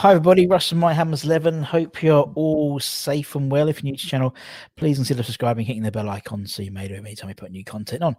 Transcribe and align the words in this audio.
Hi 0.00 0.12
everybody, 0.12 0.46
Russ 0.46 0.72
and 0.72 0.80
My 0.80 0.94
Hammers 0.94 1.24
11. 1.24 1.62
Hope 1.62 2.02
you're 2.02 2.32
all 2.34 2.80
safe 2.80 3.34
and 3.34 3.52
well. 3.52 3.68
If 3.68 3.82
you're 3.82 3.90
new 3.90 3.98
to 3.98 4.02
the 4.02 4.08
channel, 4.08 4.34
please 4.74 4.96
consider 4.96 5.22
subscribing, 5.22 5.66
hitting 5.66 5.82
the 5.82 5.92
bell 5.92 6.08
icon 6.08 6.46
so 6.46 6.62
you 6.62 6.70
may 6.70 6.88
know 6.88 6.94
every 6.94 7.14
time 7.14 7.28
we 7.28 7.34
put 7.34 7.50
new 7.50 7.62
content 7.62 8.02
on. 8.02 8.16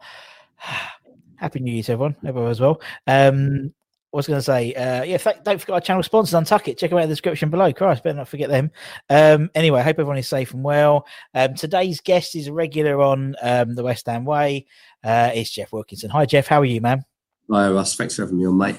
Happy 1.37 1.59
New 1.59 1.73
Year 1.73 1.81
to 1.81 1.93
everyone. 1.93 2.15
Hope 2.23 2.37
as 2.51 2.59
well. 2.59 2.79
Um, 3.07 3.73
I 4.13 4.15
was 4.15 4.27
going 4.27 4.37
to 4.37 4.43
say, 4.43 4.75
uh, 4.75 5.01
yeah, 5.01 5.17
th- 5.17 5.37
don't 5.43 5.59
forget 5.59 5.73
our 5.73 5.81
channel 5.81 6.03
sponsors, 6.03 6.39
Untuck 6.39 6.67
It. 6.67 6.77
Check 6.77 6.91
them 6.91 6.99
out 6.99 7.05
in 7.05 7.09
the 7.09 7.13
description 7.13 7.49
below. 7.49 7.73
Christ, 7.73 8.03
better 8.03 8.15
not 8.15 8.27
forget 8.27 8.51
them. 8.51 8.69
Um, 9.09 9.49
anyway, 9.55 9.79
I 9.79 9.83
hope 9.83 9.95
everyone 9.95 10.19
is 10.19 10.27
safe 10.27 10.53
and 10.53 10.63
well. 10.63 11.07
Um, 11.33 11.55
today's 11.55 11.99
guest 11.99 12.35
is 12.35 12.45
a 12.45 12.53
regular 12.53 13.01
on 13.01 13.35
um, 13.41 13.73
the 13.73 13.81
West 13.81 14.05
Ham 14.05 14.23
Way. 14.23 14.67
Uh, 15.03 15.31
it's 15.33 15.49
Geoff 15.49 15.73
Wilkinson. 15.73 16.11
Hi, 16.11 16.27
Geoff. 16.27 16.45
How 16.45 16.61
are 16.61 16.65
you, 16.65 16.79
man? 16.79 17.03
Hi, 17.49 17.71
Russ. 17.71 17.95
Thanks 17.95 18.17
for 18.17 18.21
having 18.21 18.37
me 18.37 18.45
on, 18.45 18.55
mate. 18.55 18.77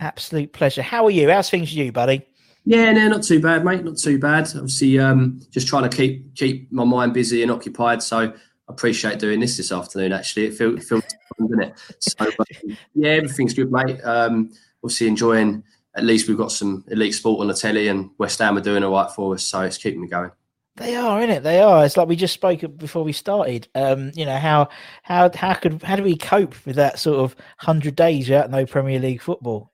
Absolute 0.00 0.54
pleasure. 0.54 0.80
How 0.80 1.04
are 1.04 1.10
you? 1.10 1.28
How's 1.28 1.50
things 1.50 1.68
with 1.68 1.76
you, 1.76 1.92
buddy? 1.92 2.26
Yeah, 2.64 2.92
no, 2.92 3.08
not 3.08 3.22
too 3.22 3.40
bad, 3.40 3.64
mate. 3.64 3.84
Not 3.84 3.96
too 3.96 4.18
bad. 4.18 4.44
Obviously, 4.48 4.98
um, 4.98 5.40
just 5.50 5.66
trying 5.66 5.88
to 5.88 5.96
keep 5.96 6.34
keep 6.34 6.70
my 6.70 6.84
mind 6.84 7.14
busy 7.14 7.42
and 7.42 7.50
occupied. 7.50 8.02
So 8.02 8.18
I 8.18 8.32
appreciate 8.68 9.18
doing 9.18 9.40
this 9.40 9.56
this 9.56 9.72
afternoon. 9.72 10.12
Actually, 10.12 10.46
it 10.46 10.54
feels 10.54 10.86
feels 10.86 11.02
fun, 11.02 11.48
doesn't 11.48 11.62
it? 11.62 11.74
So 12.00 12.26
um, 12.26 12.76
yeah, 12.94 13.10
everything's 13.10 13.54
good, 13.54 13.72
mate. 13.72 14.00
Um, 14.02 14.52
obviously, 14.84 15.08
enjoying. 15.08 15.64
At 15.96 16.04
least 16.04 16.28
we've 16.28 16.36
got 16.36 16.52
some 16.52 16.84
elite 16.88 17.14
sport 17.14 17.40
on 17.40 17.48
the 17.48 17.54
telly, 17.54 17.88
and 17.88 18.10
West 18.18 18.38
Ham 18.38 18.56
are 18.56 18.60
doing 18.60 18.84
all 18.84 18.92
right 18.92 19.10
for 19.10 19.34
us. 19.34 19.42
So 19.42 19.62
it's 19.62 19.76
keeping 19.76 20.02
me 20.02 20.06
going. 20.06 20.30
They 20.76 20.96
are, 20.96 21.20
in 21.20 21.30
it. 21.30 21.42
They 21.42 21.60
are. 21.60 21.84
It's 21.84 21.96
like 21.96 22.08
we 22.08 22.16
just 22.16 22.32
spoke 22.32 22.60
before 22.78 23.02
we 23.04 23.12
started. 23.12 23.68
Um, 23.74 24.12
you 24.14 24.24
know 24.24 24.38
how 24.38 24.68
how 25.02 25.30
how 25.34 25.54
could 25.54 25.82
how 25.82 25.96
do 25.96 26.02
we 26.02 26.16
cope 26.16 26.54
with 26.64 26.76
that 26.76 26.98
sort 26.98 27.18
of 27.18 27.34
hundred 27.58 27.96
days 27.96 28.28
without 28.28 28.50
no 28.50 28.64
Premier 28.64 29.00
League 29.00 29.20
football? 29.20 29.72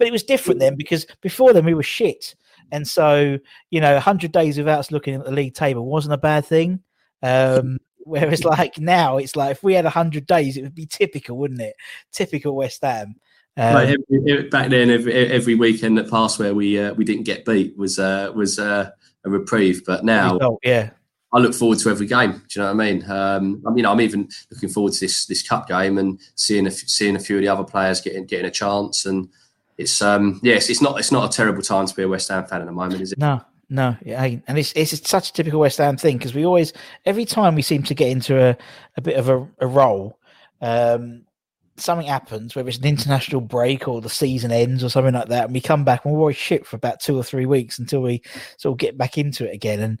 But 0.00 0.08
it 0.08 0.12
was 0.12 0.24
different 0.24 0.58
then 0.60 0.76
because 0.76 1.06
before 1.20 1.52
then 1.52 1.64
we 1.64 1.74
were 1.74 1.82
shit, 1.82 2.34
and 2.72 2.88
so 2.88 3.38
you 3.70 3.80
know, 3.80 4.00
hundred 4.00 4.32
days 4.32 4.56
without 4.56 4.80
us 4.80 4.90
looking 4.90 5.14
at 5.14 5.24
the 5.24 5.30
league 5.30 5.54
table 5.54 5.84
wasn't 5.84 6.14
a 6.14 6.18
bad 6.18 6.46
thing. 6.46 6.80
Um, 7.22 7.78
whereas 7.98 8.42
like 8.42 8.78
now, 8.78 9.18
it's 9.18 9.36
like 9.36 9.52
if 9.52 9.62
we 9.62 9.74
had 9.74 9.84
hundred 9.84 10.26
days, 10.26 10.56
it 10.56 10.62
would 10.62 10.74
be 10.74 10.86
typical, 10.86 11.36
wouldn't 11.36 11.60
it? 11.60 11.76
Typical 12.12 12.56
West 12.56 12.80
Ham. 12.82 13.14
Um, 13.56 13.74
like 13.74 13.96
every, 14.10 14.48
back 14.48 14.70
then, 14.70 14.90
every, 14.90 15.12
every 15.12 15.54
weekend 15.54 15.98
that 15.98 16.10
passed 16.10 16.38
where 16.38 16.54
we 16.54 16.78
uh, 16.78 16.94
we 16.94 17.04
didn't 17.04 17.24
get 17.24 17.44
beat 17.44 17.76
was 17.76 17.98
uh, 17.98 18.32
was 18.34 18.58
uh, 18.58 18.90
a 19.24 19.30
reprieve. 19.30 19.84
But 19.84 20.02
now, 20.02 20.34
result, 20.34 20.60
yeah, 20.62 20.90
I 21.32 21.38
look 21.38 21.54
forward 21.54 21.78
to 21.80 21.90
every 21.90 22.06
game. 22.06 22.32
Do 22.32 22.60
you 22.60 22.62
know 22.62 22.74
what 22.74 22.82
I 22.82 22.92
mean? 22.92 23.10
Um, 23.10 23.62
I 23.66 23.70
mean, 23.70 23.86
I'm 23.86 24.00
even 24.00 24.28
looking 24.50 24.68
forward 24.68 24.92
to 24.94 25.00
this 25.00 25.26
this 25.26 25.46
cup 25.46 25.68
game 25.68 25.98
and 25.98 26.20
seeing 26.34 26.66
a, 26.66 26.70
seeing 26.70 27.16
a 27.16 27.20
few 27.20 27.36
of 27.36 27.42
the 27.42 27.48
other 27.48 27.64
players 27.64 28.00
getting 28.00 28.26
getting 28.26 28.46
a 28.46 28.50
chance 28.50 29.06
and 29.06 29.28
it's 29.80 30.02
um 30.02 30.38
yes, 30.42 30.68
it's 30.68 30.82
not 30.82 30.98
it's 30.98 31.10
not 31.10 31.32
a 31.32 31.36
terrible 31.36 31.62
time 31.62 31.86
to 31.86 31.96
be 31.96 32.02
a 32.02 32.08
West 32.08 32.28
Ham 32.28 32.44
fan 32.44 32.60
at 32.60 32.66
the 32.66 32.72
moment, 32.72 33.00
is 33.00 33.12
it? 33.12 33.18
No, 33.18 33.40
no, 33.70 33.96
it 34.02 34.12
ain't. 34.12 34.44
And 34.46 34.58
it's 34.58 34.72
it's 34.74 35.08
such 35.08 35.30
a 35.30 35.32
typical 35.32 35.60
West 35.60 35.78
Ham 35.78 35.96
thing 35.96 36.18
because 36.18 36.34
we 36.34 36.44
always 36.44 36.74
every 37.06 37.24
time 37.24 37.54
we 37.54 37.62
seem 37.62 37.82
to 37.84 37.94
get 37.94 38.10
into 38.10 38.38
a, 38.40 38.56
a 38.98 39.00
bit 39.00 39.16
of 39.16 39.30
a, 39.30 39.48
a 39.58 39.66
role, 39.66 40.18
um, 40.60 41.22
something 41.78 42.06
happens, 42.06 42.54
whether 42.54 42.68
it's 42.68 42.76
an 42.76 42.84
international 42.84 43.40
break 43.40 43.88
or 43.88 44.02
the 44.02 44.10
season 44.10 44.52
ends 44.52 44.84
or 44.84 44.90
something 44.90 45.14
like 45.14 45.28
that, 45.28 45.44
and 45.44 45.54
we 45.54 45.62
come 45.62 45.82
back 45.82 46.04
and 46.04 46.12
we're 46.12 46.20
always 46.20 46.36
shit 46.36 46.66
for 46.66 46.76
about 46.76 47.00
two 47.00 47.16
or 47.16 47.24
three 47.24 47.46
weeks 47.46 47.78
until 47.78 48.02
we 48.02 48.20
sort 48.58 48.74
of 48.74 48.78
get 48.78 48.98
back 48.98 49.16
into 49.16 49.48
it 49.48 49.54
again. 49.54 49.80
And 49.80 49.98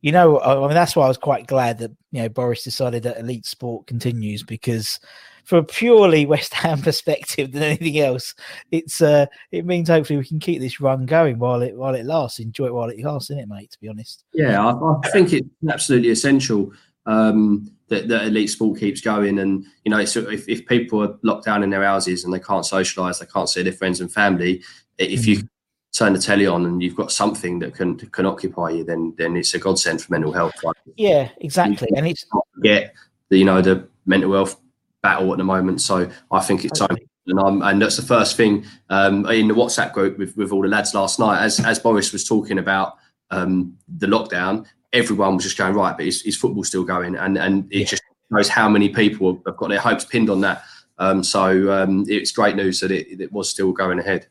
you 0.00 0.10
know, 0.10 0.40
I 0.40 0.58
mean, 0.58 0.70
that's 0.70 0.96
why 0.96 1.04
I 1.04 1.08
was 1.08 1.18
quite 1.18 1.46
glad 1.46 1.78
that 1.78 1.92
you 2.10 2.22
know 2.22 2.28
Boris 2.28 2.64
decided 2.64 3.04
that 3.04 3.20
elite 3.20 3.46
sport 3.46 3.86
continues 3.86 4.42
because 4.42 4.98
from 5.44 5.58
a 5.58 5.64
purely 5.64 6.26
West 6.34 6.54
Ham 6.54 6.80
perspective 6.80 7.52
than 7.52 7.62
anything 7.62 7.98
else, 7.98 8.34
it's 8.70 9.00
uh, 9.00 9.26
it 9.52 9.64
means 9.64 9.88
hopefully 9.88 10.18
we 10.18 10.24
can 10.24 10.40
keep 10.40 10.60
this 10.60 10.80
run 10.80 11.06
going 11.06 11.38
while 11.38 11.62
it 11.62 11.76
while 11.76 11.94
it 11.94 12.06
lasts. 12.06 12.38
Enjoy 12.38 12.66
it 12.66 12.74
while 12.74 12.88
it 12.88 13.00
lasts, 13.00 13.30
isn't 13.30 13.42
it, 13.42 13.48
mate? 13.48 13.70
To 13.72 13.80
be 13.80 13.88
honest. 13.88 14.24
Yeah, 14.32 14.64
I, 14.64 14.72
I 14.72 15.10
think 15.10 15.32
it's 15.32 15.48
absolutely 15.68 16.10
essential 16.10 16.72
um, 17.06 17.70
that, 17.88 18.08
that 18.08 18.26
elite 18.26 18.50
sport 18.50 18.78
keeps 18.78 19.00
going. 19.00 19.38
And 19.38 19.66
you 19.84 19.90
know, 19.90 19.98
if, 19.98 20.16
if 20.16 20.66
people 20.66 21.02
are 21.02 21.18
locked 21.22 21.44
down 21.44 21.62
in 21.62 21.70
their 21.70 21.84
houses 21.84 22.24
and 22.24 22.32
they 22.32 22.40
can't 22.40 22.64
socialise, 22.64 23.18
they 23.18 23.26
can't 23.26 23.48
see 23.48 23.62
their 23.62 23.72
friends 23.72 24.00
and 24.00 24.12
family, 24.12 24.62
if 24.98 25.26
you 25.26 25.38
mm. 25.38 25.48
turn 25.92 26.12
the 26.12 26.18
telly 26.18 26.46
on 26.46 26.66
and 26.66 26.82
you've 26.82 26.96
got 26.96 27.12
something 27.12 27.58
that 27.60 27.74
can 27.74 27.96
can 27.96 28.26
occupy 28.26 28.70
you, 28.70 28.84
then 28.84 29.14
then 29.18 29.36
it's 29.36 29.54
a 29.54 29.58
godsend 29.58 30.02
for 30.02 30.12
mental 30.12 30.32
health. 30.32 30.54
Right? 30.64 30.76
Yeah, 30.96 31.30
exactly. 31.38 31.88
And 31.96 32.06
it's 32.06 32.24
get 32.62 32.94
the 33.28 33.38
you 33.38 33.44
know 33.44 33.60
the 33.60 33.88
mental 34.06 34.32
health 34.32 34.60
battle 35.02 35.32
at 35.32 35.38
the 35.38 35.44
moment. 35.44 35.80
So 35.80 36.10
I 36.30 36.40
think 36.40 36.64
it's 36.64 36.78
time. 36.78 36.96
And, 37.26 37.38
I'm, 37.38 37.62
and 37.62 37.80
that's 37.80 37.96
the 37.96 38.02
first 38.02 38.36
thing 38.36 38.64
um, 38.88 39.26
in 39.26 39.48
the 39.48 39.54
WhatsApp 39.54 39.92
group 39.92 40.18
with, 40.18 40.36
with 40.36 40.52
all 40.52 40.62
the 40.62 40.68
lads 40.68 40.94
last 40.94 41.18
night. 41.18 41.42
As, 41.42 41.60
as 41.60 41.78
Boris 41.78 42.12
was 42.12 42.24
talking 42.24 42.58
about 42.58 42.96
um, 43.30 43.76
the 43.98 44.06
lockdown, 44.06 44.66
everyone 44.92 45.36
was 45.36 45.44
just 45.44 45.58
going 45.58 45.74
right, 45.74 45.96
but 45.96 46.06
is, 46.06 46.22
is 46.22 46.36
football 46.36 46.64
still 46.64 46.84
going? 46.84 47.14
And 47.16 47.38
and 47.38 47.72
it 47.72 47.78
yeah. 47.80 47.84
just 47.84 48.02
shows 48.32 48.48
how 48.48 48.68
many 48.68 48.88
people 48.88 49.40
have 49.46 49.56
got 49.56 49.68
their 49.68 49.78
hopes 49.78 50.04
pinned 50.04 50.30
on 50.30 50.40
that. 50.40 50.64
Um, 50.98 51.22
so 51.22 51.72
um, 51.72 52.04
it's 52.08 52.32
great 52.32 52.56
news 52.56 52.80
that 52.80 52.90
it, 52.90 53.20
it 53.20 53.32
was 53.32 53.48
still 53.48 53.72
going 53.72 53.98
ahead. 53.98 54.26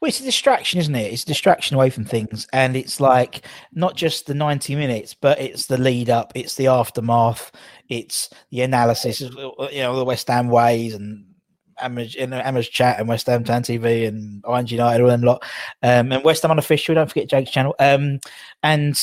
Well, 0.00 0.08
it's 0.08 0.20
a 0.20 0.24
distraction, 0.24 0.80
isn't 0.80 0.94
it? 0.94 1.12
It's 1.12 1.22
a 1.24 1.26
distraction 1.26 1.76
away 1.76 1.90
from 1.90 2.04
things, 2.04 2.46
and 2.52 2.76
it's 2.76 3.00
like 3.00 3.46
not 3.72 3.96
just 3.96 4.26
the 4.26 4.34
ninety 4.34 4.74
minutes, 4.74 5.14
but 5.14 5.40
it's 5.40 5.66
the 5.66 5.78
lead 5.78 6.10
up, 6.10 6.32
it's 6.34 6.54
the 6.54 6.68
aftermath, 6.68 7.50
it's 7.88 8.30
the 8.50 8.62
analysis, 8.62 9.20
you 9.20 9.32
know, 9.82 9.96
the 9.96 10.04
West 10.04 10.28
Ham 10.28 10.48
ways 10.48 10.94
and 10.94 11.24
Hammers 11.76 12.68
Chat 12.68 13.00
and 13.00 13.08
West 13.08 13.26
Ham 13.26 13.44
Town 13.44 13.62
TV 13.62 14.06
and 14.06 14.42
Orange 14.44 14.72
United, 14.72 15.02
all 15.02 15.08
them 15.08 15.22
lot, 15.22 15.42
um, 15.82 16.12
and 16.12 16.24
West 16.24 16.42
Ham 16.42 16.50
unofficial. 16.50 16.94
Don't 16.94 17.08
forget 17.08 17.28
Jake's 17.28 17.50
channel, 17.50 17.74
um, 17.78 18.20
and 18.62 19.00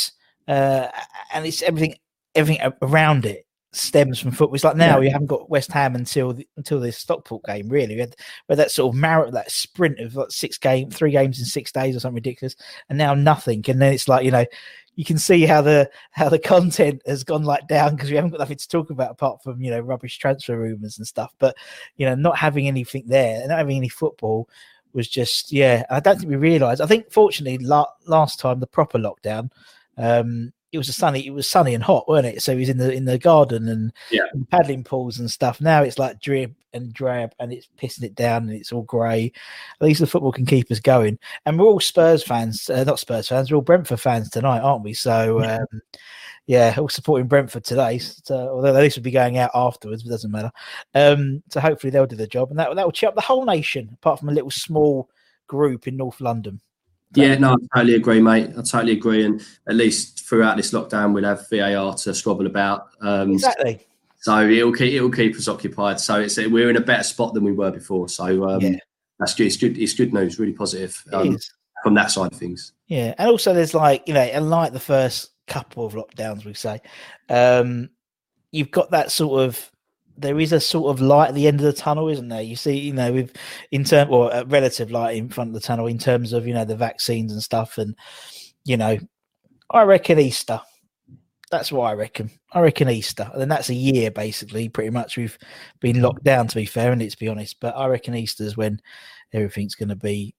uh, 0.47 0.87
and 1.33 1.45
it's 1.45 1.61
everything, 1.61 1.95
everything 2.35 2.71
around 2.81 3.25
it 3.25 3.45
stems 3.73 4.19
from 4.19 4.31
football. 4.31 4.55
It's 4.55 4.63
like 4.63 4.75
now 4.75 4.99
yeah. 4.99 5.05
you 5.05 5.11
haven't 5.11 5.27
got 5.27 5.49
West 5.49 5.71
Ham 5.71 5.95
until 5.95 6.33
the, 6.33 6.47
until 6.57 6.79
this 6.79 6.97
Stockport 6.97 7.43
game. 7.45 7.69
Really, 7.69 7.95
we 7.95 8.01
had, 8.01 8.15
we 8.47 8.53
had 8.53 8.59
that 8.59 8.71
sort 8.71 8.93
of 8.93 8.99
mar- 8.99 9.31
that 9.31 9.51
sprint 9.51 9.99
of 9.99 10.15
like 10.15 10.31
six 10.31 10.57
game, 10.57 10.89
three 10.89 11.11
games 11.11 11.39
in 11.39 11.45
six 11.45 11.71
days 11.71 11.95
or 11.95 11.99
something 11.99 12.15
ridiculous, 12.15 12.55
and 12.89 12.97
now 12.97 13.13
nothing. 13.13 13.63
And 13.67 13.81
then 13.81 13.93
it's 13.93 14.07
like 14.07 14.25
you 14.25 14.31
know, 14.31 14.45
you 14.95 15.05
can 15.05 15.17
see 15.17 15.45
how 15.45 15.61
the 15.61 15.89
how 16.11 16.29
the 16.29 16.39
content 16.53 17.01
has 17.05 17.23
gone 17.23 17.43
like 17.43 17.67
down 17.67 17.95
because 17.95 18.09
we 18.09 18.15
haven't 18.15 18.31
got 18.31 18.39
nothing 18.39 18.57
to 18.57 18.67
talk 18.67 18.89
about 18.89 19.11
apart 19.11 19.41
from 19.43 19.61
you 19.61 19.71
know 19.71 19.79
rubbish 19.79 20.17
transfer 20.17 20.57
rumors 20.57 20.97
and 20.97 21.07
stuff. 21.07 21.33
But 21.39 21.55
you 21.95 22.05
know, 22.05 22.15
not 22.15 22.37
having 22.37 22.67
anything 22.67 23.03
there, 23.07 23.47
not 23.47 23.57
having 23.57 23.77
any 23.77 23.89
football 23.89 24.49
was 24.93 25.07
just 25.07 25.51
yeah. 25.51 25.85
I 25.89 25.99
don't 25.99 26.17
think 26.17 26.29
we 26.29 26.35
realised. 26.35 26.81
I 26.81 26.85
think 26.85 27.11
fortunately 27.11 27.65
la- 27.65 27.85
last 28.05 28.39
time 28.39 28.59
the 28.59 28.67
proper 28.67 28.99
lockdown, 28.99 29.49
um, 29.97 30.51
it 30.71 30.77
was 30.77 30.89
a 30.89 30.93
sunny. 30.93 31.25
It 31.25 31.31
was 31.33 31.47
sunny 31.47 31.73
and 31.73 31.83
hot, 31.83 32.07
weren't 32.07 32.25
it? 32.25 32.41
So 32.41 32.53
he 32.53 32.59
was 32.59 32.69
in 32.69 32.77
the 32.77 32.91
in 32.91 33.05
the 33.05 33.17
garden 33.17 33.67
and, 33.67 33.93
Yeah. 34.09 34.23
paddling 34.49 34.83
pools 34.83 35.19
and 35.19 35.29
stuff. 35.29 35.59
Now 35.61 35.83
it's 35.83 35.99
like 35.99 36.19
drip 36.21 36.53
and 36.73 36.93
drab, 36.93 37.33
and 37.39 37.51
it's 37.51 37.67
pissing 37.77 38.03
it 38.03 38.15
down, 38.15 38.43
and 38.43 38.53
it's 38.53 38.71
all 38.71 38.83
grey. 38.83 39.31
At 39.79 39.85
least 39.85 39.99
the 39.99 40.07
football 40.07 40.31
can 40.31 40.45
keep 40.45 40.71
us 40.71 40.79
going. 40.79 41.19
And 41.45 41.59
we're 41.59 41.65
all 41.65 41.79
Spurs 41.79 42.23
fans, 42.23 42.69
uh, 42.69 42.83
not 42.85 42.99
Spurs 42.99 43.27
fans. 43.27 43.51
We're 43.51 43.57
all 43.57 43.61
Brentford 43.61 43.99
fans 43.99 44.29
tonight, 44.29 44.59
aren't 44.61 44.83
we? 44.83 44.93
So. 44.93 45.43
Um, 45.43 45.81
yeah, 46.47 46.75
all 46.77 46.89
supporting 46.89 47.27
Brentford 47.27 47.63
today. 47.63 47.99
So, 47.99 48.35
although 48.35 48.73
we'll 48.73 48.89
be 49.01 49.11
going 49.11 49.37
out 49.37 49.51
afterwards, 49.53 50.03
but 50.03 50.09
it 50.09 50.11
doesn't 50.11 50.31
matter. 50.31 50.51
Um, 50.95 51.43
so 51.49 51.61
hopefully 51.61 51.91
they'll 51.91 52.07
do 52.07 52.15
the 52.15 52.27
job, 52.27 52.49
and 52.49 52.59
that 52.59 52.75
that 52.75 52.85
will 52.85 52.91
cheer 52.91 53.09
up 53.09 53.15
the 53.15 53.21
whole 53.21 53.45
nation, 53.45 53.89
apart 53.93 54.19
from 54.19 54.29
a 54.29 54.33
little 54.33 54.51
small 54.51 55.09
group 55.47 55.87
in 55.87 55.95
North 55.97 56.19
London. 56.19 56.59
Yeah, 57.13 57.37
no, 57.37 57.53
I 57.53 57.77
totally 57.79 57.95
agree, 57.95 58.21
mate. 58.21 58.49
I 58.57 58.61
totally 58.61 58.93
agree. 58.93 59.25
And 59.25 59.45
at 59.67 59.75
least 59.75 60.25
throughout 60.25 60.57
this 60.57 60.71
lockdown, 60.71 61.13
we'll 61.13 61.25
have 61.25 61.49
VAR 61.49 61.93
to 61.93 62.13
squabble 62.13 62.45
about. 62.45 62.89
Um, 63.01 63.33
Exactly. 63.33 63.85
So 64.19 64.47
it'll 64.47 64.71
keep 64.71 64.93
it'll 64.93 65.11
keep 65.11 65.35
us 65.35 65.47
occupied. 65.47 65.99
So 65.99 66.21
it's 66.21 66.37
we're 66.37 66.69
in 66.69 66.77
a 66.77 66.81
better 66.81 67.03
spot 67.03 67.33
than 67.33 67.43
we 67.43 67.51
were 67.53 67.71
before. 67.71 68.07
So 68.07 68.47
um, 68.47 68.61
Yeah. 68.61 68.77
that's 69.19 69.33
good. 69.33 69.47
It's 69.47 69.57
good. 69.57 69.77
It's 69.77 69.93
good 69.95 70.13
news. 70.13 70.39
Really 70.39 70.53
positive 70.53 71.03
um, 71.11 71.37
from 71.83 71.95
that 71.95 72.11
side 72.11 72.31
of 72.31 72.37
things. 72.37 72.71
Yeah, 72.87 73.15
and 73.17 73.29
also 73.29 73.53
there's 73.53 73.73
like 73.73 74.03
you 74.07 74.13
know, 74.13 74.21
unlike 74.21 74.73
the 74.73 74.79
first 74.79 75.31
couple 75.47 75.87
of 75.87 75.93
lockdowns, 75.93 76.45
we 76.45 76.53
say, 76.53 76.81
um, 77.29 77.89
you've 78.51 78.71
got 78.71 78.91
that 78.91 79.11
sort 79.11 79.41
of. 79.41 79.71
There 80.21 80.39
is 80.39 80.53
a 80.53 80.59
sort 80.59 80.89
of 80.91 81.01
light 81.01 81.29
at 81.29 81.35
the 81.35 81.47
end 81.47 81.59
of 81.59 81.65
the 81.65 81.73
tunnel, 81.73 82.09
isn't 82.09 82.29
there? 82.29 82.41
You 82.41 82.55
see, 82.55 82.77
you 82.77 82.93
know, 82.93 83.11
with 83.11 83.35
in 83.71 83.83
term 83.83 84.11
or 84.11 84.31
a 84.31 84.45
relative 84.45 84.91
light 84.91 85.17
in 85.17 85.29
front 85.29 85.49
of 85.49 85.53
the 85.53 85.59
tunnel 85.59 85.87
in 85.87 85.97
terms 85.97 86.33
of 86.33 86.47
you 86.47 86.53
know 86.53 86.65
the 86.65 86.75
vaccines 86.75 87.31
and 87.31 87.41
stuff, 87.43 87.77
and 87.77 87.95
you 88.63 88.77
know, 88.77 88.97
I 89.69 89.83
reckon 89.83 90.19
Easter. 90.19 90.61
That's 91.49 91.71
what 91.71 91.85
I 91.85 91.93
reckon. 91.93 92.29
I 92.53 92.61
reckon 92.61 92.89
Easter, 92.89 93.29
and 93.31 93.41
then 93.41 93.49
that's 93.49 93.69
a 93.69 93.73
year 93.73 94.11
basically. 94.11 94.69
Pretty 94.69 94.89
much, 94.89 95.17
we've 95.17 95.37
been 95.79 96.01
locked 96.01 96.23
down. 96.23 96.47
To 96.47 96.55
be 96.55 96.65
fair, 96.65 96.91
and 96.91 97.01
it 97.01 97.11
to 97.11 97.17
be 97.17 97.27
honest, 97.27 97.59
but 97.59 97.75
I 97.75 97.87
reckon 97.87 98.15
Easter's 98.15 98.55
when 98.55 98.81
everything's 99.33 99.75
going 99.75 99.89
to 99.89 99.95
be 99.95 100.35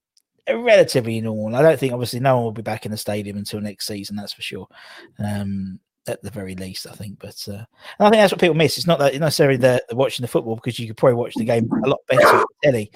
relatively 0.49 1.21
normal. 1.21 1.55
I 1.55 1.61
don't 1.61 1.79
think, 1.79 1.93
obviously, 1.93 2.19
no 2.19 2.35
one 2.35 2.43
will 2.45 2.51
be 2.51 2.61
back 2.61 2.85
in 2.85 2.91
the 2.91 2.97
stadium 2.97 3.37
until 3.37 3.61
next 3.61 3.87
season. 3.87 4.15
That's 4.15 4.33
for 4.33 4.41
sure. 4.41 4.67
Um, 5.19 5.79
at 6.07 6.21
the 6.21 6.29
very 6.29 6.55
least, 6.55 6.87
I 6.87 6.93
think. 6.93 7.19
But 7.19 7.45
uh, 7.47 7.51
and 7.53 7.65
I 7.99 8.09
think 8.09 8.21
that's 8.21 8.33
what 8.33 8.41
people 8.41 8.55
miss. 8.55 8.77
It's 8.77 8.87
not 8.87 8.99
that 8.99 9.17
necessarily 9.19 9.57
the, 9.57 9.83
the 9.89 9.95
watching 9.95 10.23
the 10.23 10.27
football 10.27 10.55
because 10.55 10.79
you 10.79 10.87
could 10.87 10.97
probably 10.97 11.15
watch 11.15 11.33
the 11.35 11.45
game 11.45 11.69
a 11.83 11.87
lot 11.87 11.99
better 12.07 12.25
on 12.25 12.45
telly. 12.63 12.91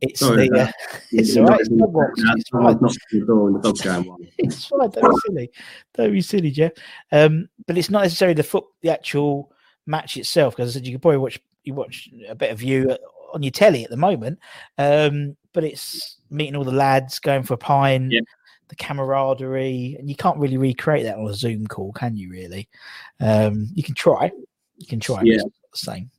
It's 0.00 0.20
Sorry, 0.20 0.48
the 0.48 0.62
uh, 0.62 0.72
it's 1.12 1.36
all 1.36 1.44
right. 1.44 1.60
It's. 1.60 1.70
It's 1.70 2.52
all 2.52 2.60
right. 2.60 2.76
Someone's 2.76 2.82
knocking 2.82 2.98
on 3.12 3.20
the 3.20 3.26
door 3.26 3.46
and 3.48 3.56
the 3.56 3.60
dog's 3.60 3.80
going 3.80 4.06
wild. 4.06 4.26
It's 4.38 4.64
fine. 4.66 4.90
Don't 4.90 5.10
be 5.10 5.20
silly. 5.26 5.50
Don't 5.94 6.12
be 6.12 6.20
silly, 6.20 6.50
Geoff. 6.50 6.72
Um, 7.12 7.48
but 7.66 7.78
it's 7.78 7.90
not 7.90 8.02
necessarily 8.02 8.34
the 8.34 8.42
foot, 8.42 8.64
the 8.82 8.90
actual 8.90 9.52
match 9.86 10.16
itself. 10.16 10.56
Because 10.56 10.70
I 10.70 10.72
said 10.74 10.86
you 10.86 10.92
could 10.92 11.02
probably 11.02 11.18
watch 11.18 11.40
you 11.64 11.74
watch 11.74 12.08
a 12.28 12.34
better 12.34 12.54
view 12.54 12.90
uh, 12.90 12.96
on 13.34 13.42
your 13.42 13.52
telly 13.52 13.84
at 13.84 13.90
the 13.90 13.96
moment. 13.96 14.38
Um, 14.78 15.36
but 15.52 15.64
it's 15.64 16.18
meeting 16.30 16.56
all 16.56 16.64
the 16.64 16.72
lads, 16.72 17.18
going 17.18 17.42
for 17.42 17.54
a 17.54 17.58
pint, 17.58 18.12
Yeah. 18.12 18.20
The 18.68 18.76
camaraderie, 18.76 19.96
and 19.98 20.08
you 20.08 20.16
can't 20.16 20.38
really 20.38 20.56
recreate 20.56 21.04
that 21.04 21.18
on 21.18 21.28
a 21.28 21.34
Zoom 21.34 21.66
call, 21.66 21.92
can 21.92 22.16
you? 22.16 22.30
Really? 22.30 22.68
Um, 23.20 23.68
you 23.74 23.82
can 23.82 23.94
try. 23.94 24.30
You 24.76 24.86
can 24.86 25.00
try. 25.00 25.22
Yeah. 25.24 25.38
The 25.72 25.78
same. 25.78 26.10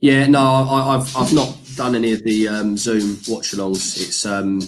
Yeah, 0.00 0.26
no, 0.26 0.40
I, 0.40 0.96
I've 0.96 1.16
I've 1.16 1.32
not 1.32 1.56
done 1.74 1.94
any 1.94 2.12
of 2.12 2.22
the 2.22 2.48
um, 2.48 2.76
Zoom 2.76 3.18
watch-alongs. 3.28 3.96
It's 4.00 4.26
um, 4.26 4.60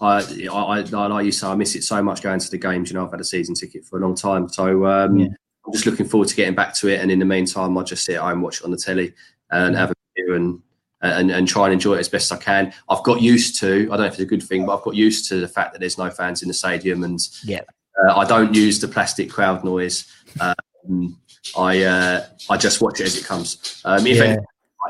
I, 0.00 0.18
I, 0.52 0.80
I 0.80 1.06
like 1.06 1.24
you 1.24 1.32
say, 1.32 1.46
I 1.46 1.54
miss 1.54 1.74
it 1.74 1.84
so 1.84 2.02
much 2.02 2.22
going 2.22 2.40
to 2.40 2.50
the 2.50 2.58
games. 2.58 2.90
You 2.90 2.98
know, 2.98 3.04
I've 3.04 3.10
had 3.10 3.20
a 3.20 3.24
season 3.24 3.54
ticket 3.54 3.84
for 3.84 3.98
a 3.98 4.02
long 4.02 4.14
time, 4.14 4.48
so 4.48 4.84
um, 4.86 5.18
Yeah. 5.18 5.28
I'm 5.66 5.72
just 5.72 5.86
looking 5.86 6.06
forward 6.06 6.28
to 6.28 6.34
getting 6.34 6.54
back 6.54 6.74
to 6.74 6.88
it. 6.88 7.00
And 7.00 7.10
in 7.10 7.18
the 7.18 7.24
meantime, 7.24 7.78
I'll 7.78 7.84
just 7.84 8.04
sit 8.04 8.16
at 8.16 8.22
home, 8.22 8.42
watch 8.42 8.60
it 8.60 8.64
on 8.64 8.72
the 8.72 8.76
telly, 8.76 9.14
and 9.50 9.76
have 9.76 9.92
a 9.92 9.94
beer 10.14 10.34
and 10.34 10.60
and 11.02 11.30
and 11.30 11.46
try 11.48 11.64
and 11.66 11.72
enjoy 11.74 11.94
it 11.94 12.00
as 12.00 12.08
best 12.08 12.32
I 12.32 12.36
can. 12.36 12.72
I've 12.88 13.02
got 13.02 13.20
used 13.20 13.58
to. 13.60 13.84
I 13.92 13.96
don't 13.96 14.00
know 14.00 14.04
if 14.06 14.12
it's 14.14 14.20
a 14.22 14.26
good 14.26 14.42
thing, 14.42 14.64
but 14.66 14.76
I've 14.76 14.84
got 14.84 14.94
used 14.94 15.28
to 15.30 15.40
the 15.40 15.48
fact 15.48 15.72
that 15.72 15.78
there's 15.80 15.98
no 15.98 16.10
fans 16.10 16.42
in 16.42 16.48
the 16.48 16.54
stadium, 16.54 17.02
and 17.04 17.20
Yeah. 17.44 17.60
uh, 18.08 18.16
I 18.16 18.24
don't 18.24 18.54
use 18.54 18.80
the 18.80 18.88
plastic 18.88 19.30
crowd 19.30 19.64
noise. 19.64 20.06
Um, 20.40 21.18
I 21.56 21.82
uh, 21.82 22.26
I 22.50 22.56
just 22.56 22.80
watch 22.80 23.00
it 23.00 23.06
as 23.06 23.16
it 23.16 23.24
comes. 23.24 23.80
Um, 23.84 24.06
if 24.06 24.16
Yeah. 24.16 24.24
any- 24.24 24.38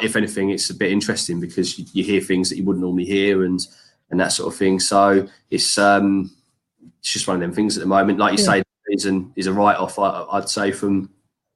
if 0.00 0.16
anything, 0.16 0.48
it's 0.48 0.70
a 0.70 0.74
bit 0.74 0.90
interesting 0.90 1.38
because 1.38 1.78
you, 1.78 1.84
you 1.92 2.02
hear 2.02 2.20
things 2.22 2.48
that 2.48 2.56
you 2.56 2.64
wouldn't 2.64 2.80
normally 2.82 3.04
hear 3.04 3.44
and 3.44 3.66
and 4.10 4.18
that 4.20 4.32
sort 4.32 4.52
of 4.52 4.58
thing. 4.58 4.80
So 4.80 5.28
it's 5.50 5.76
um 5.76 6.30
it's 7.00 7.12
just 7.12 7.26
one 7.28 7.36
of 7.36 7.40
them 7.42 7.52
things 7.52 7.76
at 7.76 7.82
the 7.82 7.86
moment. 7.88 8.18
Like 8.18 8.32
you 8.38 8.42
Yeah. 8.44 8.52
say, 8.60 8.62
is 8.88 9.04
an 9.04 9.32
is 9.36 9.46
a 9.46 9.52
write 9.52 9.76
off. 9.76 9.98
I'd 9.98 10.48
say 10.48 10.72
from 10.72 11.10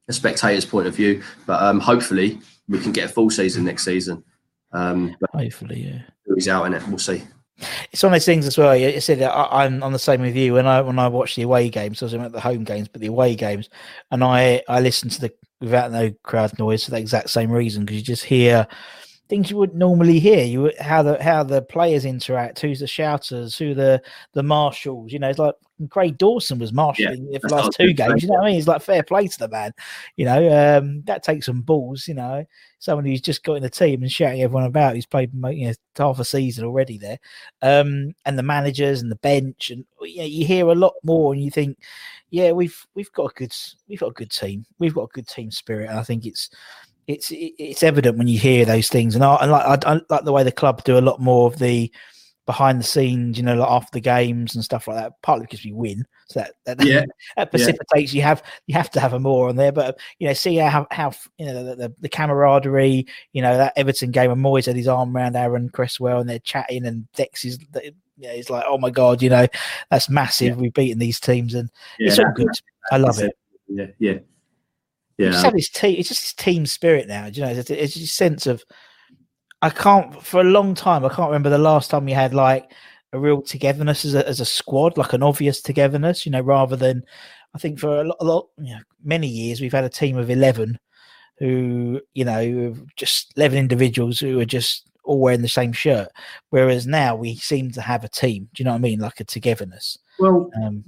a 0.08 0.12
spectator's 0.12 0.64
point 0.67 0.87
of 0.87 0.94
view, 0.94 1.23
but 1.47 1.62
um, 1.62 1.81
hopefully 1.81 2.38
we 2.69 2.79
can 2.79 2.93
get 2.93 3.06
a 3.06 3.08
full 3.08 3.31
season 3.31 3.64
next 3.64 3.85
season. 3.85 4.23
Um, 4.73 5.17
but 5.21 5.31
Hopefully, 5.31 5.89
yeah. 5.91 6.35
he's 6.35 6.49
out 6.49 6.67
in 6.67 6.75
it. 6.75 6.87
We'll 6.89 6.99
see. 6.99 7.23
it's 7.93 8.03
one 8.03 8.13
of 8.13 8.17
those 8.17 8.27
things 8.27 8.47
as 8.47 8.59
well. 8.59 8.77
You 8.77 9.01
said 9.01 9.23
I, 9.23 9.65
I'm 9.65 9.83
on 9.83 9.93
the 9.93 9.99
same 9.99 10.21
with 10.21 10.37
you. 10.37 10.55
When 10.55 10.67
I 10.67 10.81
when 10.81 10.99
I 10.99 11.09
watch 11.09 11.37
the 11.37 11.43
away 11.43 11.69
games, 11.71 12.03
I 12.03 12.07
was 12.07 12.15
at 12.15 12.33
the 12.33 12.41
home 12.41 12.65
games, 12.65 12.89
but 12.89 13.01
the 13.01 13.07
away 13.07 13.35
games, 13.35 13.69
and 14.11 14.23
I 14.23 14.63
I 14.69 14.81
listen 14.81 15.09
to 15.11 15.21
the 15.21 15.33
without 15.61 15.91
no 15.91 16.11
crowd 16.23 16.59
noise 16.59 16.85
for 16.85 16.91
the 16.91 16.99
exact 16.99 17.31
same 17.31 17.51
reason 17.51 17.85
because 17.85 17.97
you 17.97 18.03
just 18.03 18.25
hear 18.25 18.67
things 19.28 19.50
you 19.50 19.56
wouldn't 19.56 19.78
normally 19.78 20.19
hear. 20.19 20.44
You 20.44 20.73
how 20.81 21.02
the 21.02 21.23
how 21.23 21.43
the 21.43 21.62
players 21.62 22.05
interact, 22.05 22.61
who's 22.61 22.81
the 22.81 22.87
shouters, 22.87 23.56
who 23.56 23.75
the 23.75 24.02
the 24.32 24.43
marshals. 24.43 25.12
You 25.12 25.19
know, 25.19 25.28
it's 25.28 25.38
like 25.38 25.55
Craig 25.90 26.17
Dawson 26.17 26.58
was 26.58 26.73
marshalling 26.73 27.31
that's 27.31 27.44
the 27.46 27.55
last 27.55 27.76
two 27.78 27.93
games. 27.93 28.23
You 28.23 28.28
know 28.28 28.34
what 28.37 28.44
I 28.44 28.50
mean? 28.50 28.58
It's 28.58 28.69
like 28.69 28.82
fair 28.82 29.02
play 29.02 29.26
to 29.26 29.38
the 29.38 29.49
man. 29.49 29.73
You 30.17 30.25
know, 30.26 30.78
um, 30.78 31.02
that 31.02 31.23
takes 31.23 31.46
some 31.46 31.61
balls. 31.61 32.06
You 32.08 32.14
know, 32.14 32.44
someone 32.78 33.05
who's 33.05 33.20
just 33.20 33.43
got 33.43 33.55
in 33.55 33.62
the 33.62 33.70
team 33.70 34.02
and 34.02 34.11
shouting 34.11 34.43
everyone 34.43 34.64
about. 34.64 34.94
Who's 34.94 35.06
played 35.06 35.32
you 35.34 35.69
know 35.69 35.75
half 35.96 36.19
a 36.19 36.25
season 36.25 36.64
already 36.64 36.99
there 36.99 37.19
um, 37.62 38.14
and 38.25 38.38
the 38.38 38.43
managers 38.43 39.02
and 39.02 39.11
the 39.11 39.17
bench, 39.17 39.70
and 39.70 39.84
you, 40.02 40.19
know, 40.19 40.25
you 40.25 40.46
hear 40.46 40.67
a 40.67 40.75
lot 40.75 40.94
more, 41.02 41.32
and 41.32 41.43
you 41.43 41.50
think, 41.50 41.79
yeah, 42.31 42.52
we've 42.52 42.87
we've 42.94 43.12
got 43.12 43.32
a 43.32 43.34
good 43.34 43.55
we've 43.88 44.00
got 44.00 44.11
a 44.11 44.14
good 44.14 44.31
team, 44.31 44.64
we've 44.79 44.94
got 44.94 45.05
a 45.05 45.12
good 45.14 45.29
team 45.29 45.50
spirit, 45.50 45.90
and 45.90 45.99
I 45.99 46.02
think 46.02 46.26
it's 46.26 46.50
it's 47.06 47.29
it's 47.32 47.82
evident 47.82 48.19
when 48.19 48.29
you 48.29 48.38
hear 48.38 48.64
those 48.64 48.88
things, 48.88 49.14
and 49.14 49.25
I, 49.25 49.37
and 49.37 49.50
like 49.50 49.87
I, 49.87 49.93
I 49.93 50.00
like 50.08 50.25
the 50.25 50.32
way 50.32 50.43
the 50.43 50.53
club 50.53 50.82
do 50.85 50.99
a 50.99 51.00
lot 51.00 51.20
more 51.20 51.47
of 51.47 51.58
the 51.58 51.93
behind 52.47 52.79
the 52.79 52.85
scenes, 52.85 53.37
you 53.37 53.43
know, 53.43 53.56
like 53.56 53.70
after 53.70 53.91
the 53.93 54.00
games 54.00 54.55
and 54.55 54.65
stuff 54.65 54.86
like 54.86 54.96
that. 54.96 55.13
Partly 55.22 55.46
because 55.46 55.65
we 55.65 55.72
win, 55.72 56.05
so 56.29 56.41
that 56.41 56.55
that, 56.65 56.84
Yeah, 56.84 57.05
that 57.36 57.51
precipitates 57.51 58.15
you 58.15 58.22
have 58.22 58.43
you 58.67 58.75
have 58.75 58.91
to 58.93 59.01
have 59.01 59.13
a 59.13 59.20
more 59.20 59.48
on 59.48 59.56
there. 59.56 59.72
But 59.72 59.98
you 60.19 60.27
know, 60.27 60.32
see 60.32 60.56
how 60.56 60.86
how 60.91 61.13
you 61.39 61.46
know 61.46 61.65
the, 61.65 61.77
the, 61.77 61.94
the 62.01 62.08
camaraderie. 62.08 63.06
You 63.32 63.43
know 63.43 63.56
that 63.56 63.75
Everton 63.77 64.10
game, 64.10 64.31
and 64.31 64.43
Moyes 64.43 64.67
had 64.67 64.77
his 64.77 64.89
arm 64.89 65.17
around 65.17 65.36
Aaron 65.36 65.69
Cresswell, 65.69 66.20
and 66.20 66.29
they're 66.29 66.39
chatting, 66.39 66.86
and 66.86 67.10
Dex 67.13 67.44
is. 67.44 67.58
You 68.19 68.29
know, 68.29 68.34
he's 68.34 68.48
like, 68.48 68.65
"Oh 68.67 68.79
my 68.79 68.89
god, 68.89 69.20
you 69.20 69.29
know, 69.29 69.46
that's 69.91 70.08
massive. 70.08 70.56
We've 70.56 70.72
beaten 70.72 70.98
these 70.98 71.20
teams, 71.20 71.53
and 71.53 71.70
yeah, 71.98 72.08
it's 72.08 72.19
all 72.19 72.32
good. 72.34 72.48
I 72.91 72.96
love 72.96 73.17
that's 73.17 73.29
it. 73.29 73.39
Yeah, 73.69 73.86
yeah, 73.98 74.19
You 75.19 75.27
just 75.27 75.39
yeah. 75.39 75.44
have 75.44 75.55
this 75.55 75.69
team. 75.69 75.96
It's 75.99 76.08
just 76.08 76.23
this 76.23 76.35
team 76.35 76.67
spirit 76.67 77.08
now. 77.08 77.29
do 77.31 77.41
You 77.41 77.46
know, 77.46 77.53
it's, 77.53 77.70
it's 77.70 77.96
a 77.96 78.06
sense 78.06 78.46
of. 78.46 78.65
I 79.63 79.70
can't 79.70 80.23
for 80.23 80.41
a 80.41 80.44
long 80.44 80.75
time. 80.75 81.05
I 81.05 81.08
can't 81.08 81.31
remember 81.31 81.49
the 81.49 81.58
last 81.58 81.91
time 81.91 82.05
we 82.05 82.13
had 82.13 82.35
like 82.35 82.70
a 83.13 83.19
real 83.19 83.41
togetherness 83.41 84.05
as 84.05 84.15
a 84.15 84.29
as 84.29 84.41
a 84.41 84.44
squad, 84.44 84.99
like 84.99 85.15
an 85.15 85.23
obvious 85.23 85.63
togetherness. 85.63 86.27
You 86.27 86.32
know, 86.32 86.43
rather 86.43 86.77
than 86.77 87.03
I 87.55 87.58
think 87.58 87.79
for 87.79 88.03
a 88.03 88.05
lot, 88.05 88.17
a 88.20 88.25
lot 88.25 88.49
you 88.58 88.75
know, 88.75 88.81
many 89.03 89.27
years 89.27 89.61
we've 89.61 89.73
had 89.73 89.85
a 89.85 89.89
team 89.89 90.19
of 90.19 90.31
eleven 90.31 90.79
who 91.39 92.01
you 92.15 92.25
know 92.25 92.77
just 92.96 93.32
eleven 93.37 93.58
individuals 93.58 94.20
who 94.20 94.39
are 94.41 94.44
just 94.44 94.91
all 95.05 95.20
wearing 95.20 95.43
the 95.43 95.49
same 95.49 95.73
shirt. 95.73 96.08
Whereas 96.51 96.87
now 96.87 97.17
we 97.17 97.37
seem 97.37 97.70
to 97.73 97.81
have 97.81 98.05
a 98.05 98.08
team. 98.08 98.49
Do 98.53 98.61
you 98.61 98.65
know 98.67 98.73
what 98.73 98.79
I 98.79 98.81
mean? 98.81 99.01
Like 99.01 99.20
a 99.20 99.25
togetherness. 99.25 99.96
Well, 100.19 100.51
Um, 100.63 100.85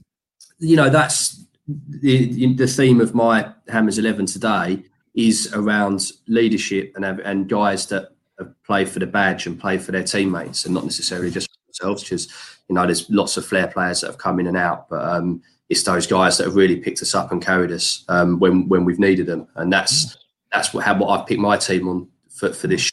you 0.59 0.77
know 0.77 0.91
that's 0.91 1.45
the 1.69 2.55
the 2.55 2.67
theme 2.67 3.01
of 3.01 3.15
my 3.15 3.53
Hammers 3.69 3.99
Eleven 3.99 4.27
today 4.27 4.83
is 5.15 5.53
around 5.55 6.13
leadership 6.27 6.93
and 6.97 7.05
and 7.05 7.49
guys 7.49 7.87
that 7.87 8.11
have 8.39 8.55
played 8.65 8.89
for 8.89 9.01
the 9.01 9.07
badge 9.07 9.47
and 9.47 9.61
play 9.61 9.77
for 9.79 9.93
their 9.93 10.05
teammates 10.05 10.65
and 10.65 10.75
not 10.75 10.85
necessarily 10.85 11.31
just 11.31 11.51
for 11.51 11.67
themselves. 11.67 12.03
Because 12.03 12.29
you 12.69 12.75
know 12.75 12.87
there's 12.87 13.09
lots 13.11 13.37
of 13.37 13.45
flair 13.45 13.67
players 13.67 14.01
that 14.01 14.07
have 14.07 14.19
come 14.19 14.41
in 14.41 14.47
and 14.47 14.57
out, 14.57 14.89
but 14.89 15.05
um, 15.05 15.43
it's 15.69 15.83
those 15.83 16.07
guys 16.07 16.39
that 16.39 16.45
have 16.45 16.57
really 16.57 16.77
picked 16.77 17.03
us 17.03 17.15
up 17.15 17.33
and 17.33 17.45
carried 17.45 17.71
us 17.71 18.05
um, 18.09 18.39
when 18.39 18.69
when 18.69 18.85
we've 18.85 18.99
needed 18.99 19.27
them, 19.27 19.47
and 19.57 19.73
that's 19.73 20.17
that's 20.51 20.73
what 20.73 20.85
how 20.85 20.97
what 20.97 21.09
I've 21.09 21.27
picked 21.27 21.41
my 21.41 21.59
team 21.59 21.89
on 21.89 22.09
for, 22.31 22.53
for 22.53 22.67
this 22.67 22.83
show. 22.83 22.93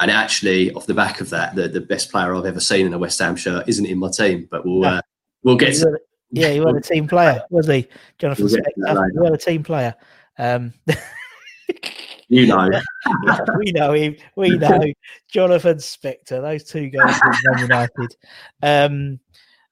And 0.00 0.10
actually, 0.10 0.72
off 0.72 0.86
the 0.86 0.94
back 0.94 1.20
of 1.20 1.30
that, 1.30 1.54
the, 1.54 1.68
the 1.68 1.80
best 1.80 2.10
player 2.10 2.34
I've 2.34 2.46
ever 2.46 2.60
seen 2.60 2.86
in 2.86 2.94
a 2.94 2.98
West 2.98 3.18
Ham 3.18 3.36
shirt 3.36 3.68
isn't 3.68 3.86
in 3.86 3.98
my 3.98 4.08
team, 4.10 4.48
but 4.50 4.64
we'll 4.64 4.84
uh, 4.84 5.02
we'll 5.42 5.56
get 5.56 5.74
to 5.74 5.98
yeah, 6.30 6.50
he 6.50 6.60
was 6.60 6.76
a 6.76 6.80
team 6.80 7.08
player, 7.08 7.42
was 7.50 7.66
he, 7.66 7.86
Jonathan 8.18 8.44
We'll 8.46 8.56
get 8.56 8.64
to 8.64 8.72
that 8.76 8.96
Spector? 8.96 9.12
He 9.12 9.18
was 9.18 9.30
a 9.30 9.36
team 9.38 9.62
player. 9.62 9.94
Um, 10.38 10.74
You 12.28 12.46
know. 12.46 12.68
we 13.58 13.72
know 13.72 13.92
him. 13.94 14.16
We 14.36 14.50
know 14.50 14.80
Jonathan 15.28 15.78
Spector. 15.78 16.42
Those 16.42 16.64
two 16.64 16.90
guys 16.90 17.18
from 17.18 17.34
Man 17.44 17.62
United. 17.62 18.16
Um, 18.62 19.20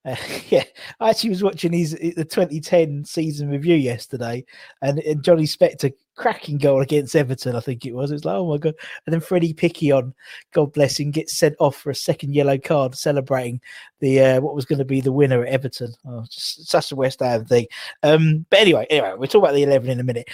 uh, 0.06 0.16
yeah, 0.48 0.64
I 1.00 1.10
actually 1.10 1.30
was 1.30 1.42
watching 1.42 1.72
his 1.72 1.92
the 1.92 2.24
2010 2.24 3.04
season 3.04 3.48
review 3.48 3.74
yesterday, 3.74 4.44
and, 4.80 5.00
and 5.00 5.22
Johnny 5.22 5.44
Spector 5.44 5.92
cracking 6.14 6.56
goal 6.58 6.80
against 6.80 7.14
Everton, 7.14 7.56
I 7.56 7.60
think 7.60 7.84
it 7.84 7.94
was. 7.94 8.10
It 8.10 8.14
was 8.14 8.24
like, 8.24 8.36
oh 8.36 8.48
my 8.48 8.58
god! 8.58 8.74
And 9.04 9.12
then 9.12 9.20
Freddie 9.20 9.52
Piquionne, 9.52 10.12
God 10.52 10.72
bless 10.72 10.98
him, 10.98 11.10
gets 11.10 11.36
sent 11.36 11.56
off 11.58 11.76
for 11.76 11.90
a 11.90 11.94
second 11.94 12.34
yellow 12.34 12.56
card, 12.56 12.94
celebrating 12.94 13.60
the 14.00 14.20
uh, 14.20 14.40
what 14.40 14.54
was 14.54 14.64
going 14.64 14.78
to 14.78 14.84
be 14.84 15.00
the 15.00 15.12
winner 15.12 15.44
at 15.44 15.52
Everton. 15.52 15.92
Oh, 16.06 16.24
just 16.30 16.68
such 16.68 16.92
a 16.92 16.96
West 16.96 17.20
Ham 17.20 17.44
thing. 17.44 17.66
Um, 18.02 18.46
but 18.48 18.60
anyway, 18.60 18.86
anyway, 18.88 19.14
we'll 19.16 19.28
talk 19.28 19.42
about 19.42 19.54
the 19.54 19.64
eleven 19.64 19.90
in 19.90 20.00
a 20.00 20.04
minute. 20.04 20.28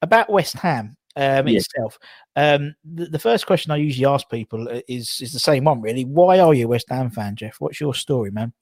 About 0.00 0.30
West 0.30 0.54
Ham 0.54 0.96
um, 1.16 1.48
yeah. 1.48 1.58
itself. 1.58 1.98
Um, 2.36 2.74
the, 2.84 3.06
the, 3.06 3.18
first 3.18 3.46
question 3.46 3.72
I 3.72 3.76
usually 3.76 4.06
ask 4.06 4.30
people 4.30 4.68
uh, 4.68 4.80
is 4.88 5.20
is 5.20 5.32
the 5.32 5.40
same 5.40 5.64
one, 5.64 5.82
really. 5.82 6.04
Why 6.04 6.38
are 6.38 6.54
you 6.54 6.64
a 6.64 6.68
West 6.68 6.88
Ham 6.88 7.10
fan, 7.10 7.36
Geoff? 7.36 7.56
What's 7.58 7.80
your 7.80 7.94
story, 7.94 8.30
man? 8.30 8.52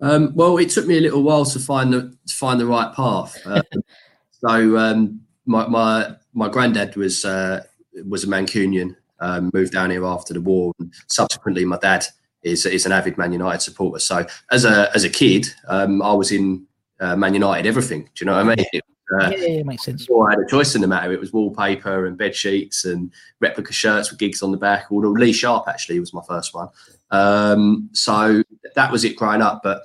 Um, 0.00 0.32
well, 0.34 0.58
it 0.58 0.70
took 0.70 0.86
me 0.86 0.98
a 0.98 1.00
little 1.00 1.22
while 1.22 1.44
to 1.44 1.58
find 1.58 1.92
the 1.92 2.16
to 2.26 2.34
find 2.34 2.60
the 2.60 2.66
right 2.66 2.94
path. 2.94 3.36
Uh, 3.44 3.62
so 4.30 4.76
um, 4.78 5.20
my 5.46 5.66
my 5.66 6.14
my 6.34 6.48
granddad 6.48 6.96
was 6.96 7.24
uh, 7.24 7.64
was 8.06 8.24
a 8.24 8.26
Mancunian, 8.26 8.96
um, 9.20 9.50
moved 9.52 9.72
down 9.72 9.90
here 9.90 10.06
after 10.06 10.34
the 10.34 10.40
war, 10.40 10.72
and 10.78 10.92
subsequently 11.08 11.64
my 11.64 11.78
dad 11.78 12.06
is 12.42 12.64
is 12.66 12.86
an 12.86 12.92
avid 12.92 13.18
Man 13.18 13.32
United 13.32 13.60
supporter. 13.60 13.98
So 13.98 14.24
as 14.50 14.64
a 14.64 14.94
as 14.94 15.04
a 15.04 15.10
kid, 15.10 15.46
um, 15.66 16.00
I 16.02 16.12
was 16.12 16.30
in 16.30 16.66
uh, 17.00 17.16
Man 17.16 17.34
United 17.34 17.66
everything. 17.66 18.02
Do 18.14 18.24
you 18.24 18.26
know 18.26 18.34
what 18.34 18.52
I 18.52 18.56
mean? 18.56 18.66
It, 18.72 18.84
uh, 19.10 19.30
yeah, 19.30 19.46
yeah, 19.46 19.62
makes 19.62 19.84
sense. 19.84 20.06
I 20.10 20.30
had 20.30 20.38
a 20.38 20.46
choice 20.46 20.74
in 20.74 20.82
the 20.82 20.86
matter. 20.86 21.10
It 21.12 21.20
was 21.20 21.32
wallpaper 21.32 22.04
and 22.04 22.18
bed 22.18 22.36
sheets 22.36 22.84
and 22.84 23.10
replica 23.40 23.72
shirts 23.72 24.10
with 24.10 24.18
Giggs 24.18 24.42
on 24.42 24.52
the 24.52 24.58
back. 24.58 24.86
Although 24.90 25.12
Lee 25.12 25.32
Sharpe 25.32 25.66
actually 25.66 25.98
was 25.98 26.12
my 26.12 26.20
first 26.28 26.54
one. 26.54 26.68
Um, 27.10 27.88
so 27.92 28.42
that 28.74 28.92
was 28.92 29.04
it 29.04 29.16
growing 29.16 29.42
up. 29.42 29.60
But 29.62 29.82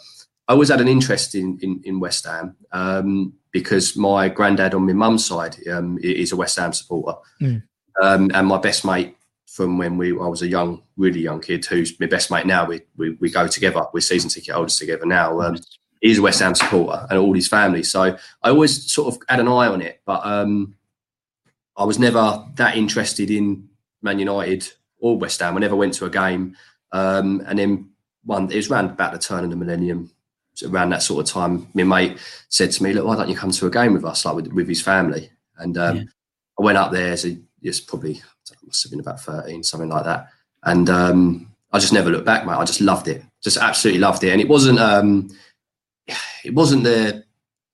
I 0.48 0.54
always 0.54 0.70
had 0.70 0.82
an 0.82 0.88
interest 0.88 1.36
in 1.36 1.60
in, 1.62 1.82
in 1.84 2.00
West 2.00 2.25
Ham. 2.25 2.56
Um, 2.72 3.34
because 3.54 3.96
my 3.96 4.28
granddad 4.28 4.74
on 4.74 4.86
my 4.86 4.94
mum's 4.94 5.25
side 5.25 5.56
um, 5.70 5.98
is 6.02 6.32
a 6.34 6.36
West 6.36 6.58
Ham 6.58 6.74
supporter, 6.74 7.18
mm. 7.40 7.63
um, 8.02 8.30
and 8.34 8.48
my 8.48 8.58
best 8.58 8.84
mate 8.84 9.16
from 9.46 9.78
when 9.78 9.98
we 9.98 10.10
I 10.10 10.28
was 10.28 10.42
a 10.42 10.48
young, 10.48 10.82
really 10.98 11.22
young 11.22 11.40
kid, 11.40 11.63
who's 11.66 11.98
my 12.00 12.08
best 12.08 12.32
mate 12.32 12.48
now. 12.48 12.66
We 12.66 12.82
we, 12.98 13.12
we 13.12 13.30
go 13.30 13.48
together. 13.48 13.86
We're 13.94 14.02
season 14.02 14.30
ticket 14.30 14.56
holders 14.56 14.78
together 14.78 15.06
now. 15.06 15.40
Um, 15.40 15.58
he's 16.02 16.18
a 16.18 16.22
West 16.22 16.42
Ham 16.42 16.56
supporter, 16.56 17.06
and 17.10 17.20
all 17.20 17.34
his 17.34 17.48
family. 17.48 17.84
So 17.84 18.02
I 18.02 18.50
always 18.50 18.92
sort 18.92 19.13
of 19.16 19.22
had 19.30 19.40
an 19.40 19.48
eye 19.48 19.68
on 19.68 19.82
it, 19.82 20.02
but 20.06 20.25
um, 20.25 20.75
I 21.78 21.86
was 21.86 22.00
never 22.00 22.44
that 22.56 22.75
interested 22.75 23.30
in 23.30 23.70
Man 24.02 24.20
United 24.20 24.68
or 24.98 25.18
West 25.18 25.40
Ham. 25.40 25.56
I 25.56 25.60
never 25.60 25.75
went 25.75 25.94
to 25.96 26.06
a 26.06 26.10
game, 26.10 26.58
um, 26.92 27.44
and 27.46 27.60
then 27.60 27.90
one 28.25 28.51
it 28.51 28.56
was 28.56 28.70
around 28.72 28.92
about 28.92 29.13
the 29.13 29.20
turn 29.20 29.44
of 29.44 29.50
the 29.50 29.56
millennium 29.56 30.12
around 30.65 30.92
that 30.92 31.01
sort 31.01 31.25
of 31.25 31.34
time, 31.34 31.68
my 31.74 31.84
mate 31.84 32.18
said 32.50 32.72
to 32.72 32.84
me, 32.84 32.94
"Look, 32.94 33.06
why 33.06 33.15
don't 33.15 33.30
you 33.30 33.36
come 33.36 33.51
to 33.51 33.68
a 33.68 33.72
game 33.72 33.94
with 33.94 34.06
us, 34.06 34.25
like 34.25 34.36
with, 34.36 34.48
with 34.48 34.68
his 34.68 34.82
family?" 34.82 35.30
And 35.58 35.77
um, 35.77 35.98
yeah. 35.98 36.03
I 36.60 36.63
went 36.63 36.77
up 36.77 36.92
there 36.92 37.13
a, 37.13 37.38
it's 37.62 37.80
probably 37.80 38.22
must 38.65 38.84
have 38.84 38.92
been 38.92 39.00
about 39.00 39.22
thirteen, 39.22 39.63
something 39.63 39.89
like 39.89 40.06
that. 40.06 40.27
And 40.63 40.89
um, 40.89 41.51
I 41.72 41.80
just 41.80 41.94
never 41.94 42.10
looked 42.10 42.25
back, 42.25 42.46
mate. 42.46 42.53
I 42.53 42.65
just 42.65 42.82
loved 42.82 43.08
it, 43.08 43.24
just 43.44 43.58
absolutely 43.58 44.00
loved 44.00 44.24
it. 44.24 44.32
And 44.32 44.42
it 44.42 44.48
wasn't, 44.48 44.80
um, 44.80 45.30
it 46.44 46.53
wasn't 46.53 46.84
the 46.84 47.24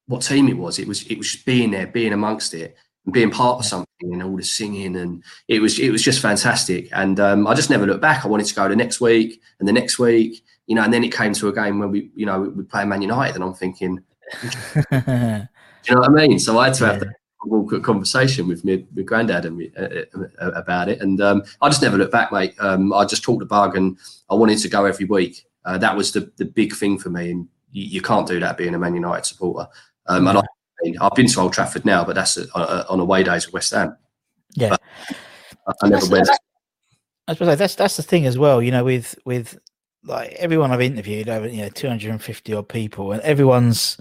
what 0.07 0.21
team 0.21 0.47
it 0.47 0.57
was. 0.57 0.79
It 0.79 0.87
was, 0.87 1.05
it 1.07 1.17
was 1.17 1.31
just 1.31 1.45
being 1.45 1.71
there, 1.71 1.87
being 1.87 2.13
amongst 2.13 2.53
it, 2.53 2.75
and 3.09 3.13
being 3.13 3.31
part 3.31 3.59
of 3.59 3.65
something, 3.65 3.87
and 4.01 4.23
all 4.23 4.37
the 4.37 4.43
singing, 4.43 4.95
and 4.95 5.23
it 5.47 5.59
was, 5.59 5.79
it 5.79 5.89
was 5.89 6.01
just 6.01 6.21
fantastic. 6.21 6.89
And 6.91 7.19
um, 7.19 7.47
I 7.47 7.53
just 7.53 7.69
never 7.69 7.85
looked 7.85 8.01
back. 8.01 8.23
I 8.23 8.27
wanted 8.27 8.45
to 8.47 8.55
go 8.55 8.67
the 8.67 8.75
next 8.75 9.01
week 9.01 9.41
and 9.59 9.67
the 9.67 9.73
next 9.73 9.99
week 9.99 10.43
you 10.69 10.75
know, 10.75 10.83
and 10.83 10.93
then 10.93 11.03
it 11.03 11.11
came 11.11 11.33
to 11.33 11.47
a 11.47 11.53
game 11.53 11.79
where 11.79 11.87
we, 11.87 12.11
you 12.15 12.27
know, 12.27 12.41
we 12.41 12.63
play 12.63 12.85
Man 12.85 13.01
United, 13.01 13.33
and 13.33 13.43
I'm 13.43 13.55
thinking, 13.55 14.03
you 14.43 14.51
know 14.91 15.47
what 15.87 16.05
I 16.05 16.09
mean? 16.09 16.37
So 16.37 16.59
I 16.59 16.65
had 16.65 16.75
to 16.75 16.85
have 16.85 16.99
that 16.99 17.83
conversation 17.83 18.47
with 18.47 18.63
my, 18.63 18.85
my 18.95 19.01
granddad 19.01 19.45
and 19.45 19.57
me, 19.57 19.71
uh, 19.75 19.81
uh, 19.81 20.25
uh, 20.39 20.51
about 20.51 20.87
it, 20.87 21.01
and 21.01 21.19
um, 21.21 21.41
I 21.59 21.69
just 21.69 21.81
never 21.81 21.97
looked 21.97 22.11
back, 22.11 22.31
mate. 22.31 22.53
Um, 22.59 22.93
I 22.93 23.03
just 23.05 23.23
talked 23.23 23.39
the 23.39 23.47
bug, 23.47 23.75
and 23.75 23.97
I 24.29 24.35
wanted 24.35 24.59
to 24.59 24.69
go 24.69 24.85
every 24.85 25.05
week. 25.05 25.43
Uh, 25.65 25.79
that 25.79 25.97
was 25.97 26.11
the 26.11 26.31
the 26.37 26.45
big 26.45 26.75
thing 26.75 26.99
for 26.99 27.09
me, 27.09 27.31
and 27.31 27.47
you, 27.71 27.85
you 27.85 28.01
can't 28.03 28.27
do 28.27 28.39
that 28.39 28.55
being 28.55 28.75
a 28.75 28.79
Man 28.79 28.93
United 28.93 29.25
supporter. 29.25 29.67
Um, 30.05 30.27
and 30.27 30.37
I, 30.37 30.41
I've 31.01 31.15
been 31.15 31.27
to 31.27 31.39
Old 31.39 31.53
Trafford 31.53 31.85
now, 31.85 32.03
but 32.03 32.15
that's 32.15 32.37
a, 32.37 32.87
on 32.89 32.99
away 32.99 33.23
days 33.23 33.45
with 33.45 33.53
West 33.53 33.73
Ham. 33.73 33.97
Yeah, 34.55 34.75
I, 35.67 35.73
I 35.83 35.89
never 35.89 36.07
went. 36.07 36.29
I 37.27 37.33
suppose 37.33 37.57
that's 37.57 37.75
that's 37.75 37.97
the 37.97 38.03
thing 38.03 38.25
as 38.25 38.37
well. 38.37 38.61
You 38.61 38.71
know, 38.71 38.83
with 38.83 39.15
with 39.25 39.57
like 40.03 40.31
everyone 40.33 40.71
I've 40.71 40.81
interviewed, 40.81 41.29
over 41.29 41.47
you 41.47 41.61
know, 41.61 41.69
250 41.69 42.53
odd 42.53 42.69
people, 42.69 43.11
and 43.11 43.21
everyone's 43.21 43.97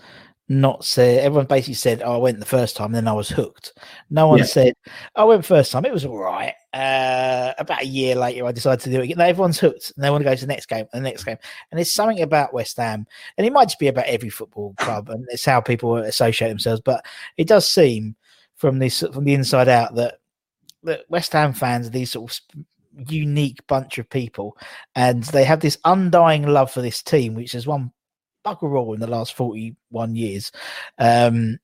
not 0.48 0.84
said. 0.84 1.24
Everyone 1.24 1.46
basically 1.46 1.74
said, 1.74 2.02
"Oh, 2.02 2.14
I 2.14 2.18
went 2.18 2.40
the 2.40 2.46
first 2.46 2.76
time, 2.76 2.92
then 2.92 3.08
I 3.08 3.12
was 3.12 3.28
hooked." 3.28 3.72
No 4.10 4.28
one 4.28 4.38
yeah. 4.38 4.44
said, 4.44 4.74
"I 5.14 5.24
went 5.24 5.44
first 5.44 5.72
time, 5.72 5.84
it 5.84 5.92
was 5.92 6.04
all 6.04 6.18
right." 6.18 6.54
Uh, 6.74 7.54
about 7.58 7.82
a 7.82 7.86
year 7.86 8.14
later, 8.14 8.44
I 8.44 8.52
decided 8.52 8.80
to 8.80 8.90
do 8.90 9.00
it 9.00 9.04
again. 9.04 9.20
everyone's 9.20 9.58
hooked, 9.58 9.92
and 9.96 10.04
they 10.04 10.10
want 10.10 10.20
to 10.20 10.28
go 10.28 10.34
to 10.34 10.40
the 10.40 10.52
next 10.52 10.66
game, 10.66 10.86
and 10.92 11.04
the 11.04 11.08
next 11.08 11.24
game, 11.24 11.38
and 11.70 11.80
it's 11.80 11.92
something 11.92 12.20
about 12.20 12.52
West 12.52 12.76
Ham, 12.76 13.06
and 13.36 13.46
it 13.46 13.52
might 13.52 13.66
just 13.66 13.78
be 13.78 13.88
about 13.88 14.04
every 14.04 14.28
football 14.28 14.74
club, 14.78 15.08
and 15.08 15.26
it's 15.30 15.46
how 15.46 15.60
people 15.60 15.96
associate 15.96 16.48
themselves. 16.48 16.82
But 16.84 17.06
it 17.38 17.48
does 17.48 17.66
seem 17.66 18.16
from 18.56 18.78
this 18.78 19.00
from 19.00 19.24
the 19.24 19.32
inside 19.32 19.68
out 19.68 19.94
that 19.94 20.18
that 20.82 21.04
West 21.08 21.32
Ham 21.32 21.54
fans 21.54 21.86
are 21.86 21.90
these 21.90 22.12
sort 22.12 22.30
of 22.30 23.10
unique 23.10 23.66
bunch 23.66 23.96
of 23.96 24.10
people, 24.10 24.54
and 24.94 25.24
they 25.24 25.44
have 25.44 25.60
this 25.60 25.78
undying 25.86 26.46
love 26.46 26.70
for 26.70 26.82
this 26.82 27.02
team, 27.02 27.34
which 27.34 27.52
has 27.52 27.66
won 27.66 27.92
bugger 28.44 28.78
all 28.78 28.92
in 28.92 29.00
the 29.00 29.06
last 29.06 29.34
forty-one 29.34 30.14
years. 30.14 30.52
Um, 30.98 31.58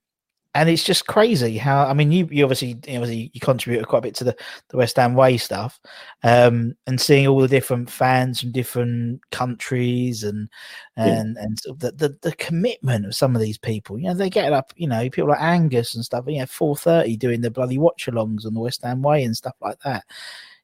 and 0.55 0.69
it's 0.69 0.85
just 0.85 1.07
crazy 1.07 1.59
how 1.59 1.85
I 1.85 1.95
mean 1.95 2.13
you, 2.13 2.29
you 2.31 2.45
obviously 2.45 2.69
you 2.87 2.99
obviously 2.99 3.31
you 3.33 3.41
contributed 3.41 3.89
quite 3.89 3.99
a 3.99 4.03
bit 4.03 4.15
to 4.17 4.25
the, 4.25 4.37
the 4.69 4.77
West 4.77 4.97
Ham 4.97 5.15
way 5.15 5.37
stuff, 5.37 5.81
um, 6.23 6.75
and 6.87 7.01
seeing 7.01 7.27
all 7.27 7.41
the 7.41 7.49
different 7.49 7.91
fans 7.91 8.41
from 8.41 8.53
different 8.53 9.21
countries 9.31 10.23
and 10.23 10.49
and 10.97 11.37
yeah. 11.37 11.43
and 11.43 11.59
the, 11.79 11.93
the, 11.93 12.17
the 12.23 12.37
commitment 12.37 13.07
of 13.07 13.15
some 13.15 13.35
of 13.35 13.43
these 13.43 13.59
people. 13.59 13.99
You 13.99 14.09
know, 14.09 14.15
they 14.15 14.31
get 14.31 14.53
up. 14.53 14.73
You 14.77 14.89
know, 14.89 15.03
people 15.11 15.31
like 15.31 15.41
Angus 15.41 15.95
and 15.95 16.05
stuff. 16.05 16.25
You 16.29 16.41
know, 16.41 16.47
four 16.47 16.77
thirty 16.77 17.17
doing 17.17 17.41
the 17.41 17.51
bloody 17.51 17.79
watch-alongs 17.79 18.47
on 18.47 18.55
the 18.55 18.61
West 18.61 18.83
Ham 18.83 19.03
way 19.03 19.25
and 19.25 19.37
stuff 19.37 19.57
like 19.61 19.81
that. 19.81 20.05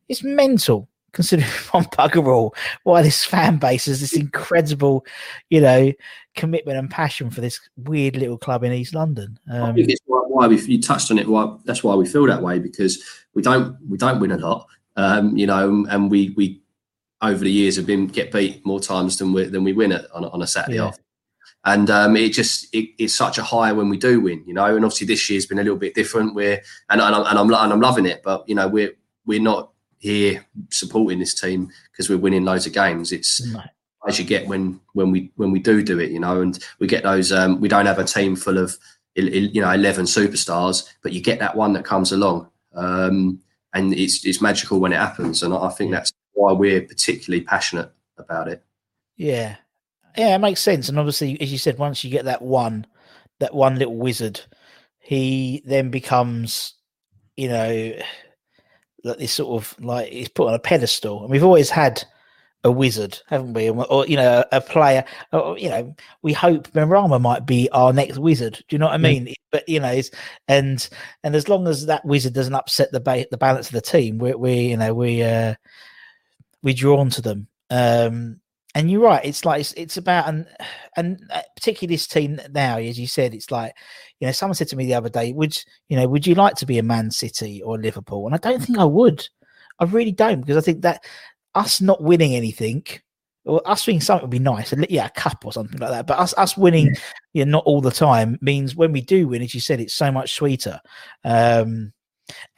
It's 0.08 0.22
mental 0.22 0.88
considering 1.12 1.48
on 1.72 1.84
bugger 1.84 2.26
all 2.26 2.54
why 2.84 3.02
this 3.02 3.24
fan 3.24 3.58
base 3.58 3.86
has 3.86 4.00
this 4.00 4.14
incredible, 4.14 5.04
you 5.48 5.60
know, 5.60 5.92
commitment 6.34 6.78
and 6.78 6.90
passion 6.90 7.30
for 7.30 7.40
this 7.40 7.60
weird 7.76 8.16
little 8.16 8.38
club 8.38 8.64
in 8.64 8.72
East 8.72 8.94
London. 8.94 9.38
Um, 9.50 9.62
I 9.62 9.72
think 9.72 9.90
it's 9.90 10.00
why 10.06 10.46
we 10.46 10.60
you 10.60 10.80
touched 10.80 11.10
on 11.10 11.18
it. 11.18 11.28
Why 11.28 11.56
that's 11.64 11.82
why 11.82 11.94
we 11.94 12.06
feel 12.06 12.26
that 12.26 12.42
way 12.42 12.58
because 12.58 13.02
we 13.34 13.42
don't 13.42 13.76
we 13.88 13.98
don't 13.98 14.20
win 14.20 14.32
a 14.32 14.38
lot, 14.38 14.66
um, 14.96 15.36
you 15.36 15.46
know, 15.46 15.84
and 15.88 16.10
we 16.10 16.30
we 16.36 16.62
over 17.22 17.44
the 17.44 17.50
years 17.50 17.76
have 17.76 17.86
been 17.86 18.06
get 18.06 18.32
beat 18.32 18.64
more 18.64 18.80
times 18.80 19.18
than 19.18 19.32
we 19.32 19.44
than 19.44 19.64
we 19.64 19.72
win 19.72 19.92
it 19.92 20.06
on, 20.14 20.24
on 20.24 20.42
a 20.42 20.46
Saturday 20.46 20.76
yeah. 20.76 20.84
off. 20.84 20.98
And 21.64 21.90
um, 21.90 22.16
it 22.16 22.32
just 22.32 22.74
it, 22.74 22.90
it's 22.98 23.14
such 23.14 23.36
a 23.36 23.42
high 23.42 23.72
when 23.72 23.90
we 23.90 23.98
do 23.98 24.20
win, 24.20 24.42
you 24.46 24.54
know. 24.54 24.64
And 24.64 24.84
obviously 24.84 25.06
this 25.06 25.28
year's 25.28 25.44
been 25.44 25.58
a 25.58 25.62
little 25.62 25.76
bit 25.76 25.94
different. 25.94 26.34
We're 26.34 26.62
and, 26.88 27.00
and, 27.00 27.14
I'm, 27.14 27.26
and 27.26 27.38
I'm 27.38 27.52
and 27.52 27.72
I'm 27.72 27.80
loving 27.80 28.06
it, 28.06 28.22
but 28.22 28.48
you 28.48 28.54
know 28.54 28.66
we're 28.66 28.92
we're 29.26 29.42
not 29.42 29.70
here 30.00 30.44
supporting 30.70 31.18
this 31.18 31.38
team 31.38 31.70
because 31.92 32.08
we're 32.08 32.18
winning 32.18 32.44
loads 32.44 32.66
of 32.66 32.72
games. 32.72 33.12
It's 33.12 33.46
no. 33.46 33.62
as 34.08 34.18
you 34.18 34.24
get 34.24 34.48
when 34.48 34.80
when 34.94 35.12
we 35.12 35.30
when 35.36 35.52
we 35.52 35.60
do 35.60 35.82
do 35.82 36.00
it, 36.00 36.10
you 36.10 36.18
know, 36.18 36.40
and 36.40 36.58
we 36.80 36.88
get 36.88 37.04
those. 37.04 37.30
Um, 37.30 37.60
we 37.60 37.68
don't 37.68 37.86
have 37.86 37.98
a 37.98 38.04
team 38.04 38.34
full 38.34 38.58
of 38.58 38.76
you 39.14 39.60
know 39.60 39.70
eleven 39.70 40.06
superstars, 40.06 40.90
but 41.02 41.12
you 41.12 41.22
get 41.22 41.38
that 41.38 41.54
one 41.54 41.74
that 41.74 41.84
comes 41.84 42.12
along, 42.12 42.48
um, 42.74 43.40
and 43.74 43.94
it's 43.94 44.24
it's 44.24 44.40
magical 44.40 44.80
when 44.80 44.92
it 44.92 44.98
happens. 44.98 45.42
And 45.42 45.54
I 45.54 45.68
think 45.68 45.92
that's 45.92 46.12
why 46.32 46.52
we're 46.52 46.80
particularly 46.80 47.44
passionate 47.44 47.92
about 48.16 48.48
it. 48.48 48.64
Yeah, 49.16 49.56
yeah, 50.16 50.34
it 50.34 50.40
makes 50.40 50.62
sense. 50.62 50.88
And 50.88 50.98
obviously, 50.98 51.38
as 51.42 51.52
you 51.52 51.58
said, 51.58 51.76
once 51.78 52.02
you 52.02 52.10
get 52.10 52.24
that 52.24 52.40
one, 52.40 52.86
that 53.38 53.54
one 53.54 53.76
little 53.76 53.96
wizard, 53.96 54.40
he 54.98 55.62
then 55.66 55.90
becomes, 55.90 56.72
you 57.36 57.48
know 57.48 58.00
like 59.04 59.18
this 59.18 59.32
sort 59.32 59.62
of 59.62 59.74
like 59.80 60.10
he's 60.10 60.28
put 60.28 60.48
on 60.48 60.54
a 60.54 60.58
pedestal, 60.58 61.22
and 61.22 61.30
we've 61.30 61.44
always 61.44 61.70
had 61.70 62.02
a 62.64 62.70
wizard, 62.70 63.18
haven't 63.26 63.54
we? 63.54 63.70
Or 63.70 64.06
you 64.06 64.16
know, 64.16 64.44
a 64.52 64.60
player. 64.60 65.04
Or, 65.32 65.58
you 65.58 65.68
know, 65.68 65.94
we 66.22 66.32
hope 66.32 66.68
Benrahma 66.72 67.20
might 67.20 67.46
be 67.46 67.68
our 67.70 67.92
next 67.92 68.18
wizard. 68.18 68.62
Do 68.68 68.74
you 68.74 68.78
know 68.78 68.86
what 68.86 68.94
I 68.94 68.98
mm. 68.98 69.02
mean? 69.02 69.26
Mm. 69.26 69.34
But 69.50 69.68
you 69.68 69.80
know, 69.80 69.90
it's 69.90 70.10
and 70.48 70.88
and 71.24 71.34
as 71.34 71.48
long 71.48 71.66
as 71.66 71.86
that 71.86 72.04
wizard 72.04 72.34
doesn't 72.34 72.54
upset 72.54 72.92
the 72.92 73.00
ba- 73.00 73.26
the 73.30 73.38
balance 73.38 73.68
of 73.68 73.74
the 73.74 73.80
team, 73.80 74.18
we 74.18 74.34
we 74.34 74.60
you 74.60 74.76
know 74.76 74.94
we 74.94 75.22
uh 75.22 75.54
we 76.62 76.74
drawn 76.74 77.10
to 77.10 77.22
them. 77.22 77.48
Um, 77.70 78.39
and 78.74 78.90
you're 78.90 79.00
right. 79.00 79.24
It's 79.24 79.44
like 79.44 79.60
it's, 79.60 79.72
it's 79.72 79.96
about 79.96 80.28
and 80.28 80.46
and 80.96 81.20
uh, 81.32 81.42
particularly 81.56 81.94
this 81.94 82.06
team 82.06 82.40
now, 82.52 82.78
as 82.78 82.98
you 82.98 83.06
said, 83.06 83.34
it's 83.34 83.50
like 83.50 83.74
you 84.20 84.26
know 84.26 84.32
someone 84.32 84.54
said 84.54 84.68
to 84.68 84.76
me 84.76 84.86
the 84.86 84.94
other 84.94 85.08
day, 85.08 85.32
would 85.32 85.58
you 85.88 85.96
know 85.96 86.06
would 86.06 86.26
you 86.26 86.34
like 86.34 86.54
to 86.56 86.66
be 86.66 86.78
a 86.78 86.82
Man 86.82 87.10
City 87.10 87.62
or 87.62 87.78
Liverpool? 87.78 88.26
And 88.26 88.34
I 88.34 88.38
don't 88.38 88.62
think 88.62 88.78
I 88.78 88.84
would. 88.86 89.28
I 89.78 89.84
really 89.84 90.12
don't 90.12 90.40
because 90.40 90.56
I 90.56 90.60
think 90.60 90.82
that 90.82 91.04
us 91.54 91.80
not 91.80 92.02
winning 92.02 92.34
anything. 92.34 92.84
Or 93.46 93.62
us 93.64 93.86
winning 93.86 94.02
something 94.02 94.24
would 94.24 94.30
be 94.30 94.38
nice, 94.38 94.74
yeah, 94.90 95.06
a 95.06 95.10
cup 95.10 95.46
or 95.46 95.52
something 95.52 95.80
like 95.80 95.88
that. 95.88 96.06
But 96.06 96.18
us, 96.18 96.34
us 96.36 96.58
winning, 96.58 96.88
yeah. 96.88 97.00
yeah, 97.32 97.44
not 97.44 97.64
all 97.64 97.80
the 97.80 97.90
time 97.90 98.38
means 98.42 98.76
when 98.76 98.92
we 98.92 99.00
do 99.00 99.28
win, 99.28 99.40
as 99.40 99.54
you 99.54 99.60
said, 99.60 99.80
it's 99.80 99.94
so 99.94 100.12
much 100.12 100.34
sweeter. 100.34 100.78
Um, 101.24 101.94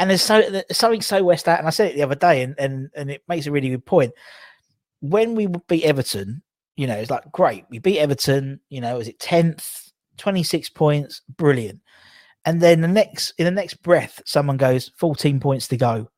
and 0.00 0.10
there's 0.10 0.22
so 0.22 0.42
there's 0.42 0.64
something 0.72 1.00
so 1.00 1.22
West 1.22 1.46
Ham, 1.46 1.60
and 1.60 1.68
I 1.68 1.70
said 1.70 1.92
it 1.92 1.94
the 1.94 2.02
other 2.02 2.16
day, 2.16 2.42
and, 2.42 2.56
and 2.58 2.90
and 2.96 3.12
it 3.12 3.22
makes 3.28 3.46
a 3.46 3.52
really 3.52 3.70
good 3.70 3.86
point 3.86 4.12
when 5.02 5.34
we 5.34 5.48
beat 5.68 5.84
Everton, 5.84 6.42
you 6.76 6.86
know, 6.86 6.94
it's 6.94 7.10
like 7.10 7.30
great. 7.32 7.64
We 7.68 7.80
beat 7.80 7.98
Everton, 7.98 8.60
you 8.70 8.80
know, 8.80 8.98
is 8.98 9.08
it 9.08 9.18
10th, 9.18 9.90
26 10.16 10.70
points, 10.70 11.20
brilliant. 11.36 11.80
And 12.44 12.60
then 12.60 12.80
the 12.80 12.88
next 12.88 13.34
in 13.36 13.44
the 13.44 13.50
next 13.50 13.82
breath, 13.82 14.22
someone 14.24 14.56
goes 14.56 14.90
14 14.96 15.38
points 15.40 15.68
to 15.68 15.76
go. 15.76 16.08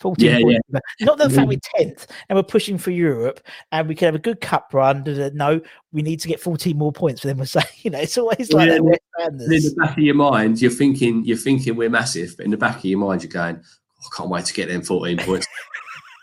14 0.00 0.24
yeah, 0.24 0.40
points. 0.40 0.60
Yeah. 0.72 0.80
Not 1.00 1.18
the 1.18 1.28
fact 1.28 1.48
mm. 1.48 1.58
we're 1.76 1.84
10th 1.84 2.06
and 2.28 2.36
we're 2.36 2.44
pushing 2.44 2.78
for 2.78 2.92
Europe 2.92 3.40
and 3.72 3.88
we 3.88 3.96
can 3.96 4.06
have 4.06 4.14
a 4.14 4.20
good 4.20 4.40
cup 4.40 4.72
run. 4.72 5.02
No, 5.34 5.60
we 5.92 6.02
need 6.02 6.20
to 6.20 6.28
get 6.28 6.40
14 6.40 6.78
more 6.78 6.92
points 6.92 7.20
for 7.20 7.26
them. 7.26 7.38
We're 7.38 7.46
saying, 7.46 7.66
you 7.78 7.90
know, 7.90 7.98
it's 7.98 8.16
always 8.16 8.52
like 8.52 8.68
yeah, 8.68 8.78
that. 9.18 9.32
In 9.32 9.38
the 9.38 9.74
back 9.76 9.98
of 9.98 10.04
your 10.04 10.14
mind, 10.14 10.62
you're 10.62 10.70
thinking, 10.70 11.24
you're 11.24 11.36
thinking 11.36 11.74
we're 11.74 11.90
massive, 11.90 12.36
but 12.36 12.44
in 12.44 12.52
the 12.52 12.56
back 12.56 12.76
of 12.76 12.84
your 12.84 13.00
mind, 13.00 13.24
you're 13.24 13.32
going, 13.32 13.60
oh, 13.60 14.06
I 14.06 14.16
can't 14.16 14.30
wait 14.30 14.44
to 14.44 14.54
get 14.54 14.68
them 14.68 14.82
14 14.82 15.18
points. 15.18 15.48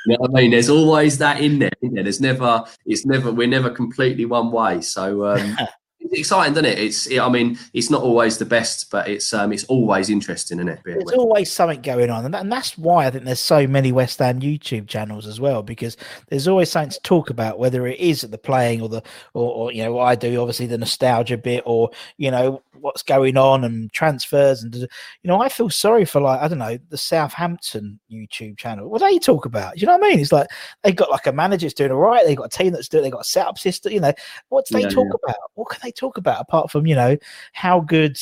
You 0.05 0.17
know 0.17 0.27
I 0.38 0.41
mean? 0.41 0.51
There's 0.51 0.69
always 0.69 1.17
that 1.17 1.41
in 1.41 1.59
there. 1.59 1.71
there? 1.81 2.03
There's 2.03 2.21
never, 2.21 2.63
it's 2.85 3.05
never, 3.05 3.31
we're 3.31 3.47
never 3.47 3.69
completely 3.69 4.25
one 4.25 4.51
way. 4.51 4.81
So 4.81 5.25
um, 5.25 5.57
exciting, 6.12 6.53
doesn't 6.53 6.69
it? 6.69 6.79
It's, 6.79 7.12
I 7.17 7.29
mean, 7.29 7.57
it's 7.74 7.89
not 7.89 8.01
always 8.01 8.38
the 8.38 8.45
best, 8.45 8.89
but 8.91 9.07
it's, 9.07 9.33
um, 9.33 9.53
it's 9.53 9.63
always 9.65 10.09
interesting, 10.09 10.59
isn't 10.59 10.69
it? 10.69 10.79
There's 10.83 11.12
always 11.12 11.51
something 11.51 11.81
going 11.81 12.09
on, 12.09 12.25
and, 12.25 12.33
that, 12.33 12.41
and 12.41 12.51
that's 12.51 12.77
why 12.77 13.05
I 13.05 13.12
think 13.12 13.25
there's 13.25 13.39
so 13.39 13.67
many 13.67 13.91
West 13.91 14.19
Ham 14.19 14.39
YouTube 14.39 14.88
channels 14.88 15.27
as 15.27 15.39
well, 15.39 15.63
because 15.63 15.97
there's 16.27 16.47
always 16.47 16.71
something 16.71 16.91
to 16.91 17.01
talk 17.01 17.29
about, 17.29 17.59
whether 17.59 17.88
it 17.88 18.00
is 18.00 18.21
the 18.21 18.38
playing 18.38 18.81
or 18.81 18.89
the, 18.89 19.03
or, 19.33 19.53
or 19.53 19.71
you 19.71 19.83
know, 19.83 19.93
what 19.93 20.05
I 20.05 20.15
do, 20.15 20.39
obviously 20.41 20.65
the 20.65 20.77
nostalgia 20.77 21.38
bit, 21.38 21.63
or 21.65 21.89
you 22.17 22.31
know, 22.31 22.62
what's 22.79 23.03
going 23.03 23.38
on 23.38 23.63
and 23.63 23.91
transfers, 23.93 24.63
and 24.63 24.75
you 24.75 24.88
know, 25.24 25.41
I 25.41 25.50
feel 25.50 25.69
sorry 25.69 26.05
for 26.05 26.21
like 26.21 26.41
I 26.41 26.47
don't 26.47 26.59
know 26.59 26.77
the 26.89 26.97
Southampton 26.97 28.00
YouTube 28.12 28.57
channel. 28.57 28.89
What 28.89 29.00
do 29.00 29.05
they 29.05 29.19
talk 29.19 29.45
about? 29.45 29.75
you 29.79 29.88
know 29.88 29.97
what 29.97 30.05
I 30.05 30.09
mean? 30.09 30.19
It's 30.19 30.31
like 30.31 30.47
they've 30.83 30.95
got 30.95 31.12
like 31.12 31.27
a 31.27 31.31
manager 31.31 31.65
that's 31.65 31.74
doing 31.74 31.91
all 31.91 31.97
right, 31.97 32.25
they've 32.25 32.38
got 32.38 32.53
a 32.53 32.57
team 32.57 32.74
that's 32.74 32.89
doing, 32.89 33.03
they've 33.03 33.12
got 33.12 33.21
a 33.21 33.25
setup 33.25 33.57
system. 33.57 33.91
You 33.91 34.00
know, 34.00 34.13
what 34.50 34.65
do 34.65 34.75
they 34.75 34.83
yeah, 34.83 34.89
talk 34.89 35.07
yeah. 35.07 35.31
about? 35.31 35.51
What 35.53 35.69
can 35.69 35.79
they 35.83 35.91
talk 35.96 36.18
about 36.18 36.42
apart 36.42 36.70
from 36.70 36.86
you 36.86 36.96
know 36.96 37.18
how 37.54 37.80
good 37.80 38.18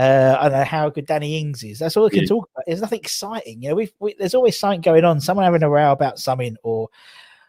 uh, 0.00 0.36
I 0.40 0.48
don't 0.48 0.58
know 0.58 0.64
how 0.64 0.88
good 0.88 1.06
Danny 1.06 1.38
Ings 1.38 1.62
is. 1.62 1.78
That's 1.78 1.94
all 1.94 2.04
we 2.04 2.10
can 2.10 2.20
yeah. 2.20 2.28
talk 2.28 2.48
about. 2.54 2.64
There's 2.66 2.80
nothing 2.80 3.00
exciting. 3.00 3.62
You 3.62 3.70
know, 3.70 3.74
we've, 3.74 3.92
we, 3.98 4.14
there's 4.18 4.34
always 4.34 4.58
something 4.58 4.80
going 4.80 5.04
on. 5.04 5.20
Someone 5.20 5.44
having 5.44 5.62
a 5.62 5.68
row 5.68 5.92
about 5.92 6.18
something, 6.18 6.56
or 6.62 6.88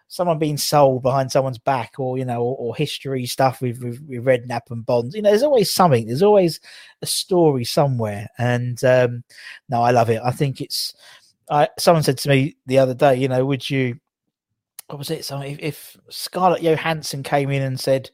someone 0.09 0.37
being 0.37 0.57
sold 0.57 1.01
behind 1.01 1.31
someone's 1.31 1.59
back, 1.59 1.93
or 1.97 2.17
you 2.17 2.25
know, 2.25 2.41
or, 2.41 2.57
or 2.57 2.75
history 2.75 3.25
stuff 3.25 3.61
with, 3.61 3.81
with, 3.81 4.01
with 4.01 4.25
Redknapp 4.25 4.69
and 4.69 4.85
Bonds. 4.85 5.15
You 5.15 5.21
know, 5.21 5.29
there's 5.29 5.43
always 5.43 5.73
something. 5.73 6.07
There's 6.07 6.23
always 6.23 6.59
a 7.01 7.05
story 7.05 7.63
somewhere. 7.63 8.27
And 8.37 8.83
um, 8.83 9.23
no, 9.69 9.81
I 9.81 9.91
love 9.91 10.09
it. 10.09 10.21
I 10.21 10.31
think 10.31 10.59
it's. 10.59 10.93
I, 11.49 11.69
someone 11.77 12.03
said 12.03 12.17
to 12.17 12.29
me 12.29 12.57
the 12.65 12.79
other 12.79 12.93
day, 12.93 13.15
you 13.15 13.29
know, 13.29 13.45
would 13.45 13.69
you? 13.69 13.97
What 14.87 14.99
was 14.99 15.09
it? 15.09 15.23
So 15.23 15.39
if, 15.39 15.57
if 15.59 15.97
Scarlett 16.09 16.63
Johansson 16.63 17.23
came 17.23 17.49
in 17.49 17.61
and 17.61 17.79
said, 17.79 18.09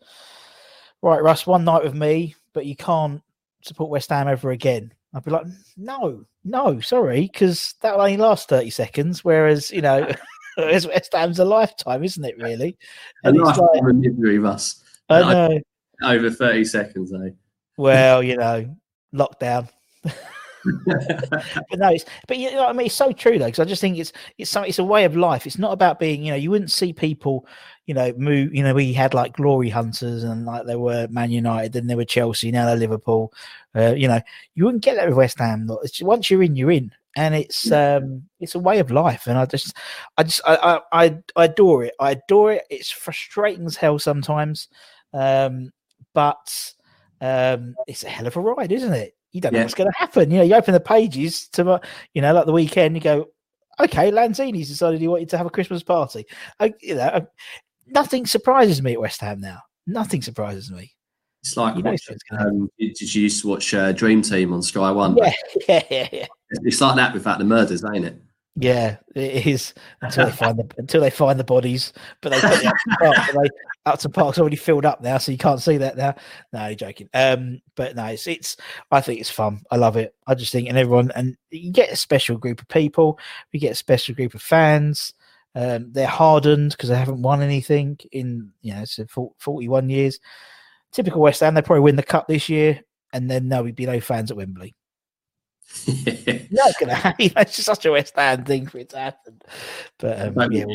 right, 1.01 1.21
Russ, 1.21 1.47
one 1.47 1.63
night 1.63 1.83
with 1.83 1.95
me, 1.95 2.35
but 2.53 2.65
you 2.65 2.75
can't 2.75 3.21
support 3.61 3.89
West 3.89 4.09
Ham 4.09 4.27
ever 4.27 4.51
again. 4.51 4.93
I'd 5.13 5.23
be 5.23 5.31
like, 5.31 5.45
no, 5.77 6.25
no, 6.43 6.79
sorry, 6.79 7.21
because 7.21 7.75
that'll 7.81 8.01
only 8.01 8.17
last 8.17 8.49
30 8.49 8.69
seconds. 8.69 9.23
Whereas, 9.23 9.71
you 9.71 9.81
know, 9.81 10.11
West 10.57 11.13
Ham's 11.13 11.39
a 11.39 11.45
lifetime, 11.45 12.03
isn't 12.03 12.23
it, 12.23 12.37
really? 12.37 12.77
And 13.23 13.37
a 13.37 13.43
lifetime 13.43 13.67
like, 13.73 13.95
misery, 13.95 14.39
Russ. 14.39 14.83
I 15.09 15.21
know. 15.21 15.59
Over 16.03 16.29
30 16.29 16.65
seconds, 16.65 17.13
eh? 17.13 17.29
Well, 17.77 18.23
you 18.23 18.37
know, 18.37 18.75
lockdown. 19.13 19.69
but 20.03 21.79
no, 21.79 21.89
it's 21.89 22.05
but 22.27 22.37
you 22.37 22.51
know 22.51 22.57
what 22.57 22.69
I 22.69 22.73
mean. 22.73 22.87
It's 22.87 22.95
so 22.95 23.11
true 23.11 23.39
though, 23.39 23.45
because 23.45 23.59
I 23.59 23.65
just 23.65 23.81
think 23.81 23.97
it's 23.97 24.11
it's 24.37 24.49
some, 24.49 24.65
it's 24.65 24.79
a 24.79 24.83
way 24.83 25.05
of 25.05 25.15
life. 25.15 25.45
It's 25.45 25.57
not 25.57 25.71
about 25.73 25.99
being 25.99 26.23
you 26.23 26.31
know 26.31 26.37
you 26.37 26.49
wouldn't 26.49 26.71
see 26.71 26.91
people 26.91 27.47
you 27.87 27.93
know 27.93 28.13
move. 28.17 28.53
You 28.53 28.63
know 28.63 28.73
we 28.73 28.93
had 28.93 29.15
like 29.15 29.33
glory 29.33 29.69
hunters 29.69 30.23
and 30.23 30.45
like 30.45 30.65
there 30.65 30.77
were 30.77 31.07
Man 31.09 31.31
United, 31.31 31.73
then 31.73 31.87
there 31.87 31.97
were 31.97 32.05
Chelsea, 32.05 32.51
now 32.51 32.65
they're 32.65 32.75
Liverpool. 32.75 33.33
Uh, 33.75 33.93
you 33.95 34.07
know 34.07 34.21
you 34.53 34.65
wouldn't 34.65 34.83
get 34.83 34.95
that 34.95 35.07
with 35.07 35.17
West 35.17 35.39
Ham. 35.39 35.67
It's, 35.83 36.01
once 36.01 36.29
you're 36.29 36.43
in, 36.43 36.55
you're 36.55 36.71
in, 36.71 36.91
and 37.15 37.33
it's 37.33 37.71
um 37.71 38.23
it's 38.39 38.53
a 38.53 38.59
way 38.59 38.77
of 38.77 38.91
life. 38.91 39.25
And 39.25 39.37
I 39.39 39.45
just 39.45 39.75
I 40.17 40.23
just 40.23 40.41
I 40.45 40.79
I, 40.91 41.17
I 41.35 41.45
adore 41.45 41.83
it. 41.85 41.95
I 41.99 42.11
adore 42.11 42.53
it. 42.53 42.65
It's 42.69 42.91
frustrating 42.91 43.65
as 43.65 43.75
hell 43.75 43.97
sometimes, 43.97 44.67
um, 45.13 45.71
but 46.13 46.73
um, 47.21 47.73
it's 47.87 48.03
a 48.03 48.09
hell 48.09 48.27
of 48.27 48.37
a 48.37 48.41
ride, 48.41 48.71
isn't 48.71 48.93
it? 48.93 49.17
you 49.37 49.41
don't 49.41 49.53
know 49.53 49.61
what's 49.61 49.73
going 49.73 49.91
to 49.91 49.97
happen. 49.97 50.31
You 50.31 50.37
know, 50.37 50.43
you 50.43 50.55
open 50.55 50.73
the 50.73 50.79
pages 50.79 51.47
to, 51.49 51.79
you 52.13 52.21
know, 52.21 52.33
like 52.33 52.45
the 52.45 52.53
weekend, 52.53 52.95
you 52.95 53.01
go, 53.01 53.27
okay, 53.79 54.11
Lanzini's 54.11 54.69
decided 54.69 54.99
he 54.99 55.07
wanted 55.07 55.29
to 55.29 55.37
have 55.37 55.45
a 55.45 55.51
Christmas 55.51 55.83
party. 55.83 56.25
I, 56.59 56.73
you 56.81 56.95
know, 56.95 57.27
nothing 57.87 58.25
surprises 58.25 58.81
me 58.81 58.93
at 58.93 59.01
West 59.01 59.21
Ham 59.21 59.39
now. 59.39 59.59
Nothing 59.85 60.21
surprises 60.21 60.71
me. 60.71 60.91
It's 61.43 61.55
like 61.55 61.77
you 61.77 61.83
watch, 61.83 62.01
um, 62.39 62.69
did 62.77 63.15
you 63.15 63.23
used 63.23 63.41
to 63.41 63.47
watch 63.47 63.73
uh, 63.73 63.91
Dream 63.93 64.21
Team 64.21 64.53
on 64.53 64.61
Sky 64.61 64.91
One? 64.91 65.15
Yeah, 65.17 65.33
yeah, 65.69 65.83
yeah, 65.89 66.07
yeah. 66.11 66.27
It's 66.63 66.81
like 66.81 66.95
that 66.95 67.13
without 67.13 67.39
the 67.39 67.45
murders, 67.45 67.83
ain't 67.93 68.05
it? 68.05 68.21
Yeah, 68.59 68.97
it 69.15 69.45
is 69.45 69.75
until 70.01 70.25
they 70.25 70.31
find 70.31 70.57
the 70.57 70.67
until 70.77 71.01
they 71.01 71.11
find 71.11 71.39
the 71.39 71.43
bodies. 71.43 71.93
But 72.21 72.31
they 72.31 72.39
put 72.41 72.59
the 72.59 72.73
Park, 72.99 73.17
they, 73.31 73.49
Upton 73.85 74.11
Park's 74.11 74.39
already 74.39 74.55
filled 74.55 74.85
up 74.85 74.99
now, 74.99 75.19
so 75.19 75.31
you 75.31 75.37
can't 75.37 75.61
see 75.61 75.77
that 75.77 75.95
now. 75.95 76.15
No, 76.51 76.65
you're 76.65 76.75
joking. 76.75 77.07
Um, 77.13 77.61
but 77.75 77.95
no, 77.95 78.05
it's, 78.05 78.25
it's 78.25 78.57
I 78.89 78.99
think 78.99 79.19
it's 79.19 79.29
fun. 79.29 79.61
I 79.69 79.75
love 79.75 79.95
it. 79.95 80.15
I 80.25 80.33
just 80.33 80.51
think 80.51 80.67
and 80.67 80.77
everyone 80.77 81.11
and 81.15 81.37
you 81.51 81.71
get 81.71 81.91
a 81.91 81.95
special 81.95 82.37
group 82.37 82.59
of 82.59 82.67
people. 82.67 83.19
We 83.53 83.59
get 83.59 83.73
a 83.73 83.75
special 83.75 84.15
group 84.15 84.33
of 84.33 84.41
fans. 84.41 85.13
Um, 85.57 85.91
they're 85.91 86.05
hardened 86.05 86.71
because 86.71 86.89
they 86.89 86.97
haven't 86.97 87.23
won 87.23 87.41
anything 87.41 87.97
in 88.11 88.51
you 88.61 88.75
know 88.75 88.85
so 88.85 89.07
41 89.39 89.89
years. 89.89 90.19
Typical 90.91 91.19
West 91.19 91.39
Ham. 91.39 91.55
They 91.55 91.63
probably 91.63 91.81
win 91.81 91.95
the 91.95 92.03
cup 92.03 92.27
this 92.27 92.47
year, 92.47 92.79
and 93.11 93.29
then 93.29 93.49
we'd 93.63 93.75
be 93.75 93.87
no 93.87 93.99
fans 93.99 94.29
at 94.29 94.37
Wembley. 94.37 94.75
not 96.51 96.73
gonna 96.79 96.93
happen. 96.93 97.31
It's 97.35 97.55
just 97.55 97.65
such 97.65 97.87
a 97.87 97.91
West 97.91 98.13
Ham 98.15 98.45
thing 98.45 98.67
for 98.67 98.77
it 98.77 98.89
to 98.89 98.99
happen. 98.99 99.41
But 99.97 100.37
um, 100.37 100.51
yeah, 100.51 100.65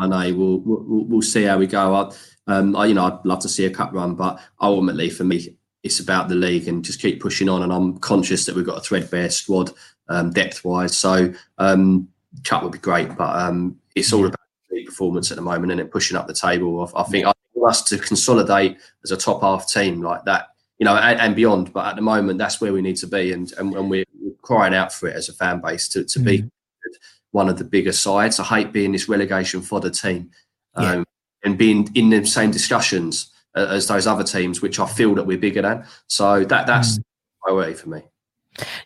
I 0.00 0.06
know 0.06 0.36
we'll, 0.36 0.58
we'll, 0.60 1.04
we'll 1.06 1.22
see 1.22 1.42
how 1.42 1.58
we 1.58 1.66
go. 1.66 1.94
I, 1.94 2.12
um, 2.46 2.76
I, 2.76 2.86
you 2.86 2.94
know, 2.94 3.06
I'd 3.06 3.24
love 3.24 3.40
to 3.40 3.48
see 3.48 3.66
a 3.66 3.70
cup 3.70 3.92
run, 3.92 4.14
but 4.14 4.40
ultimately 4.60 5.10
for 5.10 5.24
me, 5.24 5.56
it's 5.82 5.98
about 5.98 6.28
the 6.28 6.36
league 6.36 6.68
and 6.68 6.84
just 6.84 7.02
keep 7.02 7.20
pushing 7.20 7.48
on. 7.48 7.62
And 7.62 7.72
I'm 7.72 7.98
conscious 7.98 8.46
that 8.46 8.54
we've 8.54 8.64
got 8.64 8.78
a 8.78 8.80
threadbare 8.80 9.30
squad 9.30 9.72
um, 10.08 10.30
depth 10.30 10.64
wise, 10.64 10.96
so 10.96 11.34
um, 11.58 12.06
cup 12.44 12.62
would 12.62 12.72
be 12.72 12.78
great. 12.78 13.16
But 13.16 13.36
um, 13.36 13.76
it's 13.94 14.12
all 14.12 14.26
about 14.26 14.38
the 14.70 14.84
performance 14.84 15.30
at 15.30 15.36
the 15.36 15.42
moment 15.42 15.72
and 15.72 15.80
then 15.80 15.88
pushing 15.88 16.16
up 16.16 16.26
the 16.26 16.34
table. 16.34 16.90
I, 16.94 17.00
I 17.00 17.04
think 17.04 17.26
I 17.26 17.32
want 17.54 17.70
us 17.70 17.82
to 17.84 17.98
consolidate 17.98 18.78
as 19.02 19.10
a 19.10 19.16
top 19.16 19.42
half 19.42 19.70
team 19.70 20.02
like 20.02 20.24
that 20.24 20.48
you 20.78 20.84
know, 20.84 20.96
and, 20.96 21.20
and, 21.20 21.36
beyond. 21.36 21.72
But 21.72 21.86
at 21.86 21.96
the 21.96 22.02
moment, 22.02 22.38
that's 22.38 22.60
where 22.60 22.72
we 22.72 22.82
need 22.82 22.96
to 22.96 23.06
be, 23.06 23.32
and 23.32 23.52
and, 23.58 23.74
and 23.74 23.90
we're, 23.90 24.04
crying 24.42 24.74
out 24.74 24.92
for 24.92 25.08
it 25.08 25.16
as 25.16 25.30
a 25.30 25.32
fan 25.32 25.58
base 25.58 25.88
to, 25.88 26.04
to 26.04 26.18
mm. 26.18 26.24
be 26.24 26.50
one 27.30 27.48
of 27.48 27.56
the 27.56 27.64
bigger 27.64 27.92
sides. 27.92 28.38
I 28.38 28.44
hate 28.44 28.72
being 28.72 28.92
this 28.92 29.08
relegation 29.08 29.62
fodder 29.62 29.88
team, 29.88 30.30
um, 30.74 30.84
yeah. 30.84 31.04
and 31.44 31.56
being 31.56 31.90
in 31.94 32.10
the 32.10 32.26
same 32.26 32.50
discussions 32.50 33.30
as 33.54 33.86
those 33.86 34.06
other 34.06 34.24
teams, 34.24 34.60
which 34.60 34.78
I 34.78 34.86
feel 34.86 35.14
that 35.14 35.24
we're 35.24 35.38
bigger 35.38 35.62
than. 35.62 35.86
So 36.08 36.44
that 36.44 36.66
that's 36.66 36.98
mm. 36.98 37.02
priority 37.42 37.74
for 37.74 37.88
me. 37.88 38.02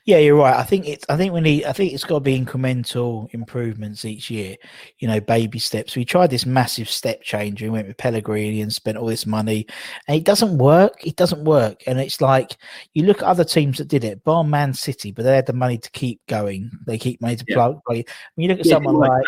Yeah, 0.05 0.19
you're 0.19 0.37
right. 0.37 0.57
I 0.57 0.63
think 0.63 0.89
it's. 0.89 1.05
I 1.09 1.17
think 1.17 1.33
we 1.33 1.41
need. 1.41 1.65
I 1.65 1.73
think 1.73 1.93
it's 1.93 2.05
got 2.05 2.17
to 2.17 2.21
be 2.21 2.39
incremental 2.39 3.33
improvements 3.35 4.05
each 4.05 4.31
year. 4.31 4.57
You 4.99 5.09
know, 5.09 5.21
baby 5.21 5.59
steps. 5.59 5.95
We 5.95 6.05
tried 6.05 6.31
this 6.31 6.47
massive 6.47 6.89
step 6.89 7.23
change. 7.23 7.63
We 7.63 7.69
went 7.69 7.87
with 7.87 7.99
Pellegrini 7.99 8.63
and 8.63 8.73
spent 8.73 8.97
all 8.97 9.07
this 9.07 9.27
money, 9.27 9.67
and 10.07 10.17
it 10.17 10.25
doesn't 10.25 10.57
work. 10.57 11.07
It 11.07 11.17
doesn't 11.17 11.45
work. 11.45 11.83
And 11.87 12.01
it's 12.01 12.21
like 12.21 12.57
you 12.95 13.05
look 13.05 13.19
at 13.19 13.29
other 13.29 13.45
teams 13.45 13.79
that 13.79 13.89
did 13.89 14.05
it. 14.05 14.25
Bar 14.25 14.45
Man 14.45 14.73
City, 14.73 15.13
but 15.13 15.25
they 15.25 15.37
had 15.37 15.47
the 15.47 15.53
money 15.53 15.79
to 15.79 15.91
keep 15.91 16.21
going. 16.27 16.71
They 16.87 16.99
keep 16.99 17.21
money 17.21 17.37
to 17.37 17.45
yeah. 17.47 17.55
plug. 17.55 17.81
When 17.87 18.05
you 18.37 18.49
look 18.49 18.61
at 18.61 18.67
yeah, 18.67 18.75
someone 18.75 18.97
like. 18.97 19.23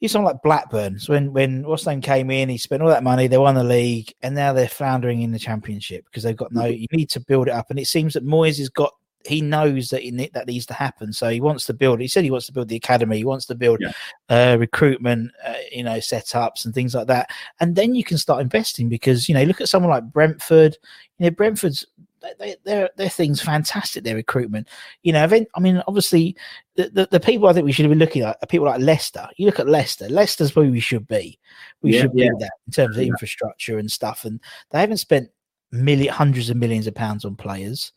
You 0.00 0.08
sound 0.08 0.24
like 0.24 0.42
Blackburn. 0.42 0.98
So 0.98 1.12
when 1.12 1.32
when 1.32 1.62
what's 1.64 1.86
name 1.86 2.00
came 2.00 2.32
in, 2.32 2.48
he 2.48 2.58
spent 2.58 2.82
all 2.82 2.88
that 2.88 3.04
money. 3.04 3.28
They 3.28 3.38
won 3.38 3.54
the 3.54 3.62
league, 3.62 4.12
and 4.22 4.34
now 4.34 4.52
they're 4.52 4.68
floundering 4.68 5.22
in 5.22 5.30
the 5.30 5.38
championship 5.38 6.04
because 6.06 6.24
they've 6.24 6.36
got 6.36 6.50
no. 6.50 6.64
You 6.64 6.88
need 6.90 7.10
to 7.10 7.20
build 7.20 7.46
it 7.46 7.54
up, 7.54 7.70
and 7.70 7.78
it 7.78 7.86
seems 7.86 8.14
that 8.14 8.26
Moyes 8.26 8.58
has 8.58 8.70
got 8.70 8.92
he 9.26 9.40
knows 9.40 9.88
that 9.90 10.02
he, 10.02 10.10
that 10.32 10.46
needs 10.46 10.66
to 10.66 10.74
happen. 10.74 11.12
So 11.12 11.28
he 11.28 11.40
wants 11.40 11.66
to 11.66 11.74
build. 11.74 12.00
He 12.00 12.08
said 12.08 12.24
he 12.24 12.30
wants 12.30 12.46
to 12.46 12.52
build 12.52 12.68
the 12.68 12.76
academy. 12.76 13.18
He 13.18 13.24
wants 13.24 13.46
to 13.46 13.54
build 13.54 13.80
yeah. 13.80 13.92
uh, 14.28 14.56
recruitment, 14.58 15.32
uh, 15.44 15.54
you 15.72 15.82
know, 15.82 15.98
setups 15.98 16.64
and 16.64 16.74
things 16.74 16.94
like 16.94 17.08
that. 17.08 17.30
And 17.60 17.74
then 17.74 17.94
you 17.94 18.04
can 18.04 18.18
start 18.18 18.40
investing 18.40 18.88
because 18.88 19.28
you 19.28 19.34
know, 19.34 19.42
look 19.42 19.60
at 19.60 19.68
someone 19.68 19.90
like 19.90 20.04
Brentford. 20.04 20.76
You 21.18 21.26
know, 21.26 21.30
Brentford's 21.30 21.84
they, 22.38 22.56
their 22.64 22.90
their 22.96 23.08
thing's 23.08 23.40
fantastic. 23.40 24.04
Their 24.04 24.16
recruitment, 24.16 24.68
you 25.02 25.12
know. 25.12 25.22
I 25.22 25.60
mean, 25.60 25.82
obviously, 25.86 26.36
the, 26.76 26.88
the, 26.90 27.08
the, 27.12 27.20
people 27.20 27.48
I 27.48 27.52
think 27.52 27.64
we 27.64 27.72
should 27.72 27.88
be 27.88 27.94
looking 27.94 28.22
at 28.22 28.38
are 28.42 28.46
people 28.46 28.66
like 28.66 28.80
Leicester. 28.80 29.28
You 29.36 29.46
look 29.46 29.60
at 29.60 29.68
Leicester. 29.68 30.08
Leicester's 30.08 30.54
where 30.54 30.70
we 30.70 30.80
should 30.80 31.06
be. 31.06 31.38
We 31.82 31.94
yeah, 31.94 32.02
should 32.02 32.14
be 32.14 32.24
yeah. 32.24 32.30
that 32.38 32.52
in 32.66 32.72
terms 32.72 32.96
of 32.96 33.02
infrastructure 33.02 33.78
and 33.78 33.90
stuff. 33.90 34.24
And 34.24 34.40
they 34.70 34.80
haven't 34.80 34.98
spent 34.98 35.30
million 35.70 36.12
hundreds 36.12 36.50
of 36.50 36.56
millions 36.56 36.86
of 36.86 36.94
pounds 36.94 37.24
on 37.24 37.36
players. 37.36 37.92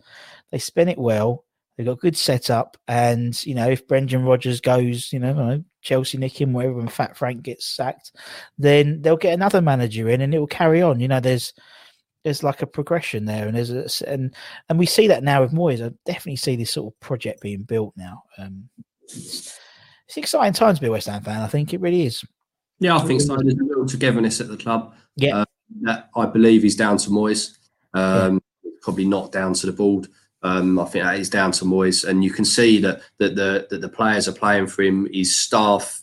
They 0.51 0.59
spend 0.59 0.89
it 0.89 0.97
well. 0.97 1.45
They've 1.77 1.85
got 1.85 1.99
good 1.99 2.17
setup, 2.17 2.77
and 2.87 3.43
you 3.45 3.55
know 3.55 3.69
if 3.69 3.87
Brendan 3.87 4.23
Rodgers 4.23 4.61
goes, 4.61 5.11
you 5.11 5.19
know, 5.19 5.33
know 5.33 5.63
Chelsea 5.81 6.17
nick 6.17 6.39
him, 6.39 6.53
wherever, 6.53 6.79
and 6.79 6.91
Fat 6.91 7.17
Frank 7.17 7.43
gets 7.43 7.65
sacked, 7.65 8.11
then 8.57 9.01
they'll 9.01 9.17
get 9.17 9.33
another 9.33 9.61
manager 9.61 10.09
in, 10.09 10.21
and 10.21 10.33
it 10.33 10.39
will 10.39 10.47
carry 10.47 10.81
on. 10.81 10.99
You 10.99 11.07
know, 11.07 11.19
there's 11.19 11.53
there's 12.23 12.43
like 12.43 12.61
a 12.61 12.67
progression 12.67 13.25
there, 13.25 13.47
and 13.47 13.55
there's 13.55 13.71
a, 13.71 14.11
and 14.11 14.35
and 14.69 14.77
we 14.77 14.85
see 14.85 15.07
that 15.07 15.23
now 15.23 15.41
with 15.41 15.53
Moyes. 15.53 15.83
I 15.83 15.91
definitely 16.05 16.35
see 16.35 16.55
this 16.55 16.71
sort 16.71 16.93
of 16.93 16.99
project 16.99 17.41
being 17.41 17.63
built 17.63 17.93
now. 17.95 18.23
Um, 18.37 18.69
it's, 19.03 19.57
it's 20.07 20.17
exciting 20.17 20.53
times 20.53 20.77
to 20.77 20.81
be 20.81 20.87
a 20.87 20.91
West 20.91 21.07
Ham 21.07 21.23
fan. 21.23 21.41
I 21.41 21.47
think 21.47 21.73
it 21.73 21.81
really 21.81 22.05
is. 22.05 22.23
Yeah, 22.79 22.97
I 22.97 22.99
think 22.99 23.21
so. 23.21 23.37
There's 23.37 23.55
a 23.55 23.63
real 23.63 23.85
togetherness 23.85 24.41
at 24.41 24.49
the 24.49 24.57
club. 24.57 24.93
Yeah, 25.15 25.37
uh, 25.37 25.45
that 25.81 26.09
I 26.15 26.25
believe 26.25 26.65
is 26.65 26.75
down 26.75 26.97
to 26.97 27.09
Moyes. 27.09 27.57
Um, 27.93 28.41
yeah. 28.63 28.71
Probably 28.81 29.05
not 29.05 29.31
down 29.31 29.53
to 29.53 29.65
the 29.65 29.71
board. 29.71 30.07
Um, 30.43 30.79
I 30.79 30.85
think 30.85 31.03
that 31.03 31.19
is 31.19 31.29
down 31.29 31.51
to 31.53 31.65
Moyes, 31.65 32.07
and 32.07 32.23
you 32.23 32.31
can 32.31 32.45
see 32.45 32.79
that 32.79 33.01
that 33.19 33.35
the 33.35 33.67
that 33.69 33.81
the 33.81 33.89
players 33.89 34.27
are 34.27 34.33
playing 34.33 34.67
for 34.67 34.81
him. 34.81 35.07
His 35.11 35.35
staff 35.37 36.01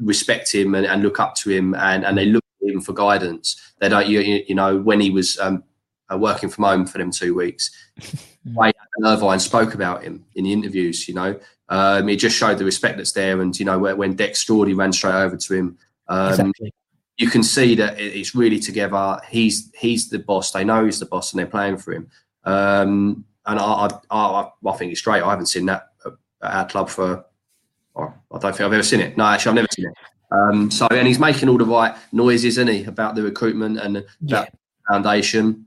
respect 0.00 0.54
him 0.54 0.74
and, 0.74 0.86
and 0.86 1.02
look 1.02 1.18
up 1.20 1.34
to 1.36 1.50
him, 1.50 1.74
and, 1.74 2.04
and 2.04 2.16
they 2.16 2.26
look 2.26 2.44
to 2.60 2.72
him 2.72 2.80
for 2.80 2.92
guidance. 2.92 3.60
They 3.78 3.88
don't, 3.88 4.06
you, 4.06 4.20
you 4.20 4.54
know, 4.54 4.78
when 4.78 5.00
he 5.00 5.10
was 5.10 5.38
um, 5.38 5.64
uh, 6.12 6.18
working 6.18 6.48
from 6.48 6.64
home 6.64 6.86
for 6.86 6.98
them 6.98 7.10
two 7.10 7.34
weeks, 7.34 7.70
Wayne 8.44 8.72
Irvine 9.04 9.40
spoke 9.40 9.74
about 9.74 10.02
him 10.02 10.24
in 10.34 10.44
the 10.44 10.52
interviews. 10.52 11.08
You 11.08 11.14
know, 11.14 11.40
um, 11.68 12.08
he 12.08 12.16
just 12.16 12.36
showed 12.36 12.58
the 12.58 12.64
respect 12.64 12.96
that's 12.96 13.12
there, 13.12 13.40
and 13.40 13.58
you 13.58 13.64
know, 13.64 13.78
when 13.78 14.14
Dex 14.14 14.44
Strawdy 14.44 14.76
ran 14.76 14.92
straight 14.92 15.14
over 15.14 15.36
to 15.36 15.54
him. 15.54 15.78
Um, 16.08 16.28
exactly. 16.28 16.74
You 17.18 17.28
can 17.28 17.42
see 17.42 17.74
that 17.76 18.00
it's 18.00 18.34
really 18.34 18.58
together. 18.58 19.20
He's 19.28 19.70
he's 19.76 20.08
the 20.08 20.18
boss. 20.18 20.50
They 20.50 20.64
know 20.64 20.84
he's 20.84 20.98
the 20.98 21.06
boss, 21.06 21.32
and 21.32 21.38
they're 21.38 21.46
playing 21.46 21.76
for 21.76 21.92
him. 21.92 22.10
Um, 22.44 23.24
and 23.46 23.58
I, 23.58 23.90
I, 24.10 24.48
I, 24.66 24.72
think 24.76 24.92
it's 24.92 25.00
straight. 25.00 25.22
I 25.22 25.30
haven't 25.30 25.46
seen 25.46 25.66
that 25.66 25.88
at 26.04 26.12
our 26.42 26.66
club 26.66 26.88
for. 26.88 27.24
I 27.96 28.08
don't 28.30 28.40
think 28.40 28.60
I've 28.60 28.72
ever 28.72 28.82
seen 28.82 29.00
it. 29.00 29.16
No, 29.16 29.24
actually, 29.24 29.50
I've 29.50 29.56
never 29.56 29.68
seen 29.70 29.86
it. 29.86 29.94
Um, 30.30 30.70
so, 30.70 30.86
and 30.90 31.06
he's 31.06 31.18
making 31.18 31.48
all 31.48 31.58
the 31.58 31.64
right 31.64 31.94
noises, 32.12 32.56
isn't 32.56 32.68
he, 32.68 32.84
about 32.84 33.14
the 33.14 33.22
recruitment 33.22 33.78
and 33.78 34.04
yeah. 34.22 34.46
foundation. 34.88 35.66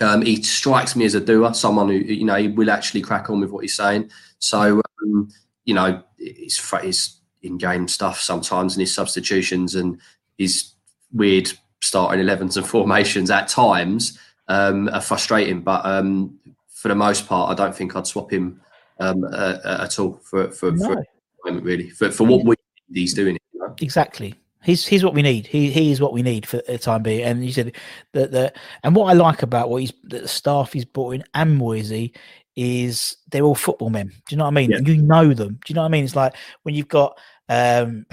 Um, 0.00 0.22
he 0.22 0.42
strikes 0.42 0.94
me 0.94 1.04
as 1.06 1.14
a 1.14 1.20
doer, 1.20 1.54
someone 1.54 1.88
who 1.88 1.94
you 1.94 2.24
know 2.24 2.36
he 2.36 2.48
will 2.48 2.70
actually 2.70 3.00
crack 3.00 3.30
on 3.30 3.40
with 3.40 3.50
what 3.50 3.62
he's 3.62 3.76
saying. 3.76 4.10
So, 4.38 4.82
um, 5.02 5.28
you 5.64 5.74
know, 5.74 6.02
his, 6.18 6.58
his 6.82 7.16
in-game 7.42 7.88
stuff 7.88 8.20
sometimes 8.20 8.74
and 8.74 8.80
his 8.80 8.94
substitutions 8.94 9.74
and 9.74 9.98
his 10.38 10.72
weird 11.12 11.50
starting 11.80 12.24
11s 12.24 12.56
and 12.56 12.66
formations 12.66 13.30
at 13.30 13.48
times 13.48 14.18
um, 14.48 14.88
are 14.90 15.00
frustrating. 15.00 15.62
But 15.62 15.84
um, 15.84 16.38
for 16.86 16.90
the 16.90 16.94
most 16.94 17.26
part, 17.26 17.50
I 17.50 17.54
don't 17.60 17.74
think 17.74 17.96
I'd 17.96 18.06
swap 18.06 18.32
him 18.32 18.60
um, 19.00 19.24
uh, 19.24 19.80
at 19.82 19.98
all 19.98 20.20
for 20.22 20.52
for, 20.52 20.70
no. 20.70 20.86
for 20.86 21.04
moment, 21.44 21.64
really 21.64 21.90
for, 21.90 22.12
for 22.12 22.24
what 22.24 22.44
we 22.44 22.54
he's 22.94 23.12
doing. 23.12 23.36
You 23.52 23.60
know? 23.60 23.74
Exactly. 23.80 24.34
He's 24.62 24.86
he's 24.86 25.02
what 25.02 25.12
we 25.12 25.20
need. 25.20 25.48
He 25.48 25.72
he 25.72 25.90
is 25.90 26.00
what 26.00 26.12
we 26.12 26.22
need 26.22 26.46
for 26.46 26.62
the 26.68 26.78
time 26.78 27.02
being. 27.02 27.24
And 27.24 27.44
you 27.44 27.50
said 27.50 27.74
that 28.12 28.30
the 28.30 28.52
and 28.84 28.94
what 28.94 29.06
I 29.06 29.14
like 29.14 29.42
about 29.42 29.68
what 29.68 29.80
he's 29.80 29.92
the 30.04 30.28
staff 30.28 30.74
he's 30.74 30.84
brought 30.84 31.16
in 31.16 31.24
and 31.34 31.58
Moisey 31.58 32.14
is 32.54 33.16
they're 33.32 33.42
all 33.42 33.56
football 33.56 33.90
men. 33.90 34.06
Do 34.06 34.14
you 34.28 34.36
know 34.36 34.44
what 34.44 34.50
I 34.50 34.54
mean? 34.54 34.70
Yeah. 34.70 34.78
You 34.78 35.02
know 35.02 35.34
them. 35.34 35.54
Do 35.54 35.60
you 35.66 35.74
know 35.74 35.80
what 35.80 35.86
I 35.86 35.90
mean? 35.90 36.04
It's 36.04 36.14
like 36.14 36.36
when 36.62 36.76
you've 36.76 36.86
got 36.86 37.18
um 37.48 38.06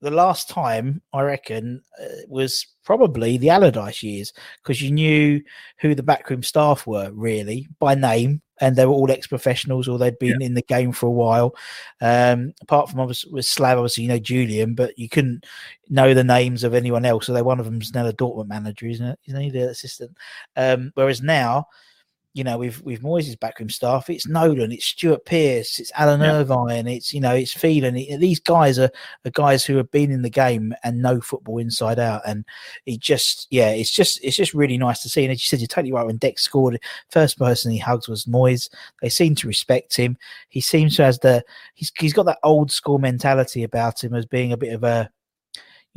the 0.00 0.10
last 0.10 0.48
time 0.48 1.02
I 1.12 1.22
reckon 1.22 1.82
uh, 2.00 2.22
was 2.28 2.66
probably 2.84 3.36
the 3.36 3.50
Allardyce 3.50 4.02
years 4.02 4.32
because 4.62 4.80
you 4.80 4.90
knew 4.90 5.42
who 5.80 5.94
the 5.94 6.02
backroom 6.02 6.42
staff 6.42 6.86
were 6.86 7.10
really 7.12 7.68
by 7.78 7.94
name, 7.94 8.40
and 8.60 8.76
they 8.76 8.86
were 8.86 8.92
all 8.92 9.10
ex-professionals 9.10 9.88
or 9.88 9.98
they'd 9.98 10.18
been 10.18 10.40
yeah. 10.40 10.46
in 10.46 10.54
the 10.54 10.62
game 10.62 10.92
for 10.92 11.06
a 11.06 11.10
while. 11.10 11.54
Um, 12.00 12.52
apart 12.62 12.90
from 12.90 13.00
obviously 13.00 13.32
with 13.32 13.44
Slav, 13.44 13.78
obviously 13.78 14.04
you 14.04 14.08
know 14.08 14.18
Julian, 14.18 14.74
but 14.74 14.98
you 14.98 15.08
couldn't 15.08 15.44
know 15.88 16.14
the 16.14 16.24
names 16.24 16.64
of 16.64 16.74
anyone 16.74 17.04
else. 17.04 17.26
So 17.26 17.32
they 17.32 17.42
one 17.42 17.60
of 17.60 17.66
them's 17.66 17.94
now 17.94 18.04
the 18.04 18.12
Dortmund 18.12 18.48
manager, 18.48 18.86
isn't 18.86 19.06
it? 19.06 19.18
Isn't 19.26 19.40
he 19.40 19.50
the 19.50 19.68
assistant? 19.68 20.16
Um, 20.56 20.92
whereas 20.94 21.22
now 21.22 21.66
you 22.34 22.44
know, 22.44 22.58
with 22.58 22.82
with 22.84 23.02
Moyes' 23.02 23.38
backroom 23.38 23.70
staff, 23.70 24.10
it's 24.10 24.26
Nolan, 24.26 24.70
it's 24.70 24.84
Stuart 24.84 25.24
Pearce, 25.24 25.80
it's 25.80 25.90
Alan 25.94 26.20
yeah. 26.20 26.34
Irvine, 26.34 26.86
it's 26.86 27.12
you 27.12 27.20
know, 27.20 27.34
it's 27.34 27.52
Phelan. 27.52 27.94
these 27.94 28.38
guys 28.38 28.78
are, 28.78 28.90
are 29.24 29.30
guys 29.30 29.64
who 29.64 29.76
have 29.76 29.90
been 29.90 30.10
in 30.10 30.22
the 30.22 30.30
game 30.30 30.74
and 30.84 31.02
know 31.02 31.20
football 31.20 31.58
inside 31.58 31.98
out. 31.98 32.22
And 32.26 32.44
it 32.86 33.00
just, 33.00 33.46
yeah, 33.50 33.70
it's 33.70 33.90
just 33.90 34.22
it's 34.22 34.36
just 34.36 34.54
really 34.54 34.78
nice 34.78 35.02
to 35.02 35.08
see. 35.08 35.24
And 35.24 35.32
as 35.32 35.38
you 35.38 35.48
said, 35.48 35.60
you're 35.60 35.66
totally 35.66 35.92
right. 35.92 36.06
When 36.06 36.18
Dec 36.18 36.38
scored, 36.38 36.80
first 37.10 37.38
person 37.38 37.72
he 37.72 37.78
hugs 37.78 38.08
was 38.08 38.26
Moyes. 38.26 38.68
They 39.02 39.08
seem 39.08 39.34
to 39.36 39.48
respect 39.48 39.96
him. 39.96 40.16
He 40.48 40.60
seems 40.60 40.96
to 40.96 41.04
has 41.04 41.18
the 41.18 41.42
he's 41.74 41.92
he's 41.98 42.12
got 42.12 42.26
that 42.26 42.38
old 42.42 42.70
school 42.70 42.98
mentality 42.98 43.62
about 43.64 44.04
him 44.04 44.14
as 44.14 44.26
being 44.26 44.52
a 44.52 44.56
bit 44.56 44.74
of 44.74 44.84
a 44.84 45.10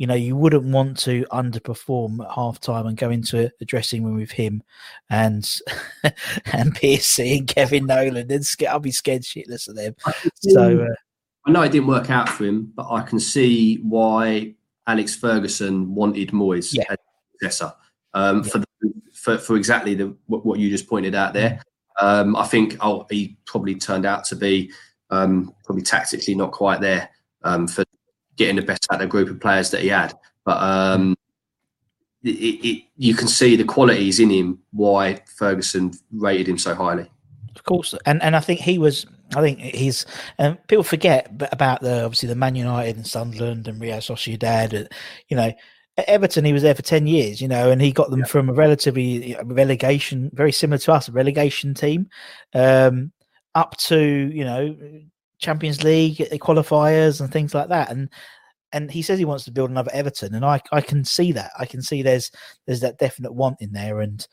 you 0.02 0.08
know, 0.08 0.14
you 0.14 0.34
wouldn't 0.34 0.64
want 0.64 0.98
to 0.98 1.24
underperform 1.30 2.24
at 2.24 2.34
half 2.34 2.58
time 2.58 2.88
and 2.88 2.96
go 2.96 3.08
into 3.08 3.48
a 3.60 3.64
dressing 3.64 4.02
room 4.02 4.16
with 4.16 4.32
him 4.32 4.60
and 5.10 5.48
and 6.46 6.74
Piercy 6.74 7.38
and 7.38 7.46
Kevin 7.46 7.86
Nolan. 7.86 8.28
And 8.28 8.48
I'll 8.68 8.80
be 8.80 8.90
scared 8.90 9.22
shitless 9.22 9.68
of 9.68 9.76
them. 9.76 9.94
So 10.40 10.80
uh, 10.80 10.94
I 11.46 11.52
know 11.52 11.62
it 11.62 11.70
didn't 11.70 11.86
work 11.86 12.10
out 12.10 12.28
for 12.28 12.44
him, 12.44 12.72
but 12.74 12.90
I 12.90 13.02
can 13.02 13.20
see 13.20 13.76
why 13.76 14.56
Alex 14.88 15.14
Ferguson 15.14 15.94
wanted 15.94 16.30
Moyes 16.30 16.74
yeah. 16.74 16.82
as 16.90 16.98
successor 17.40 17.72
um, 18.12 18.38
yeah. 18.38 18.50
for, 18.50 18.58
the, 18.58 18.66
for 19.14 19.38
for 19.38 19.56
exactly 19.56 19.94
the 19.94 20.16
what, 20.26 20.44
what, 20.44 20.58
you 20.58 20.68
just 20.68 20.88
pointed 20.88 21.14
out 21.14 21.32
there. 21.32 21.62
Um, 22.00 22.34
I 22.34 22.48
think 22.48 22.76
oh, 22.80 23.06
he 23.08 23.36
probably 23.46 23.76
turned 23.76 24.04
out 24.04 24.24
to 24.24 24.34
be 24.34 24.72
um, 25.10 25.54
probably 25.64 25.84
tactically 25.84 26.34
not 26.34 26.50
quite 26.50 26.80
there 26.80 27.08
um, 27.44 27.68
for 27.68 27.84
getting 28.36 28.56
the 28.56 28.62
best 28.62 28.86
out 28.90 28.96
of 28.96 29.00
the 29.00 29.06
group 29.10 29.28
of 29.28 29.40
players 29.40 29.70
that 29.70 29.82
he 29.82 29.88
had. 29.88 30.14
But 30.44 30.62
um, 30.62 31.16
it, 32.22 32.30
it, 32.30 32.84
you 32.96 33.14
can 33.14 33.28
see 33.28 33.56
the 33.56 33.64
qualities 33.64 34.20
in 34.20 34.30
him 34.30 34.58
why 34.72 35.20
Ferguson 35.36 35.92
rated 36.12 36.48
him 36.48 36.58
so 36.58 36.74
highly. 36.74 37.10
Of 37.54 37.64
course, 37.64 37.94
and 38.06 38.22
and 38.22 38.34
I 38.34 38.40
think 38.40 38.60
he 38.60 38.78
was. 38.78 39.06
I 39.34 39.40
think 39.40 39.58
he's. 39.60 40.04
And 40.38 40.58
people 40.68 40.84
forget 40.84 41.30
about 41.52 41.80
the 41.80 42.04
obviously 42.04 42.28
the 42.28 42.34
Man 42.34 42.54
United 42.54 42.96
and 42.96 43.06
Sunderland 43.06 43.68
and 43.68 43.80
Real 43.80 43.98
Sociedad. 43.98 44.72
And, 44.72 44.88
you 45.28 45.36
know, 45.36 45.52
at 45.96 46.08
Everton 46.08 46.44
he 46.44 46.52
was 46.52 46.62
there 46.62 46.74
for 46.74 46.82
ten 46.82 47.06
years. 47.06 47.40
You 47.40 47.48
know, 47.48 47.70
and 47.70 47.80
he 47.80 47.92
got 47.92 48.10
them 48.10 48.20
yeah. 48.20 48.26
from 48.26 48.48
a 48.48 48.54
relatively 48.54 49.36
relegation, 49.44 50.30
very 50.32 50.52
similar 50.52 50.78
to 50.78 50.92
us, 50.92 51.08
a 51.08 51.12
relegation 51.12 51.74
team, 51.74 52.08
um, 52.54 53.12
up 53.54 53.76
to 53.78 53.98
you 53.98 54.44
know 54.44 54.76
Champions 55.42 55.82
League 55.82 56.16
the 56.16 56.38
qualifiers 56.38 57.20
and 57.20 57.30
things 57.30 57.54
like 57.54 57.68
that. 57.68 57.90
And 57.90 58.08
and 58.72 58.90
he 58.90 59.02
says 59.02 59.18
he 59.18 59.26
wants 59.26 59.44
to 59.44 59.52
build 59.52 59.70
another 59.70 59.90
Everton, 59.92 60.34
and 60.34 60.44
I 60.44 60.62
I 60.72 60.80
can 60.80 61.04
see 61.04 61.32
that. 61.32 61.50
I 61.58 61.66
can 61.66 61.82
see 61.82 62.02
there's 62.02 62.30
there's 62.66 62.80
that 62.80 62.98
definite 62.98 63.34
want 63.34 63.60
in 63.60 63.72
there, 63.72 64.00
and 64.00 64.26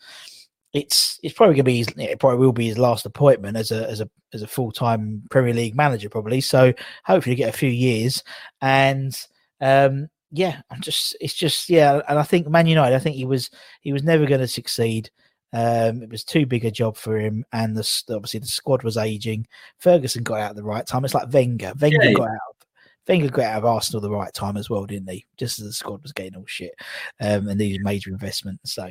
it's 0.72 1.19
it's 1.24 1.34
probably 1.34 1.56
gonna 1.56 1.63
be 1.63 1.80
his, 1.80 1.88
it 1.98 2.19
probably 2.19 2.39
will 2.39 2.54
be 2.54 2.67
his 2.67 2.78
last 2.78 3.06
appointment 3.06 3.58
as 3.58 3.72
a 3.72 3.89
as 3.89 4.00
a 4.02 4.10
as 4.34 4.41
a 4.41 4.48
full 4.48 4.72
time 4.72 5.24
Premier 5.30 5.54
League 5.54 5.76
manager 5.76 6.10
probably. 6.10 6.39
So 6.41 6.74
hopefully 7.04 7.36
get 7.36 7.54
a 7.54 7.58
few 7.58 7.69
years, 7.69 8.24
and 8.62 9.13
um 9.60 10.08
yeah, 10.32 10.62
I'm 10.69 10.82
just 10.82 11.17
it's 11.19 11.34
just 11.34 11.69
yeah, 11.69 12.02
and 12.08 12.19
I 12.19 12.24
think 12.24 12.48
Man 12.48 12.67
United, 12.67 12.95
I 12.95 13.00
think 13.00 13.15
he 13.15 13.26
was 13.26 13.50
he 13.82 13.91
was 13.91 14.04
never 14.04 14.26
going 14.26 14.41
to 14.41 14.48
succeed. 14.48 15.10
Um, 15.53 16.03
it 16.03 16.09
was 16.09 16.23
too 16.23 16.45
big 16.45 16.65
a 16.65 16.71
job 16.71 16.95
for 16.95 17.17
him, 17.17 17.45
and 17.51 17.75
the, 17.75 18.03
obviously 18.13 18.39
the 18.39 18.47
squad 18.47 18.83
was 18.83 18.97
aging. 18.97 19.47
Ferguson 19.79 20.23
got 20.23 20.39
out 20.39 20.49
at 20.51 20.55
the 20.55 20.63
right 20.63 20.85
time. 20.85 21.05
It's 21.05 21.13
like 21.13 21.31
Wenger. 21.33 21.73
Wenger 21.79 21.97
yeah, 22.03 22.13
got 22.13 22.23
yeah. 22.23 22.33
out. 22.33 22.67
Wenger 23.07 23.29
got 23.29 23.45
out 23.45 23.57
of 23.57 23.65
Arsenal 23.65 24.01
the 24.01 24.12
right 24.12 24.31
time 24.33 24.55
as 24.55 24.69
well, 24.69 24.85
didn't 24.85 25.09
he? 25.09 25.25
Just 25.35 25.59
as 25.59 25.65
the 25.65 25.73
squad 25.73 26.03
was 26.03 26.13
getting 26.13 26.35
all 26.35 26.45
shit 26.45 26.75
um, 27.19 27.47
and 27.47 27.57
needed 27.57 27.81
major 27.81 28.12
investment. 28.12 28.59
So, 28.65 28.85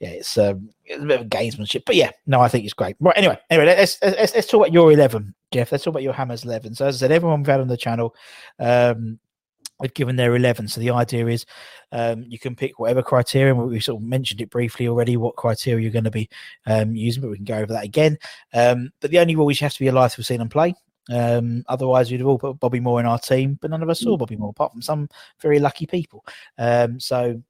yeah, 0.00 0.08
it's, 0.08 0.36
um, 0.36 0.70
it's 0.84 1.00
a 1.00 1.06
bit 1.06 1.20
of 1.20 1.26
a 1.26 1.28
gamesmanship. 1.28 1.84
But 1.86 1.94
yeah, 1.94 2.10
no, 2.26 2.40
I 2.40 2.48
think 2.48 2.64
it's 2.64 2.74
great. 2.74 2.96
Right, 2.98 3.16
anyway, 3.16 3.38
anyway, 3.48 3.66
let's, 3.66 4.02
let's, 4.02 4.34
let's 4.34 4.48
talk 4.48 4.62
about 4.62 4.72
your 4.72 4.90
11, 4.90 5.32
Geoff. 5.52 5.70
Let's 5.70 5.84
talk 5.84 5.92
about 5.92 6.02
your 6.02 6.12
Hammers 6.12 6.44
11. 6.44 6.74
So, 6.74 6.86
as 6.86 6.96
I 6.96 6.98
said, 6.98 7.12
everyone 7.12 7.40
we've 7.40 7.46
had 7.46 7.60
on 7.60 7.68
the 7.68 7.76
channel, 7.76 8.12
um, 8.58 9.20
They've 9.80 9.94
given 9.94 10.16
their 10.16 10.36
11. 10.36 10.68
So 10.68 10.80
the 10.80 10.90
idea 10.90 11.26
is 11.26 11.46
um, 11.92 12.24
you 12.28 12.38
can 12.38 12.54
pick 12.54 12.78
whatever 12.78 13.02
criteria. 13.02 13.54
We 13.54 13.80
sort 13.80 14.02
of 14.02 14.06
mentioned 14.06 14.40
it 14.40 14.50
briefly 14.50 14.88
already, 14.88 15.16
what 15.16 15.36
criteria 15.36 15.82
you're 15.82 15.92
going 15.92 16.04
to 16.04 16.10
be 16.10 16.28
um, 16.66 16.94
using, 16.94 17.22
but 17.22 17.30
we 17.30 17.36
can 17.36 17.44
go 17.44 17.56
over 17.56 17.72
that 17.72 17.84
again. 17.84 18.18
Um, 18.52 18.90
but 19.00 19.10
the 19.10 19.18
only 19.18 19.36
rule 19.36 19.48
is 19.48 19.60
you 19.60 19.64
have 19.64 19.74
to 19.74 19.80
be 19.80 19.88
alive 19.88 20.12
to 20.12 20.16
have 20.18 20.26
seen 20.26 20.38
them 20.38 20.48
play. 20.48 20.74
Um, 21.10 21.64
otherwise, 21.68 22.10
we'd 22.10 22.20
have 22.20 22.28
all 22.28 22.38
put 22.38 22.60
Bobby 22.60 22.80
Moore 22.80 23.00
in 23.00 23.06
our 23.06 23.18
team, 23.18 23.58
but 23.60 23.70
none 23.70 23.82
of 23.82 23.90
us 23.90 24.00
saw 24.00 24.16
mm. 24.16 24.18
Bobby 24.18 24.36
Moore, 24.36 24.50
apart 24.50 24.72
from 24.72 24.82
some 24.82 25.08
very 25.40 25.58
lucky 25.58 25.86
people. 25.86 26.24
Um, 26.58 27.00
so, 27.00 27.42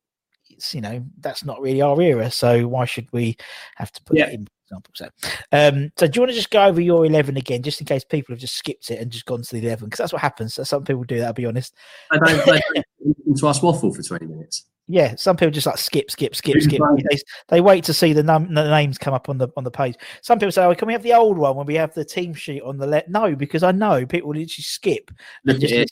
it's, 0.49 0.75
you 0.75 0.81
know, 0.81 1.05
that's 1.21 1.45
not 1.45 1.61
really 1.61 1.83
our 1.83 2.01
era. 2.01 2.31
So, 2.31 2.67
why 2.67 2.85
should 2.85 3.09
we 3.13 3.37
have 3.77 3.93
to 3.93 4.03
put 4.05 4.19
yeah. 4.19 4.31
in? 4.31 4.49
Example. 4.71 4.93
So, 4.95 5.09
um, 5.53 5.93
so 5.99 6.07
do 6.07 6.17
you 6.17 6.23
want 6.23 6.31
to 6.31 6.37
just 6.37 6.51
go 6.51 6.65
over 6.65 6.81
your 6.81 7.05
eleven 7.05 7.37
again, 7.37 7.63
just 7.63 7.81
in 7.81 7.87
case 7.87 8.05
people 8.05 8.35
have 8.35 8.41
just 8.41 8.57
skipped 8.57 8.91
it 8.91 9.01
and 9.01 9.11
just 9.11 9.27
gone 9.27 9.43
to 9.43 9.53
the 9.53 9.67
eleven? 9.67 9.87
Because 9.87 9.99
that's 9.99 10.13
what 10.13 10.23
happens. 10.23 10.55
So 10.55 10.63
some 10.63 10.85
people 10.85 11.03
do 11.05 11.19
that. 11.19 11.27
I'll 11.27 11.33
be 11.33 11.47
honest. 11.47 11.75
I 12.11 12.19
don't 12.19 12.85
into 13.27 13.47
our 13.47 13.55
waffle 13.63 13.93
for 13.93 14.03
twenty 14.03 14.27
minutes. 14.27 14.67
Yeah, 14.87 15.15
some 15.17 15.37
people 15.37 15.53
just 15.53 15.67
like 15.67 15.79
skip, 15.79 16.11
skip, 16.11 16.35
skip, 16.35 16.61
skip. 16.63 16.83
They, 17.11 17.19
they 17.49 17.61
wait 17.61 17.85
to 17.85 17.95
see 17.95 18.13
the, 18.13 18.25
num- 18.25 18.53
the, 18.53 18.69
names 18.69 18.99
come 18.99 19.15
up 19.15 19.29
on 19.29 19.39
the 19.39 19.49
on 19.57 19.63
the 19.63 19.71
page. 19.71 19.95
Some 20.23 20.39
people 20.39 20.51
say, 20.51 20.65
"Oh, 20.65 20.75
can 20.75 20.87
we 20.87 20.93
have 20.95 21.03
the 21.03 21.15
old 21.15 21.39
one 21.39 21.57
when 21.57 21.67
we 21.67 21.75
have 21.75 21.95
the 21.95 22.05
team 22.05 22.35
sheet 22.35 22.63
on 22.63 22.77
the 22.77 22.87
left?" 22.87 23.09
No, 23.09 23.37
because 23.37 23.63
I 23.63 23.73
know 23.73 24.05
people 24.07 24.31
literally 24.31 24.49
skip. 24.49 25.11
And 25.47 25.61
just 25.61 25.73
yeah, 25.73 25.85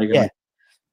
yeah, 0.00 0.28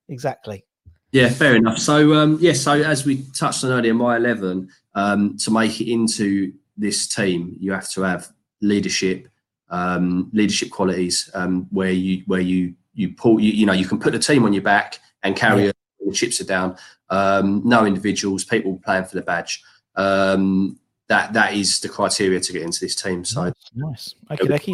exactly. 0.09 0.65
Yeah, 1.11 1.29
fair 1.29 1.55
enough. 1.55 1.77
So, 1.77 2.13
um, 2.13 2.37
yeah, 2.39 2.53
so 2.53 2.71
as 2.71 3.05
we 3.05 3.23
touched 3.37 3.63
on 3.63 3.71
earlier, 3.71 3.93
my 3.93 4.15
eleven 4.15 4.69
um, 4.95 5.37
to 5.37 5.51
make 5.51 5.81
it 5.81 5.91
into 5.91 6.53
this 6.77 7.07
team, 7.07 7.55
you 7.59 7.71
have 7.71 7.89
to 7.91 8.01
have 8.01 8.29
leadership, 8.61 9.27
um, 9.69 10.29
leadership 10.33 10.69
qualities, 10.69 11.29
um, 11.33 11.67
where 11.71 11.91
you 11.91 12.23
where 12.25 12.41
you 12.41 12.75
you 12.93 13.13
pull 13.13 13.39
you 13.39 13.51
you 13.51 13.65
know 13.65 13.73
you 13.73 13.85
can 13.85 13.99
put 13.99 14.13
the 14.13 14.19
team 14.19 14.43
on 14.43 14.53
your 14.53 14.63
back 14.63 14.99
and 15.23 15.35
carry 15.35 15.65
yeah. 15.65 15.71
the 16.05 16.11
chips 16.11 16.41
are 16.41 16.45
down 16.45 16.77
um, 17.11 17.61
no 17.63 17.85
individuals, 17.85 18.43
people 18.43 18.79
playing 18.83 19.05
for 19.05 19.15
the 19.15 19.21
badge. 19.21 19.61
Um, 19.95 20.79
that 21.09 21.33
that 21.33 21.53
is 21.53 21.79
the 21.81 21.89
criteria 21.89 22.39
to 22.39 22.53
get 22.53 22.61
into 22.61 22.79
this 22.79 22.95
team. 22.95 23.25
So 23.25 23.51
nice. 23.75 24.15
Okay, 24.31 24.53
okay. 24.53 24.73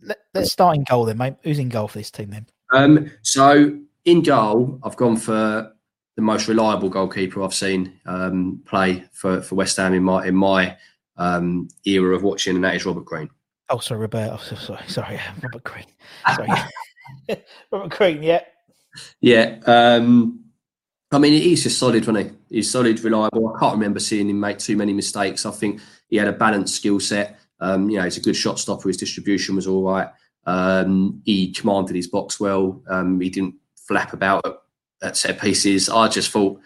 Let, 0.00 0.18
let's 0.32 0.52
start 0.52 0.76
in 0.76 0.84
goal 0.84 1.04
then, 1.04 1.18
mate. 1.18 1.34
Who's 1.42 1.58
in 1.58 1.68
goal 1.68 1.88
for 1.88 1.98
this 1.98 2.12
team 2.12 2.30
then? 2.30 2.46
Um, 2.72 3.10
so 3.22 3.76
in 4.04 4.22
goal, 4.22 4.78
I've 4.84 4.96
gone 4.96 5.16
for 5.16 5.72
the 6.14 6.22
most 6.22 6.46
reliable 6.46 6.88
goalkeeper 6.88 7.42
I've 7.42 7.54
seen 7.54 7.98
um, 8.06 8.62
play 8.64 9.04
for, 9.10 9.42
for 9.42 9.56
West 9.56 9.76
Ham 9.78 9.94
in 9.94 10.04
my 10.04 10.26
in 10.26 10.36
my 10.36 10.76
um, 11.16 11.68
era 11.84 12.14
of 12.14 12.22
watching, 12.22 12.56
and 12.56 12.64
that 12.64 12.76
is 12.76 12.86
Robert 12.86 13.06
Crane. 13.06 13.30
Oh, 13.70 13.78
sorry, 13.78 14.00
Roberto. 14.00 14.34
Oh, 14.34 14.54
sorry, 14.56 14.88
sorry, 14.88 15.20
Robert 15.42 15.64
Crane. 15.64 15.86
Sorry, 16.34 16.48
Robert 17.70 17.96
Green. 17.96 18.22
Yeah, 18.22 18.42
yeah. 19.20 19.58
Um, 19.66 20.44
I 21.12 21.18
mean, 21.18 21.32
he's 21.32 21.62
just 21.62 21.78
solid, 21.78 22.06
wasn't 22.06 22.32
he? 22.50 22.56
He's 22.56 22.70
solid, 22.70 22.98
reliable. 23.00 23.54
I 23.54 23.58
can't 23.60 23.74
remember 23.74 24.00
seeing 24.00 24.28
him 24.28 24.40
make 24.40 24.58
too 24.58 24.76
many 24.76 24.92
mistakes. 24.92 25.46
I 25.46 25.50
think 25.52 25.80
he 26.08 26.16
had 26.16 26.28
a 26.28 26.32
balanced 26.32 26.74
skill 26.74 26.98
set. 26.98 27.38
Um, 27.60 27.88
you 27.88 27.98
know, 27.98 28.04
he's 28.04 28.16
a 28.16 28.20
good 28.20 28.36
shot 28.36 28.58
stopper. 28.58 28.88
His 28.88 28.96
distribution 28.96 29.54
was 29.54 29.66
all 29.66 29.84
right. 29.84 30.08
Um, 30.46 31.22
he 31.24 31.52
commanded 31.52 31.96
his 31.96 32.08
box 32.08 32.40
well. 32.40 32.82
Um, 32.88 33.20
he 33.20 33.30
didn't 33.30 33.54
flap 33.76 34.12
about 34.12 34.44
at, 34.44 34.56
at 35.02 35.16
set 35.16 35.40
pieces. 35.40 35.88
I 35.88 36.08
just 36.08 36.30
thought, 36.30 36.60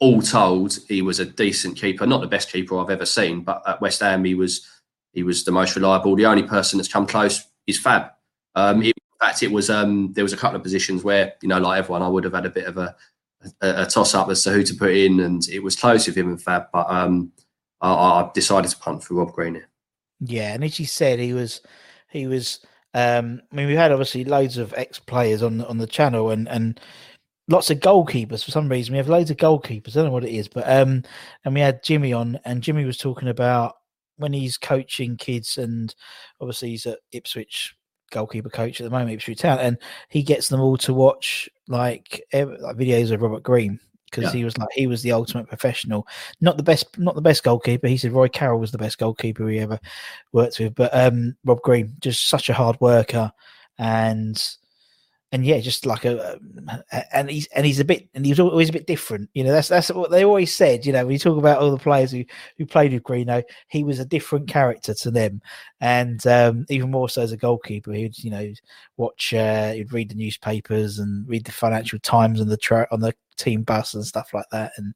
all 0.00 0.22
told, 0.22 0.78
he 0.88 1.02
was 1.02 1.18
a 1.18 1.24
decent 1.24 1.76
keeper. 1.76 2.06
Not 2.06 2.20
the 2.20 2.26
best 2.26 2.52
keeper 2.52 2.78
I've 2.78 2.90
ever 2.90 3.06
seen, 3.06 3.42
but 3.42 3.62
at 3.66 3.80
West 3.80 4.00
Ham, 4.00 4.24
he 4.24 4.34
was 4.34 4.66
he 5.12 5.22
was 5.22 5.44
the 5.44 5.52
most 5.52 5.74
reliable. 5.74 6.14
The 6.14 6.26
only 6.26 6.42
person 6.42 6.78
that's 6.78 6.92
come 6.92 7.06
close 7.06 7.44
is 7.66 7.78
Fab. 7.78 8.10
Um, 8.54 8.82
in 8.82 8.92
fact, 9.20 9.42
it 9.42 9.50
was 9.50 9.70
um, 9.70 10.12
there 10.12 10.24
was 10.24 10.32
a 10.32 10.36
couple 10.36 10.56
of 10.56 10.62
positions 10.62 11.02
where 11.02 11.34
you 11.42 11.48
know, 11.48 11.58
like 11.58 11.78
everyone, 11.78 12.02
I 12.02 12.08
would 12.08 12.24
have 12.24 12.34
had 12.34 12.46
a 12.46 12.50
bit 12.50 12.66
of 12.66 12.78
a 12.78 12.94
a, 13.60 13.82
a 13.82 13.86
toss 13.86 14.14
up 14.14 14.28
as 14.28 14.42
to 14.44 14.50
who 14.50 14.62
to 14.62 14.74
put 14.74 14.94
in, 14.94 15.20
and 15.20 15.46
it 15.48 15.62
was 15.62 15.76
close 15.76 16.06
with 16.06 16.16
him 16.16 16.28
and 16.28 16.42
Fab, 16.42 16.66
but 16.72 16.88
um, 16.88 17.32
I, 17.80 17.92
I, 17.92 18.30
decided 18.34 18.70
to 18.70 18.78
punt 18.78 19.04
for 19.04 19.14
Rob 19.14 19.32
Green. 19.32 19.62
Yeah, 20.20 20.54
and 20.54 20.64
as 20.64 20.78
you 20.80 20.86
said, 20.86 21.18
he 21.18 21.32
was 21.32 21.60
he 22.08 22.26
was. 22.26 22.60
Um, 22.94 23.42
I 23.52 23.54
mean, 23.54 23.66
we 23.68 23.74
had 23.74 23.92
obviously 23.92 24.24
loads 24.24 24.56
of 24.56 24.74
ex 24.76 24.98
players 24.98 25.42
on 25.42 25.60
on 25.62 25.78
the 25.78 25.86
channel, 25.86 26.30
and 26.30 26.48
and 26.48 26.80
lots 27.48 27.70
of 27.70 27.78
goalkeepers 27.78 28.44
for 28.44 28.50
some 28.50 28.68
reason. 28.68 28.92
We 28.92 28.98
have 28.98 29.08
loads 29.08 29.30
of 29.30 29.38
goalkeepers. 29.38 29.90
I 29.90 30.00
don't 30.00 30.06
know 30.06 30.12
what 30.12 30.24
it 30.24 30.34
is, 30.34 30.48
but 30.48 30.68
um, 30.70 31.02
and 31.44 31.54
we 31.54 31.60
had 31.60 31.82
Jimmy 31.82 32.12
on, 32.12 32.38
and 32.44 32.62
Jimmy 32.62 32.84
was 32.84 32.98
talking 32.98 33.28
about 33.28 33.74
when 34.16 34.32
he's 34.32 34.56
coaching 34.56 35.16
kids, 35.16 35.58
and 35.58 35.94
obviously 36.40 36.70
he's 36.70 36.86
at 36.86 36.98
Ipswich 37.12 37.74
goalkeeper 38.10 38.48
coach 38.48 38.80
at 38.80 38.84
the 38.84 38.90
moment, 38.90 39.12
Ipswich 39.12 39.38
Town, 39.38 39.58
and 39.58 39.78
he 40.08 40.22
gets 40.22 40.48
them 40.48 40.60
all 40.60 40.76
to 40.78 40.94
watch 40.94 41.48
like, 41.66 42.22
like 42.32 42.76
videos 42.76 43.10
of 43.10 43.22
Robert 43.22 43.42
Green 43.42 43.80
because 44.10 44.24
yeah. 44.24 44.38
he 44.38 44.44
was 44.44 44.56
like 44.56 44.68
he 44.72 44.86
was 44.86 45.02
the 45.02 45.12
ultimate 45.12 45.48
professional. 45.48 46.06
Not 46.40 46.56
the 46.56 46.62
best, 46.62 46.98
not 46.98 47.14
the 47.14 47.20
best 47.20 47.42
goalkeeper. 47.44 47.88
He 47.88 47.96
said 47.96 48.12
Roy 48.12 48.28
Carroll 48.28 48.60
was 48.60 48.72
the 48.72 48.78
best 48.78 48.98
goalkeeper 48.98 49.48
he 49.48 49.58
ever 49.58 49.78
worked 50.32 50.58
with, 50.58 50.74
but 50.74 50.94
um, 50.94 51.36
Rob 51.44 51.60
Green 51.62 51.94
just 52.00 52.28
such 52.28 52.48
a 52.48 52.54
hard 52.54 52.80
worker 52.80 53.32
and 53.78 54.42
and 55.30 55.44
yeah, 55.44 55.60
just 55.60 55.84
like 55.84 56.04
a, 56.06 56.38
and 57.12 57.28
he's 57.28 57.46
and 57.48 57.66
he's 57.66 57.80
a 57.80 57.84
bit 57.84 58.08
and 58.14 58.24
he's 58.24 58.40
always 58.40 58.70
a 58.70 58.72
bit 58.72 58.86
different. 58.86 59.28
You 59.34 59.44
know, 59.44 59.52
that's 59.52 59.68
that's 59.68 59.90
what 59.90 60.10
they 60.10 60.24
always 60.24 60.54
said. 60.56 60.86
You 60.86 60.92
know, 60.92 61.04
when 61.04 61.12
you 61.12 61.18
talk 61.18 61.36
about 61.36 61.60
all 61.60 61.70
the 61.70 61.76
players 61.76 62.10
who 62.10 62.24
who 62.56 62.64
played 62.64 62.92
with 62.92 63.02
Greeno, 63.02 63.42
he 63.68 63.84
was 63.84 63.98
a 63.98 64.06
different 64.06 64.48
character 64.48 64.94
to 64.94 65.10
them, 65.10 65.42
and 65.80 66.26
um, 66.26 66.64
even 66.70 66.90
more 66.90 67.10
so 67.10 67.22
as 67.22 67.32
a 67.32 67.36
goalkeeper, 67.36 67.92
he'd 67.92 68.18
you 68.18 68.30
know 68.30 68.52
watch, 68.96 69.34
uh, 69.34 69.72
he'd 69.72 69.92
read 69.92 70.08
the 70.08 70.14
newspapers 70.14 70.98
and 70.98 71.28
read 71.28 71.44
the 71.44 71.52
Financial 71.52 71.98
Times 71.98 72.40
on 72.40 72.48
the 72.48 72.56
tra- 72.56 72.88
on 72.90 73.00
the 73.00 73.12
team 73.38 73.62
bus 73.62 73.94
and 73.94 74.04
stuff 74.04 74.34
like 74.34 74.46
that. 74.52 74.72
And 74.76 74.94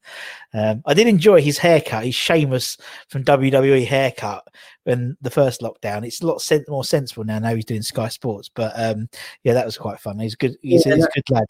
um, 0.53 0.83
I 0.87 0.95
did 0.95 1.07
enjoy 1.07 1.41
his 1.41 1.59
haircut, 1.59 2.05
his 2.05 2.15
Sheamus 2.15 2.77
from 3.09 3.25
WWE 3.25 3.87
haircut 3.87 4.47
when 4.85 5.17
the 5.21 5.31
first 5.31 5.61
lockdown. 5.61 6.07
It's 6.07 6.21
a 6.21 6.27
lot 6.27 6.43
sen- 6.43 6.65
more 6.69 6.85
sensible 6.85 7.25
now. 7.25 7.39
Now 7.39 7.55
he's 7.55 7.65
doing 7.65 7.83
Sky 7.83 8.09
Sports, 8.09 8.51
but 8.55 8.73
um, 8.77 9.09
yeah, 9.45 9.55
that 9.55 9.67
was 9.67 9.79
quite 9.79 10.01
fun. 10.01 10.19
He's 10.19 10.35
good. 10.35 10.57
He's, 10.63 10.85
yeah, 10.85 10.97
he's 10.97 11.07
a 11.07 11.11
good 11.15 11.31
lad. 11.31 11.47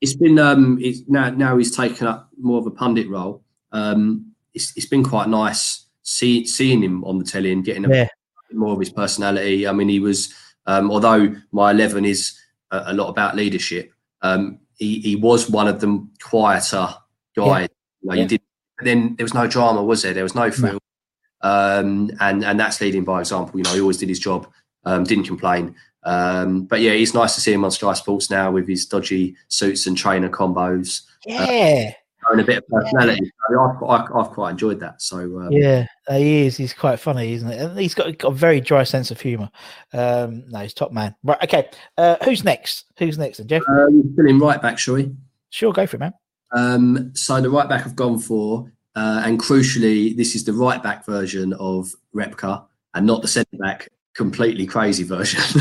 It's 0.00 0.16
been 0.16 0.38
um, 0.38 0.78
it's 0.80 1.02
now 1.08 1.30
now 1.30 1.56
he's 1.56 1.76
taken 1.76 2.06
up 2.06 2.30
more 2.38 2.58
of 2.58 2.66
a 2.66 2.70
pundit 2.70 3.08
role. 3.08 3.42
Um, 3.72 4.32
it's, 4.54 4.76
it's 4.76 4.86
been 4.86 5.04
quite 5.04 5.28
nice 5.28 5.86
see, 6.02 6.44
seeing 6.44 6.82
him 6.82 7.04
on 7.04 7.18
the 7.18 7.24
telly 7.24 7.52
and 7.52 7.64
getting 7.64 7.84
a, 7.84 7.88
yeah. 7.88 8.08
more 8.52 8.72
of 8.72 8.80
his 8.80 8.90
personality. 8.90 9.66
I 9.66 9.72
mean, 9.72 9.88
he 9.88 10.00
was 10.00 10.34
um, 10.66 10.90
although 10.90 11.34
my 11.52 11.70
eleven 11.70 12.04
is 12.04 12.38
a, 12.70 12.84
a 12.86 12.94
lot 12.94 13.08
about 13.08 13.36
leadership. 13.36 13.92
Um, 14.22 14.58
he, 14.80 14.98
he 14.98 15.16
was 15.16 15.48
one 15.48 15.68
of 15.68 15.80
the 15.80 16.04
quieter 16.20 16.88
guys. 17.36 17.46
Yeah. 17.46 17.66
You 18.02 18.08
know, 18.08 18.14
yeah. 18.14 18.26
did, 18.26 18.42
then 18.82 19.14
there 19.16 19.24
was 19.24 19.34
no 19.34 19.46
drama, 19.46 19.84
was 19.84 20.02
there? 20.02 20.14
There 20.14 20.24
was 20.24 20.34
no. 20.34 20.50
No. 20.58 20.78
Um, 21.42 22.10
and 22.20 22.44
and 22.44 22.58
that's 22.58 22.80
leading 22.80 23.04
by 23.04 23.20
example. 23.20 23.58
You 23.58 23.64
know, 23.64 23.74
he 23.74 23.80
always 23.80 23.98
did 23.98 24.08
his 24.08 24.18
job, 24.18 24.50
um, 24.84 25.04
didn't 25.04 25.24
complain. 25.24 25.74
Um, 26.02 26.64
but 26.64 26.80
yeah, 26.80 26.92
it's 26.92 27.14
nice 27.14 27.34
to 27.34 27.40
see 27.40 27.52
him 27.52 27.64
on 27.64 27.70
Sky 27.70 27.92
Sports 27.92 28.30
now 28.30 28.50
with 28.50 28.66
his 28.66 28.86
dodgy 28.86 29.36
suits 29.48 29.86
and 29.86 29.96
trainer 29.96 30.30
combos. 30.30 31.02
Yeah, 31.26 31.92
and 32.30 32.40
a 32.40 32.44
bit 32.44 32.58
of 32.58 32.68
personality. 32.68 33.30
I've, 33.50 34.14
I've, 34.14 34.30
quite 34.30 34.50
enjoyed 34.50 34.80
that. 34.80 35.02
So 35.02 35.18
um, 35.40 35.52
yeah, 35.52 35.86
he 36.08 36.46
is. 36.46 36.56
He's 36.56 36.72
quite 36.72 37.00
funny, 37.00 37.32
isn't 37.34 37.50
it? 37.50 37.60
And 37.60 37.78
he's 37.78 37.94
got, 37.94 38.16
got 38.18 38.32
a 38.32 38.34
very 38.34 38.60
dry 38.60 38.84
sense 38.84 39.10
of 39.10 39.20
humour. 39.20 39.50
Um, 39.92 40.44
no, 40.48 40.60
he's 40.60 40.74
top 40.74 40.92
man. 40.92 41.14
Right. 41.22 41.42
Okay. 41.44 41.68
Uh, 41.98 42.16
who's 42.24 42.44
next? 42.44 42.86
Who's 42.98 43.18
next? 43.18 43.38
Then, 43.38 43.48
Geoff? 43.48 43.62
Um, 43.68 44.14
filling 44.16 44.38
right 44.38 44.60
back, 44.60 44.78
shall 44.78 44.94
we? 44.94 45.12
Sure, 45.50 45.72
go 45.72 45.86
for 45.86 45.96
it, 45.96 46.00
man. 46.00 46.14
Um, 46.52 47.12
so 47.14 47.40
the 47.40 47.50
right 47.50 47.68
back 47.68 47.86
I've 47.86 47.96
gone 47.96 48.18
for, 48.18 48.70
uh, 48.96 49.22
and 49.24 49.38
crucially, 49.38 50.16
this 50.16 50.34
is 50.34 50.44
the 50.44 50.52
right 50.52 50.82
back 50.82 51.06
version 51.06 51.52
of 51.54 51.92
Repka, 52.14 52.64
and 52.94 53.06
not 53.06 53.22
the 53.22 53.28
centre 53.28 53.56
back 53.58 53.88
completely 54.14 54.66
crazy 54.66 55.04
version. 55.04 55.40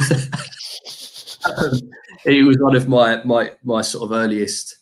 he 2.24 2.44
was 2.44 2.58
one 2.60 2.76
of 2.76 2.88
my 2.88 3.24
my 3.24 3.52
my 3.64 3.82
sort 3.82 4.04
of 4.04 4.12
earliest 4.12 4.79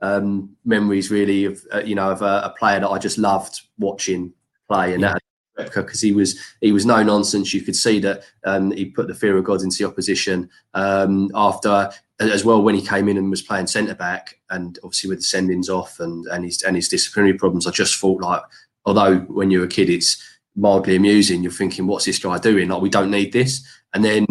um, 0.00 0.56
memories 0.64 1.10
really 1.10 1.44
of 1.44 1.62
uh, 1.72 1.82
you 1.84 1.94
know 1.94 2.10
of 2.10 2.22
a, 2.22 2.42
a, 2.44 2.54
player 2.58 2.80
that 2.80 2.88
I 2.88 2.98
just 2.98 3.18
loved 3.18 3.60
watching 3.78 4.32
play, 4.68 4.92
and 4.92 5.02
yeah. 5.02 5.14
that 5.56 5.74
because 5.74 6.00
he 6.00 6.12
was 6.12 6.38
he 6.60 6.72
was 6.72 6.86
no 6.86 7.02
nonsense. 7.02 7.52
You 7.52 7.62
could 7.62 7.76
see 7.76 7.98
that 8.00 8.24
um, 8.44 8.70
he 8.72 8.86
put 8.86 9.08
the 9.08 9.14
fear 9.14 9.36
of 9.36 9.44
God 9.44 9.62
into 9.62 9.78
the 9.78 9.88
opposition. 9.88 10.48
Um, 10.74 11.30
after 11.34 11.90
as 12.18 12.44
well 12.44 12.62
when 12.62 12.74
he 12.74 12.86
came 12.86 13.08
in 13.08 13.16
and 13.16 13.30
was 13.30 13.42
playing 13.42 13.66
centre 13.66 13.94
back, 13.94 14.38
and 14.50 14.78
obviously 14.82 15.10
with 15.10 15.20
the 15.20 15.24
sendings 15.24 15.68
off 15.68 16.00
and 16.00 16.26
and 16.26 16.44
his 16.44 16.62
and 16.62 16.76
his 16.76 16.88
disciplinary 16.88 17.36
problems, 17.36 17.66
I 17.66 17.70
just 17.70 17.96
thought 17.96 18.22
like 18.22 18.42
although 18.84 19.18
when 19.20 19.50
you're 19.50 19.64
a 19.64 19.68
kid 19.68 19.90
it's 19.90 20.22
mildly 20.56 20.96
amusing, 20.96 21.42
you're 21.42 21.52
thinking 21.52 21.86
what's 21.86 22.04
this 22.04 22.18
guy 22.18 22.38
doing? 22.38 22.68
Like 22.68 22.82
we 22.82 22.90
don't 22.90 23.10
need 23.10 23.32
this, 23.32 23.62
and 23.92 24.04
then 24.04 24.26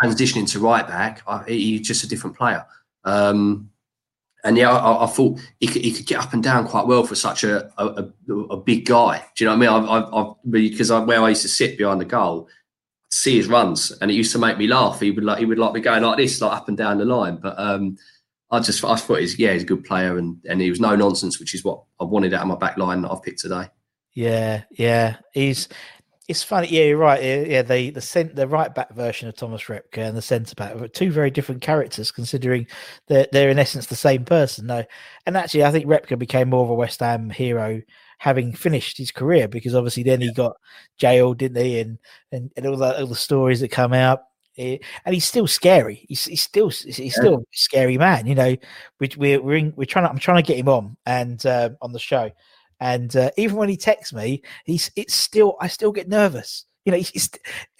transitioning 0.00 0.50
to 0.52 0.60
right 0.60 0.86
back, 0.86 1.22
I, 1.26 1.44
he's 1.46 1.86
just 1.86 2.04
a 2.04 2.08
different 2.08 2.36
player. 2.36 2.64
Um, 3.04 3.70
and 4.44 4.56
yeah, 4.56 4.70
I, 4.70 5.04
I, 5.04 5.06
thought 5.06 5.40
he 5.60 5.66
could, 5.68 5.82
he 5.82 5.92
could 5.92 6.06
get 6.06 6.20
up 6.20 6.32
and 6.32 6.42
down 6.42 6.66
quite 6.66 6.86
well 6.86 7.04
for 7.04 7.14
such 7.14 7.44
a 7.44 7.70
a, 7.78 8.08
a 8.28 8.56
big 8.56 8.86
guy. 8.86 9.24
Do 9.36 9.44
you 9.44 9.50
know 9.50 9.56
what 9.56 9.68
I 9.68 9.80
mean? 9.80 9.88
I, 9.88 9.98
I, 9.98 10.22
I 10.22 10.34
because 10.50 10.90
I, 10.90 11.00
where 11.00 11.22
I 11.22 11.30
used 11.30 11.42
to 11.42 11.48
sit 11.48 11.78
behind 11.78 12.00
the 12.00 12.06
goal, 12.06 12.48
see 13.10 13.36
his 13.36 13.46
runs, 13.46 13.92
and 14.00 14.10
it 14.10 14.14
used 14.14 14.32
to 14.32 14.38
make 14.38 14.58
me 14.58 14.66
laugh. 14.66 15.00
He 15.00 15.10
would 15.10 15.24
like 15.24 15.38
he 15.38 15.44
would 15.44 15.58
like 15.58 15.74
be 15.74 15.80
going 15.80 16.02
like 16.02 16.16
this, 16.16 16.40
like 16.40 16.56
up 16.56 16.68
and 16.68 16.76
down 16.76 16.98
the 16.98 17.04
line. 17.04 17.36
But 17.36 17.58
um, 17.58 17.96
I 18.50 18.60
just 18.60 18.84
I 18.84 18.96
thought 18.96 19.20
he's 19.20 19.38
yeah 19.38 19.52
he's 19.52 19.62
a 19.62 19.66
good 19.66 19.84
player 19.84 20.18
and 20.18 20.36
and 20.48 20.60
he 20.60 20.70
was 20.70 20.80
no 20.80 20.96
nonsense, 20.96 21.38
which 21.38 21.54
is 21.54 21.64
what 21.64 21.84
I 22.00 22.04
wanted 22.04 22.34
out 22.34 22.42
of 22.42 22.48
my 22.48 22.56
back 22.56 22.76
line 22.76 23.02
that 23.02 23.12
I've 23.12 23.22
picked 23.22 23.40
today. 23.40 23.68
Yeah, 24.14 24.64
yeah, 24.72 25.16
he's. 25.32 25.68
It's 26.32 26.42
funny, 26.42 26.68
yeah, 26.68 26.84
you're 26.84 26.96
right. 26.96 27.22
Yeah, 27.22 27.40
yeah 27.42 27.60
the 27.60 27.90
the 27.90 28.00
cent, 28.00 28.34
the 28.34 28.48
right 28.48 28.74
back 28.74 28.94
version 28.94 29.28
of 29.28 29.36
Thomas 29.36 29.64
Repka 29.64 29.98
and 29.98 30.16
the 30.16 30.22
centre 30.22 30.54
back 30.54 30.74
are 30.74 30.88
two 30.88 31.12
very 31.12 31.30
different 31.30 31.60
characters, 31.60 32.10
considering 32.10 32.66
they're 33.06 33.26
they're 33.32 33.50
in 33.50 33.58
essence 33.58 33.84
the 33.84 33.96
same 33.96 34.24
person. 34.24 34.66
No, 34.66 34.82
and 35.26 35.36
actually, 35.36 35.64
I 35.64 35.70
think 35.70 35.84
Repka 35.84 36.18
became 36.18 36.48
more 36.48 36.64
of 36.64 36.70
a 36.70 36.74
West 36.74 37.00
Ham 37.00 37.28
hero 37.28 37.82
having 38.16 38.54
finished 38.54 38.96
his 38.96 39.10
career 39.10 39.46
because 39.46 39.74
obviously 39.74 40.04
then 40.04 40.22
he 40.22 40.32
got 40.32 40.56
jailed, 40.96 41.36
didn't 41.36 41.62
he? 41.62 41.80
And 41.80 41.98
and, 42.32 42.50
and 42.56 42.66
all, 42.66 42.78
the, 42.78 43.00
all 43.00 43.06
the 43.06 43.14
stories 43.14 43.60
that 43.60 43.70
come 43.70 43.92
out. 43.92 44.22
Eh, 44.56 44.78
and 45.04 45.14
he's 45.14 45.26
still 45.26 45.46
scary. 45.46 46.06
He's, 46.08 46.24
he's 46.24 46.42
still 46.42 46.70
he's 46.70 47.14
still 47.14 47.40
a 47.40 47.44
scary 47.52 47.98
man. 47.98 48.26
You 48.26 48.36
know, 48.36 48.56
we, 49.00 49.10
we're 49.18 49.42
we're, 49.42 49.56
in, 49.56 49.74
we're 49.76 49.84
trying 49.84 50.06
to 50.06 50.10
I'm 50.10 50.18
trying 50.18 50.42
to 50.42 50.48
get 50.48 50.58
him 50.58 50.70
on 50.70 50.96
and 51.04 51.44
uh, 51.44 51.70
on 51.82 51.92
the 51.92 51.98
show, 51.98 52.30
and 52.82 53.14
uh, 53.14 53.30
even 53.36 53.56
when 53.56 53.68
he 53.68 53.76
texts 53.76 54.12
me, 54.12 54.42
he's 54.64 54.90
it's 54.96 55.14
still 55.14 55.56
I 55.60 55.68
still 55.68 55.92
get 55.92 56.08
nervous. 56.08 56.66
You 56.84 56.90
know, 56.90 56.98
he's, 56.98 57.30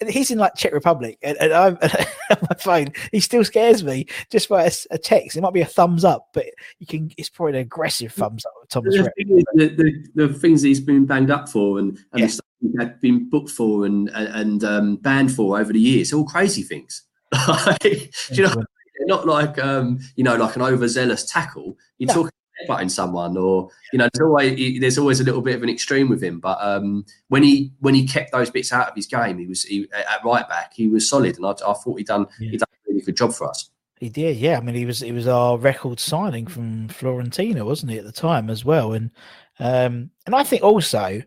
he's 0.07 0.31
in 0.31 0.37
like 0.37 0.55
Czech 0.55 0.71
Republic, 0.71 1.17
and, 1.21 1.37
and 1.41 1.51
I'm 1.51 1.75
on 1.75 2.37
my 2.49 2.55
phone. 2.57 2.87
He 3.11 3.19
still 3.19 3.43
scares 3.43 3.83
me 3.83 4.07
just 4.31 4.47
by 4.47 4.63
a, 4.63 4.71
a, 4.91 4.97
text. 4.97 5.35
It 5.35 5.41
might 5.41 5.53
be 5.53 5.59
a 5.59 5.65
thumbs 5.65 6.05
up, 6.05 6.29
but 6.33 6.45
you 6.79 6.87
can. 6.87 7.11
It's 7.17 7.27
probably 7.27 7.55
an 7.55 7.65
aggressive 7.65 8.13
thumbs 8.13 8.45
up. 8.45 8.53
Thomas, 8.69 8.95
the, 8.95 9.03
thing 9.03 9.43
the, 9.55 10.05
the, 10.15 10.27
the, 10.27 10.33
things 10.33 10.61
he's 10.61 10.79
been 10.79 11.05
banged 11.05 11.31
up 11.31 11.49
for, 11.49 11.79
and, 11.79 11.97
and 12.13 12.21
yeah. 12.21 12.25
the 12.27 12.31
stuff 12.31 12.45
he 12.61 12.71
had 12.79 13.01
been 13.01 13.29
booked 13.29 13.49
for, 13.49 13.85
and 13.85 14.09
and, 14.13 14.63
um, 14.63 14.95
banned 14.95 15.35
for 15.35 15.59
over 15.59 15.73
the 15.73 15.81
years, 15.81 16.13
all 16.13 16.23
crazy 16.23 16.63
things. 16.63 17.03
Do 17.81 17.99
you 18.31 18.43
know? 18.43 18.63
Not 19.01 19.27
like 19.27 19.59
um, 19.61 19.99
you 20.15 20.23
know, 20.23 20.37
like 20.37 20.55
an 20.55 20.61
overzealous 20.61 21.25
tackle. 21.25 21.77
You're 21.97 22.07
no. 22.07 22.13
talking 22.13 22.31
headbutting 22.61 22.91
someone, 22.91 23.37
or 23.37 23.69
you 23.91 23.99
know, 23.99 24.09
there's 24.13 24.27
always 24.27 24.79
there's 24.79 24.97
always 24.97 25.19
a 25.19 25.23
little 25.23 25.41
bit 25.41 25.55
of 25.55 25.63
an 25.63 25.69
extreme 25.69 26.09
with 26.09 26.23
him. 26.23 26.39
But 26.39 26.57
um, 26.61 27.05
when 27.27 27.43
he 27.43 27.71
when 27.79 27.95
he 27.95 28.07
kept 28.07 28.31
those 28.31 28.49
bits 28.49 28.73
out 28.73 28.89
of 28.89 28.95
his 28.95 29.07
game, 29.07 29.37
he 29.37 29.47
was 29.47 29.63
he, 29.63 29.87
at 29.93 30.23
right 30.23 30.47
back. 30.47 30.73
He 30.73 30.87
was 30.87 31.09
solid, 31.09 31.37
and 31.37 31.45
I, 31.45 31.51
I 31.51 31.73
thought 31.73 31.97
he 31.97 32.03
done 32.03 32.27
yeah. 32.39 32.51
he 32.51 32.57
done 32.57 32.67
a 32.71 32.89
really 32.89 33.01
good 33.01 33.17
job 33.17 33.33
for 33.33 33.49
us. 33.49 33.69
He 34.03 34.09
did, 34.09 34.35
yeah. 34.35 34.57
I 34.57 34.61
mean, 34.61 34.75
he 34.75 34.85
was 34.85 34.99
he 34.99 35.13
was 35.13 35.27
our 35.27 35.57
record 35.57 35.99
signing 35.99 36.45
from 36.45 36.89
Florentina 36.89 37.63
wasn't 37.63 37.93
he, 37.93 37.97
at 37.97 38.03
the 38.03 38.11
time 38.11 38.49
as 38.49 38.65
well? 38.65 38.93
And 38.93 39.11
um, 39.59 40.09
and 40.25 40.35
I 40.35 40.43
think 40.43 40.61
also, 40.61 41.05
and 41.05 41.23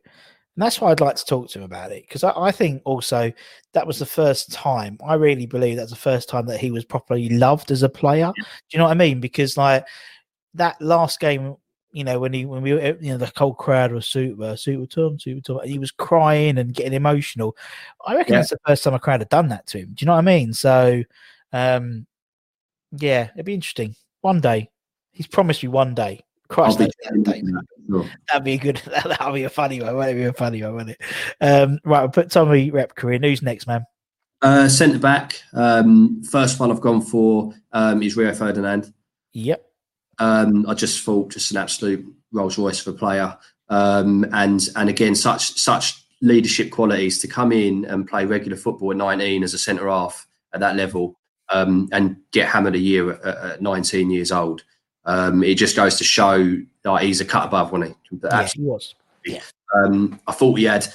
that's 0.56 0.80
why 0.80 0.90
I'd 0.90 1.00
like 1.00 1.16
to 1.16 1.24
talk 1.24 1.48
to 1.50 1.58
him 1.58 1.64
about 1.64 1.92
it 1.92 2.04
because 2.06 2.24
I, 2.24 2.32
I, 2.34 2.50
think 2.50 2.82
also 2.84 3.32
that 3.72 3.86
was 3.86 3.98
the 3.98 4.06
first 4.06 4.52
time 4.52 4.98
I 5.06 5.14
really 5.14 5.46
believe 5.46 5.76
that's 5.76 5.90
the 5.90 5.96
first 5.96 6.28
time 6.28 6.46
that 6.46 6.60
he 6.60 6.70
was 6.70 6.84
properly 6.84 7.28
loved 7.28 7.70
as 7.70 7.82
a 7.82 7.88
player. 7.88 8.32
Do 8.36 8.44
you 8.70 8.78
know 8.78 8.84
what 8.84 8.90
I 8.90 8.94
mean? 8.94 9.20
Because 9.20 9.56
like 9.56 9.86
that 10.56 10.80
last 10.80 11.20
game, 11.20 11.56
you 11.92 12.04
know, 12.04 12.18
when 12.18 12.32
he 12.32 12.44
when 12.44 12.62
we 12.62 12.70
you 12.70 12.98
know 13.00 13.16
the 13.16 13.32
whole 13.36 13.54
crowd 13.54 13.92
was 13.92 14.06
super 14.06 14.56
super 14.56 14.86
Tom 14.86 15.18
super 15.18 15.40
Tom, 15.40 15.60
he 15.64 15.78
was 15.78 15.90
crying 15.90 16.58
and 16.58 16.74
getting 16.74 16.92
emotional. 16.92 17.56
I 18.06 18.16
reckon 18.16 18.34
yeah. 18.34 18.40
that's 18.40 18.50
the 18.50 18.58
first 18.66 18.84
time 18.84 18.94
a 18.94 18.98
crowd 18.98 19.20
had 19.20 19.28
done 19.28 19.48
that 19.48 19.66
to 19.68 19.78
him. 19.78 19.92
Do 19.94 20.02
you 20.02 20.06
know 20.06 20.12
what 20.12 20.18
I 20.18 20.22
mean? 20.22 20.52
So, 20.52 21.02
um, 21.52 22.06
yeah, 22.92 23.30
it'd 23.34 23.46
be 23.46 23.54
interesting 23.54 23.96
one 24.20 24.40
day. 24.40 24.70
He's 25.12 25.26
promised 25.26 25.62
me 25.62 25.68
one 25.68 25.94
day. 25.94 26.20
Christ, 26.48 26.78
that 26.78 26.92
day. 27.24 27.42
That'd 28.28 28.44
be 28.44 28.54
a 28.54 28.58
good. 28.58 28.80
That'll 28.86 29.32
be 29.32 29.44
a 29.44 29.50
funny 29.50 29.80
one. 29.80 29.98
That'd 29.98 30.16
be 30.16 30.24
a 30.24 30.32
funny 30.32 30.62
one, 30.62 30.74
wouldn't 30.74 30.96
it? 30.98 31.02
Um, 31.40 31.78
right, 31.84 32.02
we'll 32.02 32.10
put 32.10 32.30
Tommy 32.30 32.70
Repka 32.70 33.14
in. 33.14 33.22
Who's 33.22 33.42
next, 33.42 33.66
man? 33.66 33.84
Uh, 34.42 34.68
centre 34.68 34.98
back. 34.98 35.40
Um, 35.54 36.22
first 36.22 36.60
one 36.60 36.70
I've 36.70 36.80
gone 36.80 37.00
for 37.00 37.52
um, 37.72 38.02
is 38.02 38.16
Rio 38.16 38.32
Ferdinand. 38.34 38.92
Yep. 39.32 39.65
Um, 40.18 40.66
I 40.68 40.74
just 40.74 41.04
thought 41.04 41.30
just 41.30 41.50
an 41.50 41.58
absolute 41.58 42.06
Rolls 42.32 42.58
Royce 42.58 42.86
of 42.86 42.94
a 42.94 42.98
player, 42.98 43.36
um, 43.68 44.24
and 44.32 44.68
and 44.76 44.88
again 44.88 45.14
such 45.14 45.58
such 45.58 46.02
leadership 46.22 46.70
qualities 46.70 47.18
to 47.20 47.28
come 47.28 47.52
in 47.52 47.84
and 47.84 48.08
play 48.08 48.24
regular 48.24 48.56
football 48.56 48.90
at 48.90 48.96
19 48.96 49.42
as 49.42 49.52
a 49.52 49.58
centre 49.58 49.88
half 49.88 50.26
at 50.54 50.60
that 50.60 50.76
level, 50.76 51.18
um, 51.50 51.88
and 51.92 52.16
get 52.32 52.48
hammered 52.48 52.74
a 52.74 52.78
year 52.78 53.12
at, 53.12 53.24
at 53.24 53.62
19 53.62 54.10
years 54.10 54.32
old. 54.32 54.64
Um, 55.04 55.44
it 55.44 55.54
just 55.54 55.76
goes 55.76 55.96
to 55.98 56.04
show 56.04 56.58
that 56.82 57.02
he's 57.02 57.20
a 57.20 57.24
cut 57.24 57.46
above, 57.46 57.72
wasn't 57.72 57.96
he? 58.10 58.18
Yeah, 58.22 58.48
he 58.48 58.62
was. 58.62 58.94
Yeah. 59.24 59.42
Um, 59.74 60.20
I 60.26 60.32
thought 60.32 60.58
he 60.58 60.64
had. 60.64 60.86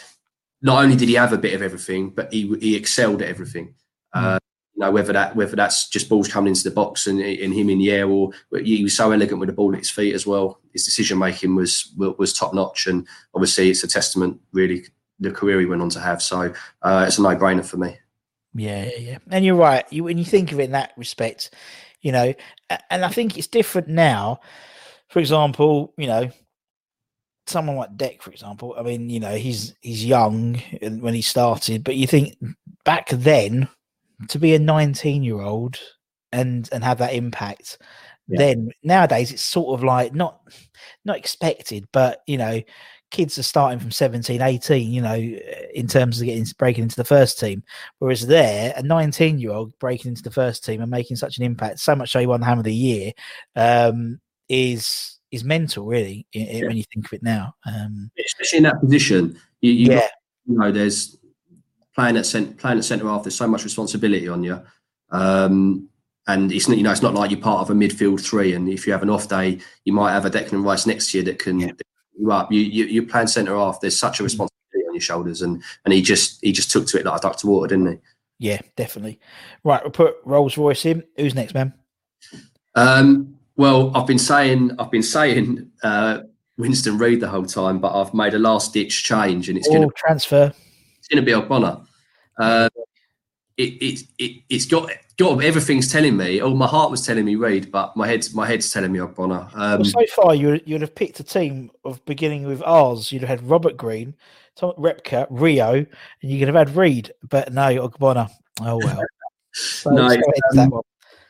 Not 0.64 0.84
only 0.84 0.96
did 0.96 1.10
he 1.10 1.16
have 1.16 1.34
a 1.34 1.40
bit 1.40 1.56
of 1.56 1.62
everything, 1.62 2.10
but 2.10 2.32
he 2.32 2.48
he 2.60 2.76
excelled 2.76 3.22
at 3.22 3.30
everything. 3.30 3.74
Mm. 4.16 4.38
Know 4.82 4.90
whether 4.90 5.14
that 5.14 5.36
whether 5.36 5.56
that's 5.56 5.88
just 5.88 6.10
balls 6.10 6.28
coming 6.28 6.50
into 6.50 6.64
the 6.64 6.72
box 6.72 7.06
and, 7.06 7.22
and 7.22 7.54
him 7.54 7.70
in 7.70 7.78
the 7.78 7.92
air, 7.92 8.10
or 8.10 8.32
he 8.64 8.84
was 8.84 8.96
so 8.96 9.12
elegant 9.12 9.40
with 9.40 9.48
the 9.48 9.54
ball 9.54 9.74
at 9.74 9.80
his 9.80 9.92
feet 9.92 10.16
as 10.16 10.26
well. 10.26 10.60
His 10.74 10.84
decision 10.84 11.20
making 11.20 11.56
was 11.56 11.94
was 11.98 12.34
top 12.34 12.56
notch, 12.56 12.88
and 12.88 13.08
obviously 13.36 13.70
it's 13.70 13.84
a 13.84 13.88
testament 13.88 14.42
really 14.54 14.86
the 15.20 15.30
career 15.30 15.60
he 15.60 15.68
went 15.68 15.84
on 15.84 15.90
to 15.90 16.00
have. 16.00 16.20
So 16.20 16.52
uh, 16.82 17.06
it's 17.08 17.20
a 17.20 17.22
no 17.22 17.36
brainer 17.36 17.64
for 17.64 17.78
me. 17.78 18.00
Yeah, 18.56 18.90
yeah, 18.98 19.20
and 19.30 19.46
you're 19.46 19.56
right. 19.56 19.86
You 19.92 20.04
when 20.04 20.18
you 20.18 20.26
think 20.26 20.52
of 20.52 20.60
it 20.60 20.64
in 20.64 20.72
that 20.72 20.94
respect, 20.98 21.54
you 22.02 22.12
know, 22.12 22.34
and 22.90 23.06
I 23.06 23.10
think 23.10 23.38
it's 23.38 23.46
different 23.48 23.88
now. 23.88 24.40
For 25.10 25.20
example, 25.20 25.94
you 25.96 26.08
know, 26.08 26.32
someone 27.46 27.76
like 27.76 27.96
Dec, 27.96 28.24
for 28.24 28.32
example. 28.32 28.74
I 28.76 28.82
mean, 28.82 29.12
you 29.12 29.20
know, 29.20 29.36
he's 29.36 29.76
he's 29.82 30.04
young 30.04 30.56
when 30.82 31.14
he 31.14 31.22
started, 31.22 31.84
but 31.84 31.96
you 31.96 32.08
think 32.08 32.36
back 32.84 33.10
then 33.10 33.70
to 34.30 34.40
be 34.40 34.56
a 34.56 34.60
19 34.60 35.24
year 35.24 35.42
old 35.42 35.80
and 36.32 36.70
and 36.72 36.84
have 36.84 37.00
that 37.00 37.14
impact 37.14 37.78
yeah. 38.28 38.38
then 38.38 38.72
nowadays 38.84 39.32
it's 39.32 39.42
sort 39.42 39.78
of 39.78 39.84
like 39.84 40.14
not 40.14 40.40
not 41.06 41.18
expected 41.18 41.86
but 41.92 42.22
you 42.28 42.38
know 42.38 42.62
kids 43.12 43.38
are 43.38 43.44
starting 43.44 43.80
from 43.80 43.92
17 43.92 44.42
18 44.42 44.92
you 44.92 45.02
know 45.02 45.16
in 45.16 45.88
terms 45.88 46.20
of 46.20 46.26
getting 46.26 46.46
breaking 46.58 46.84
into 46.84 46.96
the 46.96 47.04
first 47.04 47.40
team 47.40 47.62
whereas 48.00 48.26
there 48.26 48.74
a 48.78 48.82
19 48.82 49.38
year 49.38 49.52
old 49.52 49.78
breaking 49.80 50.10
into 50.10 50.24
the 50.24 50.32
first 50.32 50.64
team 50.64 50.82
and 50.82 50.90
making 50.90 51.18
such 51.18 51.38
an 51.38 51.44
impact 51.44 51.80
so 51.80 51.94
much 51.94 52.12
so 52.12 52.20
he 52.20 52.26
won 52.26 52.40
the 52.40 52.46
hammer 52.46 52.62
of 52.62 52.66
the 52.66 52.74
year 52.74 53.12
um, 53.56 54.20
is 54.48 55.20
is 55.32 55.44
mental 55.44 55.86
really 55.86 56.26
yeah. 56.34 56.66
when 56.66 56.78
you 56.78 56.84
think 56.94 57.06
of 57.06 57.14
it 57.14 57.24
now 57.24 57.54
um, 57.66 58.10
especially 58.26 58.58
in 58.58 58.64
that 58.64 58.80
position 58.80 59.38
you, 59.60 59.72
you 59.72 59.88
yeah 59.92 60.00
got, 60.00 60.12
you 60.46 60.58
know 60.58 60.72
there's 60.72 61.18
playing 61.96 62.18
at 62.18 62.26
cent- 62.26 62.58
playing 62.58 62.78
at 62.78 62.86
centre 62.86 63.08
half, 63.08 63.24
there's 63.24 63.36
so 63.36 63.48
much 63.48 63.64
responsibility 63.64 64.28
on 64.28 64.44
you. 64.44 64.62
Um, 65.12 65.90
and 66.28 66.52
it's 66.52 66.68
you 66.68 66.84
know 66.84 66.92
it's 66.92 67.02
not 67.02 67.14
like 67.14 67.32
you're 67.32 67.40
part 67.40 67.62
of 67.62 67.70
a 67.70 67.74
midfield 67.74 68.22
three. 68.22 68.54
And 68.54 68.70
if 68.70 68.86
you 68.86 68.94
have 68.94 69.04
an 69.04 69.10
off 69.10 69.28
day, 69.28 69.60
you 69.86 69.94
might 69.94 70.12
have 70.12 70.26
a 70.26 70.30
Declan 70.30 70.64
Rice 70.64 70.86
next 70.86 71.12
to 71.12 71.18
you 71.18 71.24
that 71.26 71.40
can 71.40 71.60
yeah. 71.60 71.72
you 72.18 72.32
up. 72.32 72.52
You, 72.52 72.62
you 72.62 72.86
you're 72.86 73.06
playing 73.06 73.28
centre 73.28 73.56
half. 73.56 73.82
There's 73.82 73.98
such 73.98 74.20
a 74.20 74.24
mm. 74.24 74.26
responsibility 74.26 74.88
on 74.88 74.94
your 74.94 75.02
shoulders, 75.02 75.42
and 75.42 75.62
and 75.86 75.94
he 75.94 76.02
just 76.02 76.40
he 76.42 76.52
just 76.52 76.72
took 76.72 76.88
to 76.88 77.00
it 77.00 77.06
like 77.06 77.20
a 77.20 77.22
duck 77.22 77.38
to 77.38 77.48
water, 77.48 77.76
didn't 77.76 77.92
he? 77.94 77.98
Yeah, 78.38 78.60
definitely. 78.76 79.20
Right, 79.64 79.84
we'll 79.84 79.92
put 79.92 80.16
Rolls 80.26 80.58
Royce 80.58 80.86
in. 80.86 81.04
Who's 81.18 81.36
next, 81.36 81.54
man? 81.54 81.74
Um, 82.76 83.38
well, 83.56 83.96
I've 83.96 84.08
been 84.08 84.20
saying 84.20 84.72
I've 84.80 84.92
been 84.92 85.04
saying 85.04 85.72
uh, 85.84 86.22
Winston 86.58 86.98
Reid 86.98 87.20
the 87.20 87.28
whole 87.28 87.46
time, 87.46 87.80
but 87.80 88.00
I've 88.00 88.14
made 88.14 88.34
a 88.36 88.40
last 88.40 88.74
ditch 88.74 89.04
change, 89.04 89.50
and 89.50 89.58
it's 89.58 89.68
oh, 89.68 89.74
going 89.74 89.88
to 89.88 89.94
transfer 89.96 90.54
going 91.12 91.24
to 91.24 91.26
be 91.26 91.32
Ogbonna. 91.32 91.86
Uh, 92.40 92.70
it, 93.58 93.74
it, 93.82 94.04
it, 94.18 94.44
it's 94.50 94.66
got 94.66 94.90
got 95.18 95.44
everything's 95.44 95.92
telling 95.92 96.18
me. 96.18 96.42
Oh, 96.42 96.56
my 96.56 96.68
heart 96.68 96.90
was 96.90 97.06
telling 97.06 97.26
me 97.26 97.36
Reid, 97.36 97.72
but 97.72 97.96
my 97.96 98.08
head's 98.08 98.34
my 98.34 98.48
head's 98.48 98.72
telling 98.72 98.92
me 98.92 99.00
Ogbonna. 99.00 99.54
Um, 99.54 99.82
well, 99.82 99.84
so 99.84 100.06
far, 100.16 100.36
you 100.36 100.60
you'd 100.66 100.82
have 100.82 100.96
picked 100.96 101.20
a 101.20 101.24
team 101.24 101.70
of 101.84 102.04
beginning 102.06 102.48
with 102.48 102.64
ours. 102.64 103.12
You'd 103.12 103.22
have 103.22 103.30
had 103.42 103.50
Robert 103.50 103.78
Green, 103.78 104.16
Tom 104.56 104.74
Repka, 104.78 105.28
Rio, 105.30 105.74
and 105.74 105.88
you 106.22 106.40
could 106.40 106.48
have 106.48 106.56
had 106.56 106.76
Reid, 106.76 107.12
but 107.28 107.54
no, 107.54 107.88
Ogbonna. 107.88 108.30
Oh 108.62 108.80
well. 108.84 109.04
So, 109.54 109.90
no, 109.90 110.08
um, 110.58 110.82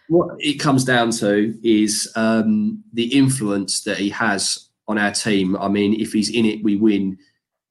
what 0.09 0.35
it 0.37 0.59
comes 0.59 0.83
down 0.83 1.09
to 1.09 1.57
is 1.63 2.07
um, 2.15 2.83
the 2.93 3.17
influence 3.17 3.81
that 3.81 3.97
he 3.97 4.09
has 4.09 4.69
on 4.87 4.99
our 4.99 5.09
team. 5.09 5.55
I 5.55 5.67
mean, 5.69 5.99
if 5.99 6.13
he's 6.13 6.29
in 6.29 6.45
it, 6.45 6.63
we 6.63 6.75
win, 6.75 7.17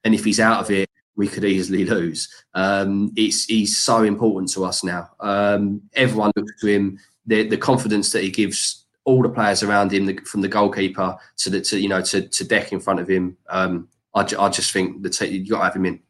and 0.03 0.13
if 0.13 0.25
he's 0.25 0.41
out 0.41 0.59
of 0.59 0.71
it, 0.73 0.90
we 1.17 1.29
could 1.29 1.45
easily 1.45 1.85
lose. 1.85 2.29
Um, 2.55 3.13
it's 3.17 3.45
he's 3.45 3.77
so 3.77 4.03
important 4.05 4.51
to 4.53 4.65
us 4.65 4.83
now. 4.85 5.11
Um, 5.21 5.83
everyone 5.95 6.33
looks 6.37 6.61
to 6.61 6.67
him. 6.67 6.99
The, 7.27 7.49
the 7.49 7.57
confidence 7.57 8.11
that 8.13 8.23
he 8.23 8.31
gives 8.31 8.87
all 9.05 9.23
the 9.23 9.29
players 9.29 9.63
around 9.63 9.93
him, 9.93 10.07
the, 10.07 10.17
from 10.19 10.41
the 10.41 10.49
goalkeeper 10.49 11.17
to 11.39 11.51
the 11.51 11.61
to 11.61 11.81
you 11.81 11.89
know 11.89 12.03
to, 12.03 12.27
to 12.29 12.45
Dec 12.45 12.73
in 12.73 12.81
front 12.81 13.01
of 13.01 13.09
him. 13.09 13.37
Um, 13.49 13.89
I, 14.15 14.21
I 14.21 14.49
just 14.49 14.73
think 14.73 15.03
that 15.03 15.21
you 15.31 15.49
got 15.49 15.59
to 15.59 15.65
have 15.65 15.77
him 15.77 15.87
in, 15.87 16.01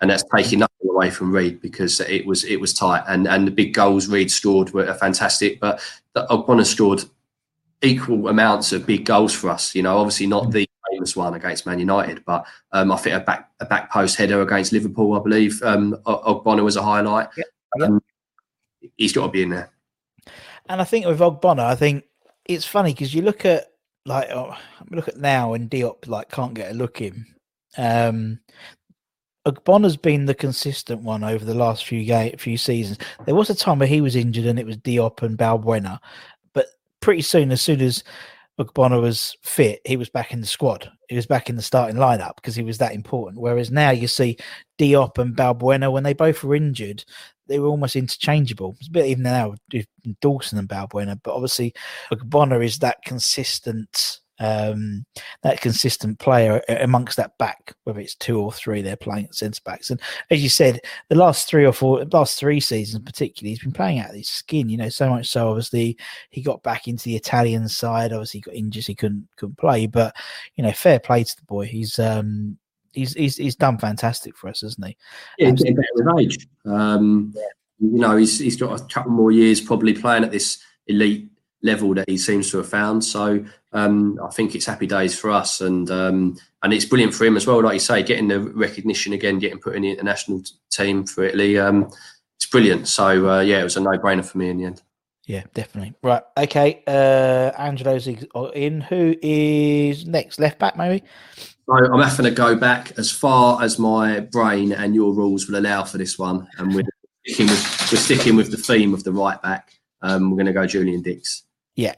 and 0.00 0.10
that's 0.10 0.24
taking 0.34 0.60
nothing 0.60 0.88
away 0.90 1.10
from 1.10 1.32
Reid 1.32 1.60
because 1.60 2.00
it 2.00 2.26
was 2.26 2.44
it 2.44 2.60
was 2.60 2.72
tight 2.72 3.04
and 3.08 3.26
and 3.26 3.46
the 3.46 3.52
big 3.52 3.74
goals 3.74 4.08
Reid 4.08 4.30
scored 4.30 4.72
were 4.72 4.92
fantastic, 4.94 5.60
but 5.60 5.80
Ogbonna 6.16 6.66
scored 6.66 7.04
equal 7.82 8.28
amounts 8.28 8.72
of 8.72 8.86
big 8.86 9.04
goals 9.04 9.32
for 9.32 9.50
us. 9.50 9.74
You 9.74 9.82
know, 9.82 9.98
obviously 9.98 10.26
not 10.26 10.50
the 10.50 10.67
famous 10.90 11.16
one 11.16 11.34
against 11.34 11.66
Man 11.66 11.78
United, 11.78 12.24
but 12.24 12.46
um, 12.72 12.92
I 12.92 12.96
think 12.96 13.16
a 13.16 13.20
back 13.20 13.50
a 13.60 13.66
back 13.66 13.90
post 13.90 14.16
header 14.16 14.42
against 14.42 14.72
Liverpool, 14.72 15.14
I 15.14 15.22
believe, 15.22 15.62
um, 15.62 15.96
Ogbonna 16.06 16.64
was 16.64 16.76
a 16.76 16.82
highlight. 16.82 17.28
Yeah. 17.36 17.84
Um, 17.84 18.02
he's 18.96 19.12
got 19.12 19.26
to 19.26 19.32
be 19.32 19.42
in 19.42 19.50
there. 19.50 19.70
And 20.68 20.80
I 20.80 20.84
think 20.84 21.06
with 21.06 21.20
Ogbonna, 21.20 21.64
I 21.64 21.74
think 21.74 22.04
it's 22.44 22.66
funny 22.66 22.92
because 22.92 23.14
you 23.14 23.22
look 23.22 23.44
at 23.44 23.66
like 24.04 24.30
oh, 24.30 24.56
look 24.90 25.08
at 25.08 25.18
now 25.18 25.54
and 25.54 25.70
Diop 25.70 26.08
like 26.08 26.30
can't 26.30 26.54
get 26.54 26.70
a 26.70 26.74
look 26.74 27.00
in. 27.00 27.26
Um, 27.76 28.40
Ogbonna's 29.46 29.96
been 29.96 30.26
the 30.26 30.34
consistent 30.34 31.02
one 31.02 31.24
over 31.24 31.44
the 31.44 31.54
last 31.54 31.84
few 31.84 32.04
game, 32.04 32.36
few 32.36 32.58
seasons. 32.58 32.98
There 33.24 33.34
was 33.34 33.50
a 33.50 33.54
time 33.54 33.78
where 33.78 33.88
he 33.88 34.00
was 34.00 34.16
injured 34.16 34.46
and 34.46 34.58
it 34.58 34.66
was 34.66 34.76
Diop 34.76 35.22
and 35.22 35.38
Balbuena, 35.38 36.00
but 36.52 36.66
pretty 37.00 37.22
soon, 37.22 37.50
as 37.50 37.62
soon 37.62 37.80
as 37.80 38.04
Ogbonna 38.58 39.00
was 39.00 39.36
fit, 39.42 39.80
he 39.84 39.96
was 39.96 40.08
back 40.08 40.32
in 40.32 40.40
the 40.40 40.46
squad. 40.46 40.90
He 41.08 41.16
was 41.16 41.26
back 41.26 41.48
in 41.48 41.56
the 41.56 41.62
starting 41.62 41.96
lineup 41.96 42.36
because 42.36 42.56
he 42.56 42.62
was 42.62 42.78
that 42.78 42.92
important. 42.92 43.40
Whereas 43.40 43.70
now 43.70 43.90
you 43.90 44.08
see 44.08 44.36
Diop 44.78 45.18
and 45.18 45.36
Balbuena, 45.36 45.92
when 45.92 46.02
they 46.02 46.12
both 46.12 46.42
were 46.42 46.56
injured, 46.56 47.04
they 47.46 47.58
were 47.60 47.68
almost 47.68 47.96
interchangeable. 47.96 48.76
It's 48.78 48.88
a 48.88 48.92
bit 48.92 49.06
even 49.06 49.22
now 49.22 49.54
with 49.72 49.86
Dawson 50.20 50.58
and 50.58 50.68
Balbuena, 50.68 51.20
but 51.22 51.34
obviously 51.34 51.72
Ogbonna 52.12 52.64
is 52.64 52.78
that 52.80 52.98
consistent 53.04 54.20
um, 54.38 55.04
that 55.42 55.60
consistent 55.60 56.18
player 56.18 56.62
amongst 56.68 57.16
that 57.16 57.36
back, 57.38 57.74
whether 57.84 58.00
it's 58.00 58.14
two 58.14 58.40
or 58.40 58.52
three, 58.52 58.82
they're 58.82 58.96
playing 58.96 59.26
at 59.26 59.34
centre 59.34 59.60
backs. 59.64 59.90
And 59.90 60.00
as 60.30 60.42
you 60.42 60.48
said, 60.48 60.80
the 61.08 61.16
last 61.16 61.48
three 61.48 61.66
or 61.66 61.72
four, 61.72 62.04
last 62.12 62.38
three 62.38 62.60
seasons 62.60 63.02
particularly, 63.04 63.50
he's 63.50 63.62
been 63.62 63.72
playing 63.72 63.98
out 63.98 64.10
of 64.10 64.16
his 64.16 64.28
skin. 64.28 64.68
You 64.68 64.76
know, 64.76 64.88
so 64.88 65.10
much 65.10 65.28
so. 65.28 65.48
Obviously, 65.48 65.96
he 66.30 66.42
got 66.42 66.62
back 66.62 66.88
into 66.88 67.04
the 67.04 67.16
Italian 67.16 67.68
side. 67.68 68.12
Obviously, 68.12 68.38
he 68.38 68.42
got 68.42 68.54
injured, 68.54 68.86
he 68.86 68.94
couldn't 68.94 69.28
couldn't 69.36 69.58
play. 69.58 69.86
But 69.86 70.14
you 70.56 70.62
know, 70.62 70.72
fair 70.72 71.00
play 71.00 71.24
to 71.24 71.36
the 71.36 71.44
boy. 71.44 71.66
He's 71.66 71.98
um, 71.98 72.58
he's 72.92 73.14
he's 73.14 73.36
he's 73.36 73.56
done 73.56 73.78
fantastic 73.78 74.36
for 74.36 74.48
us, 74.48 74.60
hasn't 74.60 74.86
he? 74.86 74.96
Yeah, 75.38 75.50
getting 75.52 75.74
better 75.74 75.88
with 75.94 76.20
age. 76.20 76.48
Um, 76.64 77.32
yeah. 77.34 77.42
You 77.80 77.98
know, 77.98 78.16
he's 78.16 78.38
he's 78.38 78.56
got 78.56 78.80
a 78.80 78.84
couple 78.84 79.12
more 79.12 79.30
years 79.30 79.60
probably 79.60 79.94
playing 79.94 80.24
at 80.24 80.32
this 80.32 80.62
elite 80.86 81.28
level 81.62 81.94
that 81.94 82.08
he 82.08 82.18
seems 82.18 82.50
to 82.50 82.58
have 82.58 82.68
found. 82.68 83.04
So 83.04 83.44
um, 83.72 84.18
I 84.22 84.30
think 84.30 84.54
it's 84.54 84.66
happy 84.66 84.86
days 84.86 85.18
for 85.18 85.30
us, 85.30 85.60
and 85.60 85.90
um, 85.90 86.36
and 86.62 86.72
it's 86.72 86.84
brilliant 86.84 87.14
for 87.14 87.24
him 87.24 87.36
as 87.36 87.46
well. 87.46 87.62
Like 87.62 87.74
you 87.74 87.80
say, 87.80 88.02
getting 88.02 88.28
the 88.28 88.40
recognition 88.40 89.12
again, 89.12 89.38
getting 89.38 89.58
put 89.58 89.76
in 89.76 89.82
the 89.82 89.90
international 89.90 90.42
team 90.70 91.04
for 91.04 91.24
Italy, 91.24 91.58
um, 91.58 91.90
it's 92.36 92.46
brilliant. 92.46 92.88
So 92.88 93.28
uh, 93.28 93.40
yeah, 93.40 93.60
it 93.60 93.64
was 93.64 93.76
a 93.76 93.80
no-brainer 93.80 94.24
for 94.24 94.38
me 94.38 94.48
in 94.48 94.58
the 94.58 94.64
end. 94.64 94.82
Yeah, 95.26 95.44
definitely. 95.52 95.92
Right. 96.02 96.22
Okay. 96.38 96.82
Uh, 96.86 97.52
Angelo's 97.58 98.06
in. 98.06 98.80
Who 98.80 99.14
is 99.20 100.06
next? 100.06 100.38
Left 100.38 100.58
back, 100.58 100.76
maybe. 100.78 101.04
So 101.36 101.74
I'm 101.74 102.00
having 102.00 102.24
to 102.24 102.30
go 102.30 102.56
back 102.56 102.92
as 102.96 103.10
far 103.10 103.62
as 103.62 103.78
my 103.78 104.20
brain 104.20 104.72
and 104.72 104.94
your 104.94 105.12
rules 105.12 105.46
will 105.46 105.58
allow 105.58 105.84
for 105.84 105.98
this 105.98 106.18
one, 106.18 106.48
and 106.56 106.74
we're 106.74 106.84
sticking 107.26 107.46
with, 107.46 107.92
we're 107.92 107.98
sticking 107.98 108.36
with 108.36 108.50
the 108.50 108.56
theme 108.56 108.94
of 108.94 109.04
the 109.04 109.12
right 109.12 109.40
back. 109.42 109.74
Um, 110.00 110.30
we're 110.30 110.36
going 110.36 110.46
to 110.46 110.54
go 110.54 110.66
Julian 110.66 111.02
Dicks. 111.02 111.42
Yeah. 111.76 111.96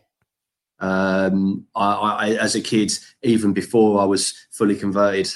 Um, 0.81 1.67
I, 1.75 1.93
I, 1.93 2.29
as 2.37 2.55
a 2.55 2.61
kid, 2.61 2.93
even 3.23 3.53
before 3.53 4.01
I 4.01 4.05
was 4.05 4.35
fully 4.51 4.77
converted 4.77 5.29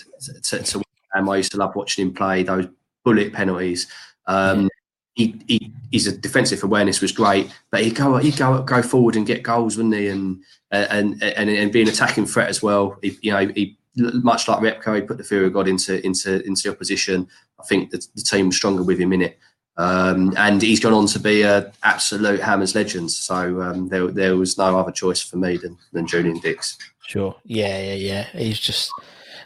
to, 0.43 0.63
to 0.63 0.83
um, 1.15 1.29
I 1.29 1.37
used 1.37 1.53
to 1.53 1.59
love 1.59 1.77
watching 1.77 2.07
him 2.07 2.15
play 2.15 2.43
those 2.43 2.67
bullet 3.05 3.33
penalties. 3.33 3.87
Um, 4.27 4.69
he, 5.15 5.41
he, 5.47 5.73
his 5.93 6.13
defensive 6.19 6.65
awareness 6.65 7.01
was 7.01 7.13
great, 7.13 7.55
but 7.71 7.85
he'd 7.85 7.95
go 7.95 8.17
he'd 8.17 8.37
go 8.37 8.63
go 8.63 8.83
forward 8.83 9.15
and 9.15 9.27
get 9.27 9.45
goals, 9.45 9.77
wouldn't 9.77 9.95
he? 9.95 10.09
And 10.09 10.43
and 10.73 11.23
and 11.23 11.49
and 11.51 11.73
be 11.73 11.83
an 11.83 11.89
attacking 11.89 12.27
threat 12.27 12.49
as 12.49 12.63
well. 12.63 12.99
He, 13.01 13.17
you 13.23 13.31
know, 13.31 13.47
he 13.47 13.79
much 13.97 14.49
like 14.49 14.59
Repka, 14.59 14.97
he 14.97 15.03
put 15.03 15.19
the 15.19 15.25
fear 15.25 15.45
of 15.45 15.53
God 15.53 15.69
into 15.69 16.05
into 16.05 16.45
into 16.45 16.63
the 16.65 16.71
opposition. 16.71 17.29
I 17.61 17.65
think 17.65 17.91
the, 17.91 18.05
the 18.17 18.23
team 18.23 18.47
was 18.47 18.57
stronger 18.57 18.83
with 18.83 18.99
him 18.99 19.13
in 19.13 19.23
it. 19.23 19.39
Um, 19.77 20.33
and 20.37 20.63
he's 20.63 20.81
gone 20.81 20.93
on 20.93 21.07
to 21.09 21.19
be 21.19 21.43
an 21.43 21.71
absolute 21.83 22.41
Hammers 22.41 22.75
legend. 22.75 23.11
So 23.11 23.61
um, 23.61 23.89
there, 23.89 24.07
there 24.09 24.37
was 24.37 24.57
no 24.57 24.79
other 24.79 24.93
choice 24.93 25.21
for 25.21 25.37
me 25.37 25.57
than, 25.57 25.77
than 25.93 26.07
Julian 26.07 26.39
Dicks. 26.39 26.79
Sure. 27.07 27.35
Yeah, 27.45 27.81
yeah, 27.81 27.95
yeah. 27.95 28.23
He's 28.33 28.61
just 28.61 28.93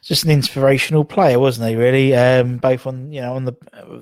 just 0.03 0.25
an 0.25 0.31
inspirational 0.31 1.05
player, 1.05 1.39
wasn't 1.39 1.69
he? 1.69 1.77
Really, 1.77 2.15
um, 2.15 2.59
both 2.59 2.87
on 2.87 3.13
you 3.13 3.21
know 3.21 3.35
on 3.35 3.45
the 3.45 3.53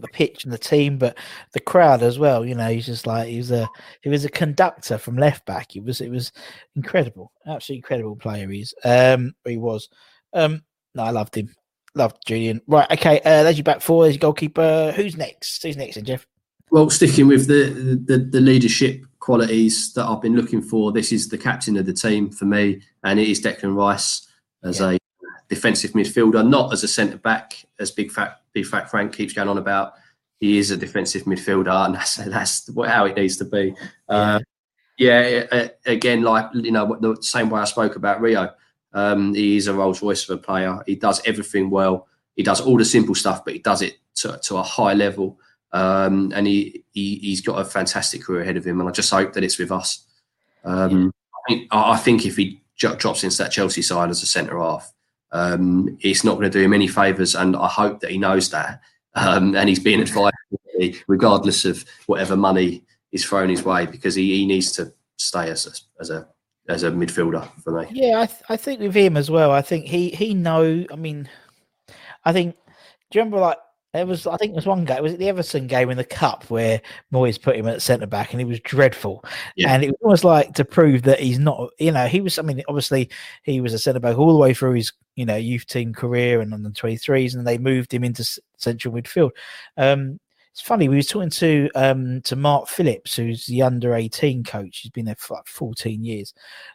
the 0.01 0.09
pitch 0.13 0.45
and 0.45 0.53
the 0.53 0.59
team, 0.59 0.99
but 0.99 1.17
the 1.53 1.61
crowd 1.61 2.03
as 2.03 2.19
well. 2.19 2.45
You 2.45 2.55
know, 2.55 2.69
he's 2.69 2.87
just 2.87 3.07
like 3.07 3.29
he 3.29 3.39
was 3.39 3.51
a 3.51 3.69
he 4.03 4.09
was 4.09 4.25
a 4.25 4.31
conductor 4.31 4.99
from 4.99 5.17
left 5.17 5.47
back. 5.47 5.75
It 5.75 5.85
was 5.85 6.01
it 6.01 6.11
was 6.11 6.33
incredible, 6.75 7.33
absolutely 7.47 7.79
incredible 7.79 8.17
player. 8.17 8.49
He's 8.49 8.75
um 8.85 9.35
he 9.45 9.57
was. 9.57 9.89
Um, 10.33 10.63
no, 10.95 11.03
I 11.03 11.11
loved 11.11 11.35
him. 11.35 11.55
Loved 11.97 12.19
Julian. 12.27 12.61
Right, 12.67 12.91
okay. 12.93 13.21
Uh, 13.21 13.43
there's 13.43 13.57
your 13.57 13.65
back 13.65 13.81
four. 13.81 14.05
There's 14.05 14.17
your 14.17 14.21
goalkeeper. 14.21 14.93
Who's 14.95 15.17
next? 15.17 15.63
Who's 15.63 15.79
next, 15.79 15.95
then, 15.95 16.05
Geoff? 16.05 16.27
Well, 16.71 16.91
sticking 16.91 17.27
with 17.27 17.47
the, 17.47 18.01
the 18.05 18.19
the 18.19 18.41
leadership 18.41 19.03
qualities 19.19 19.95
that 19.95 20.05
I've 20.05 20.21
been 20.21 20.37
looking 20.37 20.61
for, 20.61 20.93
this 20.93 21.11
is 21.11 21.29
the 21.29 21.39
captain 21.39 21.77
of 21.79 21.87
the 21.87 21.95
team 21.95 22.31
for 22.31 22.45
me, 22.45 22.83
and 23.03 23.19
it 23.19 23.29
is 23.29 23.41
Declan 23.41 23.75
Rice 23.75 24.29
as 24.63 24.81
yeah. 24.81 24.91
a 24.91 24.99
defensive 25.49 25.93
midfielder, 25.93 26.47
not 26.47 26.73
as 26.73 26.85
a 26.85 26.89
centre 26.89 27.17
back, 27.17 27.65
as 27.81 27.91
Big 27.93 28.11
Fat 28.11 28.43
Big 28.53 28.67
Fat 28.67 28.91
Frank 28.91 29.15
keeps 29.15 29.33
going 29.33 29.49
on 29.49 29.57
about. 29.57 29.95
He 30.39 30.59
is 30.59 30.71
a 30.71 30.77
defensive 30.77 31.23
midfielder, 31.23 31.87
and 31.87 31.95
that's 31.95 32.17
that's 32.17 32.71
how 32.87 33.07
it 33.07 33.17
needs 33.17 33.39
to 33.39 33.47
be. 33.47 33.75
Uh, 34.07 34.41
yeah, 34.99 35.69
again, 35.87 36.23
like 36.23 36.51
you 36.53 36.73
know, 36.73 36.95
the 37.01 37.17
same 37.23 37.49
way 37.49 37.63
I 37.63 37.65
spoke 37.65 37.97
about 37.97 38.21
Rio. 38.21 38.53
Um, 38.97 39.35
he 39.35 39.57
is 39.57 39.69
a 39.69 39.75
Rolls 39.75 40.03
Royce 40.03 40.29
of 40.29 40.39
a 40.39 40.43
player. 40.43 40.83
He 40.87 40.97
does 40.97 41.21
everything 41.25 41.71
well. 41.71 42.09
He 42.35 42.43
does 42.43 42.61
all 42.61 42.79
the 42.79 42.85
simple 42.85 43.15
stuff, 43.15 43.45
but 43.45 43.55
he 43.55 43.61
does 43.61 43.83
it 43.83 43.99
to, 44.17 44.39
to 44.45 44.57
a 44.57 44.63
high 44.63 44.95
level. 44.95 45.39
Um, 45.73 46.33
and 46.35 46.47
he, 46.47 46.83
he 46.93 47.17
he's 47.17 47.43
got 47.43 47.61
a 47.61 47.65
fantastic 47.65 48.23
career 48.23 48.43
ahead 48.43 48.57
of 48.57 48.65
him. 48.65 48.81
And 48.81 48.89
I 48.89 48.93
just 48.93 49.13
hope 49.13 49.35
that 49.35 49.45
it's 49.45 49.59
with 49.59 49.71
us. 49.71 50.05
Um. 50.65 51.13
I, 51.49 51.53
think, 51.53 51.69
I 51.71 51.97
think 51.97 52.27
if 52.27 52.37
he 52.37 52.61
drops 52.77 53.23
into 53.23 53.39
that 53.39 53.53
Chelsea 53.53 53.83
side 53.83 54.11
as 54.11 54.23
a 54.23 54.27
centre 54.27 54.59
half, 54.59 54.93
um, 55.31 55.97
it's 56.01 56.25
not 56.25 56.35
going 56.35 56.51
to 56.51 56.59
do 56.59 56.65
him 56.65 56.73
any 56.73 56.89
favours. 56.89 57.37
And 57.37 57.55
I 57.55 57.69
hope 57.69 58.01
that 58.01 58.11
he 58.11 58.19
knows 58.19 58.51
that. 58.51 58.81
Um, 59.15 59.55
and 59.55 59.69
he's 59.69 59.79
being 59.79 60.01
advised, 60.01 60.35
regardless 61.07 61.65
of 61.65 61.85
whatever 62.07 62.37
money 62.37 62.85
is 63.13 63.25
thrown 63.25 63.49
his 63.49 63.65
way, 63.65 63.87
because 63.87 64.15
he, 64.15 64.39
he 64.39 64.47
needs 64.47 64.73
to 64.73 64.93
stay 65.19 65.51
as 65.51 65.67
a, 65.67 66.01
as 66.01 66.11
a 66.11 66.27
as 66.69 66.83
a 66.83 66.91
midfielder 66.91 67.49
for 67.63 67.81
me. 67.81 67.89
Yeah, 67.91 68.21
I, 68.21 68.27
th- 68.27 68.43
I 68.49 68.57
think 68.57 68.81
with 68.81 68.95
him 68.95 69.17
as 69.17 69.31
well. 69.31 69.51
I 69.51 69.63
think 69.63 69.87
he 69.87 70.11
he 70.11 70.35
know. 70.35 70.85
I 70.91 70.97
mean, 70.97 71.29
I 72.25 72.33
think. 72.33 72.57
Do 73.11 73.19
you 73.19 73.21
remember 73.21 73.39
like 73.39 73.59
there 73.93 74.05
was? 74.05 74.27
I 74.27 74.37
think 74.37 74.53
there 74.53 74.57
was 74.57 74.67
one 74.67 74.85
guy. 74.85 75.01
Was 75.01 75.13
it 75.13 75.19
the 75.19 75.29
Everton 75.29 75.69
game 75.69 75.91
in 75.91 75.97
the 75.97 76.05
cup 76.05 76.45
where 76.51 76.81
Moyes 77.13 77.41
put 77.41 77.57
him 77.57 77.69
at 77.69 77.83
centre 77.83 78.07
back 78.07 78.33
and 78.33 78.41
he 78.41 78.45
was 78.45 78.61
dreadful. 78.61 79.25
Yeah. 79.55 79.73
And 79.73 79.85
it 79.85 79.89
was 79.89 79.99
almost 80.03 80.25
like 80.25 80.55
to 80.55 80.65
prove 80.65 81.03
that 81.03 81.21
he's 81.21 81.39
not. 81.39 81.71
You 81.79 81.93
know, 81.93 82.07
he 82.07 82.21
was. 82.21 82.39
I 82.39 82.43
mean, 82.43 82.63
obviously 82.69 83.11
he 83.43 83.61
was 83.61 83.75
a 83.75 83.79
centre 83.79 84.01
back 84.01 84.19
all 84.19 84.33
the 84.33 84.39
way 84.39 84.55
through 84.55 84.75
his 84.75 84.93
you 85.15 85.25
know 85.25 85.37
youth 85.37 85.67
team 85.67 85.95
career 85.95 86.41
and 86.41 86.53
on 86.53 86.63
the 86.63 86.71
twenty 86.71 86.97
threes, 86.97 87.35
and 87.35 87.47
they 87.47 87.59
moved 87.59 87.95
him 87.95 88.05
into 88.05 88.25
central 88.57 88.95
midfield. 88.95 89.31
Um, 89.77 90.19
it's 90.57 90.63
funny. 90.63 90.89
We 90.89 90.97
were 90.97 91.03
talking 91.03 91.29
to 91.29 91.69
um, 91.75 92.23
to 92.23 92.35
Mark 92.35 92.69
Phillips, 92.69 93.15
who's 93.15 93.45
the 93.45 93.61
under 93.61 93.95
eighteen 93.95 94.43
coach. 94.43 94.79
He's 94.79 94.91
been 94.91 95.05
there 95.05 95.15
for 95.19 95.35
like 95.35 95.47
fourteen 95.47 96.03
years 96.03 96.33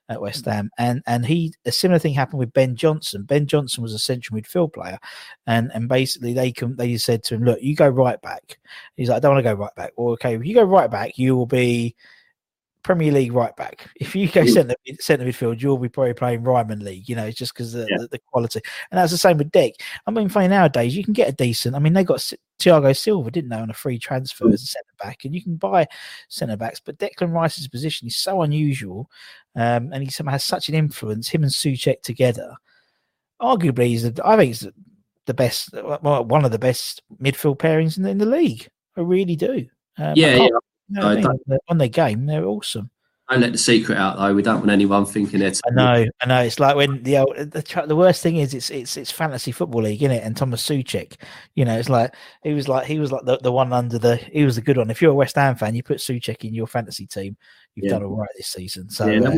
at 0.08 0.22
West 0.22 0.46
mm. 0.46 0.52
Ham, 0.52 0.70
and 0.78 1.02
and 1.08 1.26
he 1.26 1.56
a 1.66 1.72
similar 1.72 1.98
thing 1.98 2.14
happened 2.14 2.38
with 2.38 2.54
Ben 2.54 2.76
Johnson. 2.76 3.24
Ben 3.24 3.48
Johnson 3.48 3.82
was 3.82 3.96
a 3.96 3.98
central 3.98 4.40
midfield 4.40 4.74
player, 4.74 5.00
and 5.48 5.72
and 5.74 5.90
basically 5.90 6.32
they 6.32 6.52
can 6.52 6.76
they 6.76 6.96
said 6.98 7.24
to 7.24 7.34
him, 7.34 7.44
"Look, 7.44 7.60
you 7.60 7.76
go 7.76 7.90
right 7.90 8.22
back." 8.22 8.60
He's 8.98 9.10
like, 9.10 9.18
"I 9.18 9.20
don't 9.20 9.34
want 9.34 9.44
to 9.44 9.52
go 9.52 9.60
right 9.60 9.76
back." 9.76 9.94
Well, 9.98 10.14
okay, 10.14 10.36
if 10.36 10.46
you 10.46 10.54
go 10.54 10.64
right 10.64 10.92
back, 10.92 11.18
you 11.18 11.36
will 11.36 11.48
be 11.48 11.96
Premier 12.84 13.12
League 13.12 13.34
right 13.34 13.56
back. 13.56 13.90
If 13.96 14.16
you 14.16 14.28
go 14.28 14.46
centre 14.46 14.76
centre 15.00 15.26
midfield, 15.26 15.62
you'll 15.62 15.78
be 15.78 15.90
probably 15.90 16.14
playing 16.14 16.44
Ryman 16.44 16.84
League. 16.84 17.08
You 17.08 17.16
know, 17.16 17.26
it's 17.26 17.38
just 17.38 17.54
because 17.54 17.74
the, 17.74 17.88
yeah. 17.90 17.98
the, 18.00 18.08
the, 18.08 18.20
quality, 18.20 18.62
and 18.90 18.98
that's 18.98 19.12
the 19.12 19.18
same 19.18 19.38
with 19.38 19.52
Dec. 19.52 19.74
I 20.08 20.12
mean, 20.12 20.30
funny 20.30 20.48
nowadays 20.48 20.96
you 20.96 21.04
can 21.04 21.14
get 21.14 21.30
a 21.30 21.34
decent. 21.34 21.76
I 21.76 21.80
mean, 21.80 21.94
they 21.94 22.04
got 22.04 22.20
Thiago 22.60 22.98
Silva, 22.98 23.30
didn't 23.30 23.52
they, 23.52 23.58
on 23.58 23.70
a 23.70 23.74
free 23.74 24.00
transfer 24.00 24.46
mm. 24.46 24.54
as 24.54 24.64
a 24.64 24.66
centre 24.66 24.94
back, 25.00 25.26
and 25.26 25.36
you 25.36 25.44
can 25.44 25.56
buy 25.58 25.88
centre 26.28 26.58
backs. 26.58 26.82
But 26.84 26.98
Declan 26.98 27.34
Rice's 27.34 27.68
position 27.68 28.08
is 28.08 28.18
so 28.18 28.42
unusual, 28.42 29.10
um, 29.56 29.92
and 29.94 30.04
he 30.04 30.10
somehow 30.10 30.34
has 30.34 30.46
such 30.46 30.68
an 30.70 30.76
influence. 30.76 31.30
Him 31.30 31.44
and 31.44 31.52
Soucek 31.52 32.02
together, 32.02 32.56
arguably, 33.40 33.88
he's 33.88 34.12
the, 34.12 34.22
I 34.26 34.38
think 34.38 34.48
he's 34.48 34.68
the 35.28 35.34
best, 35.36 35.70
well, 35.74 36.26
one 36.26 36.46
of 36.46 36.52
the 36.52 36.60
best 36.60 37.04
midfield 37.22 37.60
pairings 37.60 37.98
in 37.98 38.04
the, 38.04 38.10
in 38.10 38.18
the 38.18 38.26
league. 38.26 38.68
I 38.98 39.02
really 39.02 39.36
do. 39.36 39.68
Um, 39.98 40.14
yeah, 40.16 40.36
yeah 40.36 40.48
no, 40.92 41.08
I 41.08 41.16
mean, 41.16 41.60
on 41.68 41.78
their 41.78 41.88
game, 41.88 42.26
they're 42.26 42.46
awesome. 42.46 42.90
Don't 43.32 43.40
let 43.40 43.54
the 43.54 43.58
secret 43.58 43.98
out 43.98 44.18
though. 44.18 44.34
We 44.34 44.44
don't 44.44 44.60
want 44.60 44.72
anyone 44.72 45.06
thinking 45.06 45.42
it. 45.42 45.62
I 45.66 45.74
know, 45.74 46.06
I 46.20 46.26
know. 46.26 46.42
It's 46.42 46.60
like 46.60 46.76
when 46.76 47.02
the 47.02 47.14
the, 47.14 47.86
the 47.88 47.96
worst 47.96 48.22
thing 48.22 48.36
is 48.36 48.54
it's 48.54 48.70
it's 48.70 48.98
it's 48.98 49.10
fantasy 49.10 49.54
football 49.54 49.84
league, 49.84 50.04
isn't 50.04 50.18
it? 50.18 50.24
And 50.24 50.36
Thomas 50.36 50.68
Soucek, 50.68 51.16
you 51.56 51.64
know, 51.64 51.78
it's 51.78 51.88
like 51.88 52.14
he 52.44 52.54
was 52.54 52.68
like 52.68 52.88
he 52.88 53.00
was 53.00 53.10
like 53.10 53.24
the, 53.24 53.38
the 53.38 53.52
one 53.52 53.72
under 53.72 53.98
the 53.98 54.18
he 54.18 54.44
was 54.44 54.58
the 54.58 54.62
good 54.62 54.76
one. 54.76 54.90
If 54.90 55.02
you're 55.02 55.12
a 55.12 55.16
West 55.16 55.38
Ham 55.38 55.56
fan, 55.56 55.76
you 55.76 55.82
put 55.82 56.00
Soucek 56.00 56.44
in 56.44 56.54
your 56.54 56.68
fantasy 56.68 57.08
team, 57.08 57.38
you've 57.76 57.86
yeah. 57.86 57.92
done 57.92 58.04
all 58.04 58.18
right 58.18 58.30
this 58.36 58.48
season. 58.48 58.90
So 58.90 59.06
yeah, 59.08 59.22
uh, 59.22 59.32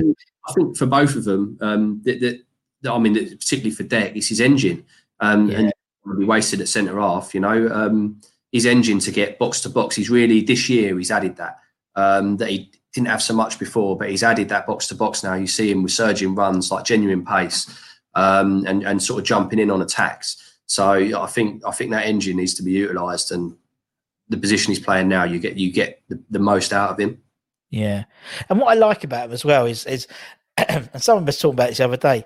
I 0.47 0.53
think 0.53 0.75
for 0.75 0.87
both 0.87 1.15
of 1.15 1.23
them, 1.23 1.55
um, 1.61 2.01
that, 2.05 2.41
I 2.89 2.97
mean, 2.97 3.13
particularly 3.13 3.71
for 3.75 3.83
Dec, 3.83 4.15
it's 4.15 4.29
his 4.29 4.41
engine, 4.41 4.85
um, 5.19 5.49
yeah. 5.49 5.69
and 6.05 6.17
be 6.17 6.25
wasted 6.25 6.61
at 6.61 6.67
centre 6.67 6.99
half. 6.99 7.35
You 7.35 7.41
know, 7.41 7.69
um, 7.71 8.21
his 8.53 8.65
engine 8.67 8.99
to 8.99 9.11
get 9.11 9.39
box 9.39 9.59
to 9.61 9.69
box. 9.69 9.95
He's 9.95 10.09
really 10.09 10.41
this 10.41 10.69
year 10.69 10.97
he's 10.97 11.11
added 11.11 11.35
that. 11.37 11.59
Um, 11.95 12.37
that 12.37 12.49
he 12.49 12.71
didn't 12.93 13.07
have 13.07 13.21
so 13.21 13.33
much 13.33 13.59
before, 13.59 13.97
but 13.97 14.09
he's 14.09 14.23
added 14.23 14.49
that 14.49 14.65
box 14.65 14.87
to 14.87 14.95
box 14.95 15.23
now. 15.23 15.33
You 15.33 15.47
see 15.47 15.69
him 15.69 15.83
with 15.83 15.91
surging 15.91 16.35
runs, 16.35 16.71
like 16.71 16.85
genuine 16.85 17.25
pace, 17.25 17.67
um, 18.15 18.65
and 18.65 18.83
and 18.83 19.01
sort 19.01 19.19
of 19.19 19.25
jumping 19.25 19.59
in 19.59 19.69
on 19.69 19.81
attacks. 19.81 20.59
So 20.67 20.91
I 20.91 21.27
think 21.27 21.63
I 21.65 21.71
think 21.71 21.91
that 21.91 22.05
engine 22.05 22.37
needs 22.37 22.53
to 22.55 22.63
be 22.63 22.71
utilised, 22.71 23.31
and 23.31 23.55
the 24.29 24.37
position 24.37 24.71
he's 24.71 24.83
playing 24.83 25.07
now, 25.07 25.23
you 25.23 25.39
get 25.39 25.57
you 25.57 25.71
get 25.71 26.01
the, 26.07 26.21
the 26.29 26.39
most 26.39 26.71
out 26.71 26.91
of 26.91 26.99
him. 26.99 27.21
Yeah, 27.69 28.05
and 28.49 28.59
what 28.59 28.71
I 28.71 28.75
like 28.75 29.03
about 29.03 29.25
him 29.25 29.33
as 29.33 29.43
well 29.43 29.65
is 29.65 29.85
is, 29.85 30.07
and 30.57 30.89
someone 31.01 31.25
was 31.25 31.39
talking 31.39 31.55
about 31.55 31.69
this 31.69 31.79
the 31.79 31.85
other 31.85 31.97
day. 31.97 32.25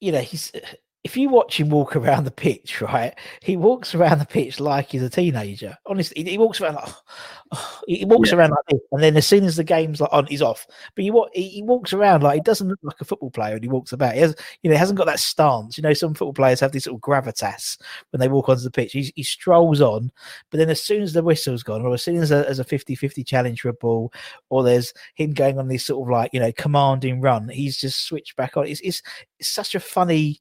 You 0.00 0.12
know, 0.12 0.20
he's 0.20 0.52
if 1.04 1.16
you 1.16 1.28
watch 1.28 1.58
him 1.58 1.68
walk 1.68 1.96
around 1.96 2.24
the 2.24 2.30
pitch, 2.30 2.80
right, 2.80 3.12
he 3.40 3.56
walks 3.56 3.94
around 3.94 4.20
the 4.20 4.26
pitch 4.26 4.60
like 4.60 4.92
he's 4.92 5.02
a 5.02 5.10
teenager. 5.10 5.76
Honestly, 5.84 6.22
he, 6.22 6.30
he 6.30 6.38
walks 6.38 6.60
around 6.60 6.74
like 6.76 6.88
oh, 7.52 7.80
he 7.88 8.04
walks 8.04 8.30
yeah. 8.30 8.36
around 8.38 8.50
like 8.50 8.64
this, 8.70 8.80
and 8.92 9.02
then 9.02 9.16
as 9.16 9.26
soon 9.26 9.44
as 9.44 9.56
the 9.56 9.64
game's 9.64 10.00
like 10.00 10.12
on, 10.12 10.26
he's 10.26 10.42
off. 10.42 10.64
But 10.94 11.04
you 11.04 11.26
he, 11.32 11.48
he 11.48 11.62
walks 11.62 11.92
around 11.92 12.22
like 12.22 12.36
he 12.36 12.40
doesn't 12.40 12.68
look 12.68 12.78
like 12.82 13.00
a 13.00 13.04
football 13.04 13.32
player, 13.32 13.54
and 13.54 13.64
he 13.64 13.68
walks 13.68 13.92
about. 13.92 14.14
He 14.14 14.20
has, 14.20 14.36
you 14.62 14.70
know, 14.70 14.74
he 14.74 14.78
hasn't 14.78 14.96
got 14.96 15.06
that 15.06 15.18
stance. 15.18 15.76
You 15.76 15.82
know, 15.82 15.92
some 15.92 16.14
football 16.14 16.34
players 16.34 16.60
have 16.60 16.70
this 16.70 16.84
sort 16.84 16.96
of 16.96 17.00
gravitas 17.00 17.78
when 18.10 18.20
they 18.20 18.28
walk 18.28 18.48
onto 18.48 18.62
the 18.62 18.70
pitch. 18.70 18.92
He, 18.92 19.12
he 19.16 19.24
strolls 19.24 19.80
on, 19.80 20.12
but 20.50 20.58
then 20.58 20.70
as 20.70 20.82
soon 20.82 21.02
as 21.02 21.12
the 21.12 21.22
whistle's 21.22 21.64
gone, 21.64 21.82
or 21.82 21.94
as 21.94 22.02
soon 22.02 22.18
as 22.18 22.30
a, 22.30 22.48
as 22.48 22.60
a 22.60 22.64
50-50 22.64 23.26
challenge 23.26 23.60
for 23.60 23.70
a 23.70 23.74
ball, 23.74 24.12
or 24.50 24.62
there's 24.62 24.94
him 25.16 25.32
going 25.32 25.58
on 25.58 25.66
this 25.66 25.86
sort 25.86 26.06
of 26.06 26.12
like 26.12 26.30
you 26.32 26.38
know 26.38 26.52
commanding 26.52 27.20
run, 27.20 27.48
he's 27.48 27.76
just 27.76 28.06
switched 28.06 28.36
back 28.36 28.56
on. 28.56 28.68
It's 28.68 28.80
it's, 28.82 29.02
it's 29.40 29.48
such 29.48 29.74
a 29.74 29.80
funny 29.80 30.40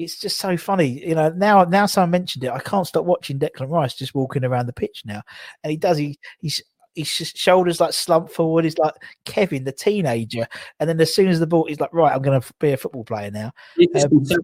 it's 0.00 0.18
just 0.18 0.38
so 0.38 0.56
funny. 0.56 1.06
You 1.06 1.14
know, 1.14 1.28
now 1.30 1.64
now 1.64 1.86
someone 1.86 2.10
mentioned 2.10 2.44
it, 2.44 2.50
I 2.50 2.60
can't 2.60 2.86
stop 2.86 3.04
watching 3.04 3.38
Declan 3.38 3.70
Rice 3.70 3.94
just 3.94 4.14
walking 4.14 4.44
around 4.44 4.66
the 4.66 4.72
pitch 4.72 5.02
now, 5.04 5.22
and 5.62 5.70
he 5.70 5.76
does. 5.76 5.98
He 5.98 6.18
he's 6.40 6.62
his 6.94 7.08
shoulders 7.08 7.80
like 7.80 7.92
slump 7.92 8.30
forward. 8.30 8.64
He's 8.64 8.78
like 8.78 8.94
Kevin, 9.24 9.64
the 9.64 9.72
teenager, 9.72 10.46
and 10.78 10.88
then 10.88 11.00
as 11.00 11.14
soon 11.14 11.28
as 11.28 11.38
the 11.38 11.46
ball, 11.46 11.66
he's 11.66 11.80
like, 11.80 11.92
right, 11.92 12.12
I'm 12.12 12.22
going 12.22 12.40
to 12.40 12.52
be 12.58 12.72
a 12.72 12.76
football 12.76 13.04
player 13.04 13.30
now. 13.30 13.46
Um, 13.46 13.52
he's, 13.92 14.38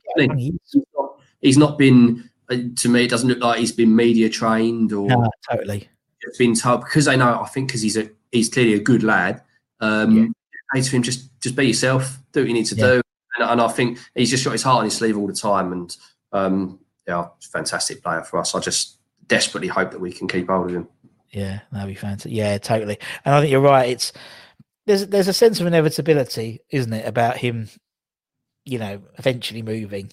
not, 0.94 1.20
he's 1.40 1.59
not 1.59 1.78
been 1.78 2.28
uh, 2.50 2.57
to 2.76 2.88
me. 2.88 3.04
It 3.04 3.11
doesn't 3.11 3.28
look 3.28 3.40
like 3.40 3.59
he's 3.59 3.72
been 3.72 3.94
media 3.96 4.28
trained 4.28 4.92
or 4.92 5.09
no, 5.09 5.30
totally. 5.50 5.88
Been 6.38 6.57
told 6.57 6.80
because 6.82 7.07
I 7.07 7.16
know. 7.16 7.40
I 7.40 7.46
think 7.46 7.68
because 7.68 7.82
he's 7.82 7.96
a 7.96 8.11
he's 8.32 8.48
clearly 8.48 8.74
a 8.74 8.80
good 8.80 9.04
lad. 9.04 9.42
Um, 9.80 10.34
yeah. 10.74 10.80
to 10.80 10.90
him, 10.90 11.02
just 11.02 11.30
just 11.40 11.54
be 11.54 11.68
yourself. 11.68 12.18
Do 12.32 12.40
what 12.40 12.48
you 12.48 12.54
need 12.54 12.66
to 12.66 12.74
yeah. 12.74 12.86
do 12.86 13.02
and, 13.39 13.51
and, 13.51 13.61
I 13.61 13.68
think 13.68 13.99
he's 14.14 14.30
just 14.30 14.45
got 14.45 14.53
his 14.53 14.62
heart 14.62 14.78
on 14.78 14.84
his 14.84 14.97
sleeve 14.97 15.16
all 15.16 15.26
the 15.26 15.32
time. 15.32 15.72
And 15.72 15.97
um, 16.32 16.78
yeah, 17.07 17.28
fantastic 17.41 18.03
player 18.03 18.22
for 18.22 18.39
us. 18.39 18.55
I 18.55 18.61
just 18.61 18.99
desperately 19.26 19.68
hope 19.68 19.91
that 19.91 20.01
we 20.01 20.12
can 20.12 20.28
keep 20.28 20.49
hold 20.49 20.70
of 20.70 20.76
him. 20.76 20.89
Yeah, 21.30 21.61
that'd 21.72 21.89
be 21.89 21.95
fantastic. 21.95 22.32
Yeah, 22.32 22.59
totally. 22.59 22.99
And 23.24 23.34
I 23.34 23.41
think 23.41 23.51
you're 23.51 23.61
right. 23.61 23.91
It's 23.91 24.12
there's 24.87 25.07
there's 25.09 25.28
a 25.28 25.32
sense 25.32 25.61
of 25.61 25.66
inevitability, 25.66 26.61
isn't 26.70 26.93
it, 26.93 27.07
about 27.07 27.37
him, 27.37 27.68
you 28.64 28.78
know, 28.78 29.03
eventually 29.18 29.62
moving. 29.62 30.12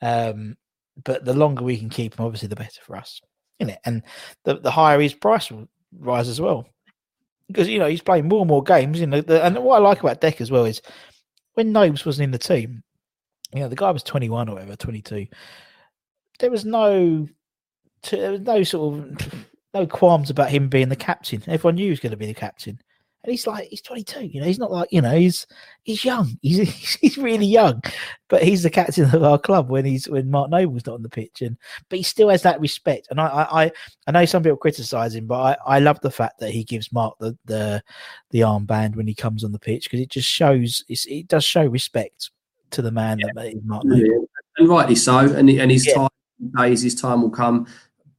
Um, 0.00 0.56
but 1.02 1.24
the 1.24 1.34
longer 1.34 1.64
we 1.64 1.78
can 1.78 1.90
keep 1.90 2.18
him, 2.18 2.24
obviously, 2.24 2.48
the 2.48 2.56
better 2.56 2.80
for 2.82 2.96
us, 2.96 3.20
isn't 3.60 3.74
it? 3.74 3.80
And 3.84 4.02
the 4.44 4.58
the 4.58 4.70
higher 4.70 5.00
his 5.00 5.14
price 5.14 5.50
will 5.50 5.68
rise 5.98 6.28
as 6.28 6.40
well, 6.40 6.66
because 7.48 7.68
you 7.68 7.78
know 7.78 7.88
he's 7.88 8.02
playing 8.02 8.28
more 8.28 8.40
and 8.40 8.48
more 8.48 8.62
games. 8.62 9.00
You 9.00 9.06
know, 9.06 9.20
the, 9.20 9.44
and 9.44 9.58
what 9.58 9.76
I 9.76 9.80
like 9.80 10.00
about 10.00 10.20
Dec 10.20 10.40
as 10.40 10.50
well 10.50 10.64
is 10.64 10.80
when 11.54 11.72
Nobes 11.72 12.04
wasn't 12.04 12.24
in 12.24 12.30
the 12.30 12.38
team, 12.38 12.82
you 13.52 13.60
know, 13.60 13.68
the 13.68 13.76
guy 13.76 13.90
was 13.90 14.02
21 14.02 14.48
or 14.48 14.54
whatever, 14.54 14.76
22. 14.76 15.26
There 16.40 16.50
was 16.50 16.64
no, 16.64 17.28
there 18.10 18.32
was 18.32 18.40
no 18.40 18.62
sort 18.62 18.98
of 18.98 19.46
no 19.74 19.86
qualms 19.86 20.30
about 20.30 20.50
him 20.50 20.68
being 20.68 20.88
the 20.88 20.96
captain. 20.96 21.42
Everyone 21.46 21.76
knew 21.76 21.84
he 21.84 21.90
was 21.90 22.00
going 22.00 22.10
to 22.10 22.16
be 22.16 22.26
the 22.26 22.34
captain. 22.34 22.80
And 23.24 23.30
he's 23.30 23.46
like, 23.46 23.68
he's 23.70 23.80
22, 23.80 24.26
you 24.26 24.40
know, 24.40 24.46
he's 24.46 24.58
not 24.58 24.70
like, 24.70 24.92
you 24.92 25.00
know, 25.00 25.16
he's 25.16 25.46
he's 25.82 26.04
young. 26.04 26.38
He's 26.42 26.94
he's 26.96 27.16
really 27.16 27.46
young. 27.46 27.80
But 28.28 28.42
he's 28.42 28.62
the 28.62 28.70
captain 28.70 29.14
of 29.14 29.22
our 29.22 29.38
club 29.38 29.70
when 29.70 29.86
he's 29.86 30.06
when 30.06 30.30
Mark 30.30 30.50
Noble's 30.50 30.84
not 30.84 30.96
on 30.96 31.02
the 31.02 31.08
pitch. 31.08 31.40
And 31.40 31.56
but 31.88 31.96
he 31.96 32.02
still 32.02 32.28
has 32.28 32.42
that 32.42 32.60
respect. 32.60 33.08
And 33.10 33.18
I 33.18 33.46
I 33.50 33.72
I 34.06 34.10
know 34.10 34.26
some 34.26 34.42
people 34.42 34.58
criticize 34.58 35.14
him, 35.14 35.26
but 35.26 35.40
I, 35.66 35.76
I 35.76 35.78
love 35.78 36.00
the 36.02 36.10
fact 36.10 36.38
that 36.40 36.50
he 36.50 36.64
gives 36.64 36.92
Mark 36.92 37.16
the 37.18 37.34
the 37.46 37.82
the 38.30 38.40
armband 38.40 38.94
when 38.94 39.06
he 39.06 39.14
comes 39.14 39.42
on 39.42 39.52
the 39.52 39.58
pitch 39.58 39.84
because 39.84 40.00
it 40.00 40.10
just 40.10 40.28
shows 40.28 40.84
it 40.88 41.26
does 41.26 41.44
show 41.44 41.64
respect 41.64 42.30
to 42.72 42.82
the 42.82 42.92
man 42.92 43.20
yeah. 43.20 43.28
that 43.36 43.64
Mark 43.64 43.86
Noble. 43.86 44.04
Yeah. 44.04 44.18
And 44.58 44.68
rightly 44.68 44.96
so. 44.96 45.20
And 45.20 45.48
and 45.48 45.70
his 45.70 45.86
yeah. 45.86 45.94
time 45.94 46.10
days, 46.58 46.82
his 46.82 46.94
time 46.94 47.22
will 47.22 47.30
come 47.30 47.66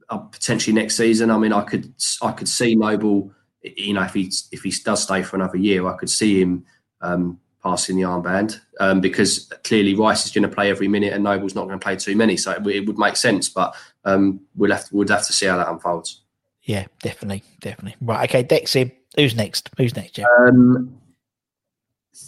uh, 0.10 0.18
potentially 0.18 0.74
next 0.74 0.98
season. 0.98 1.30
I 1.30 1.38
mean, 1.38 1.54
I 1.54 1.62
could 1.62 1.94
I 2.24 2.32
could 2.32 2.50
see 2.50 2.76
Noble 2.76 3.32
you 3.76 3.94
know, 3.94 4.04
if 4.04 4.14
he 4.14 4.32
if 4.52 4.64
he 4.64 4.72
does 4.84 5.04
stay 5.04 5.24
for 5.24 5.36
another 5.36 5.58
year, 5.58 5.88
I 5.88 5.98
could 5.98 6.10
see 6.10 6.42
him 6.42 6.66
um, 7.02 7.40
passing 7.64 7.96
the 7.96 8.04
armband 8.04 8.60
um, 8.80 9.02
because 9.02 9.52
clearly 9.64 9.96
Rice 9.96 10.26
is 10.26 10.32
going 10.32 10.48
to 10.48 10.54
play 10.56 10.70
every 10.70 10.88
minute 10.88 11.14
and 11.14 11.24
Noble's 11.24 11.56
not 11.56 11.66
going 11.66 11.80
to 11.80 11.84
play 11.84 11.96
too 11.96 12.16
many, 12.16 12.38
so 12.38 12.52
it, 12.52 12.66
it 12.68 12.86
would 12.86 12.98
make 12.98 13.16
sense. 13.16 13.50
But 13.50 13.76
um, 14.04 14.42
we'll 14.56 14.72
have 14.72 14.88
to, 14.88 14.96
we'll 14.96 15.08
have 15.08 15.26
to 15.26 15.34
see 15.34 15.48
how 15.48 15.58
that 15.58 15.70
unfolds. 15.70 16.22
Yeah, 16.64 16.86
definitely, 17.02 17.44
definitely. 17.62 17.96
Right, 18.02 18.30
okay, 18.30 18.44
Dexy. 18.44 18.92
Who's 19.16 19.36
next? 19.36 19.70
Who's 19.78 19.96
next, 19.96 20.12
Geoff? 20.12 20.28
Um, 20.40 21.00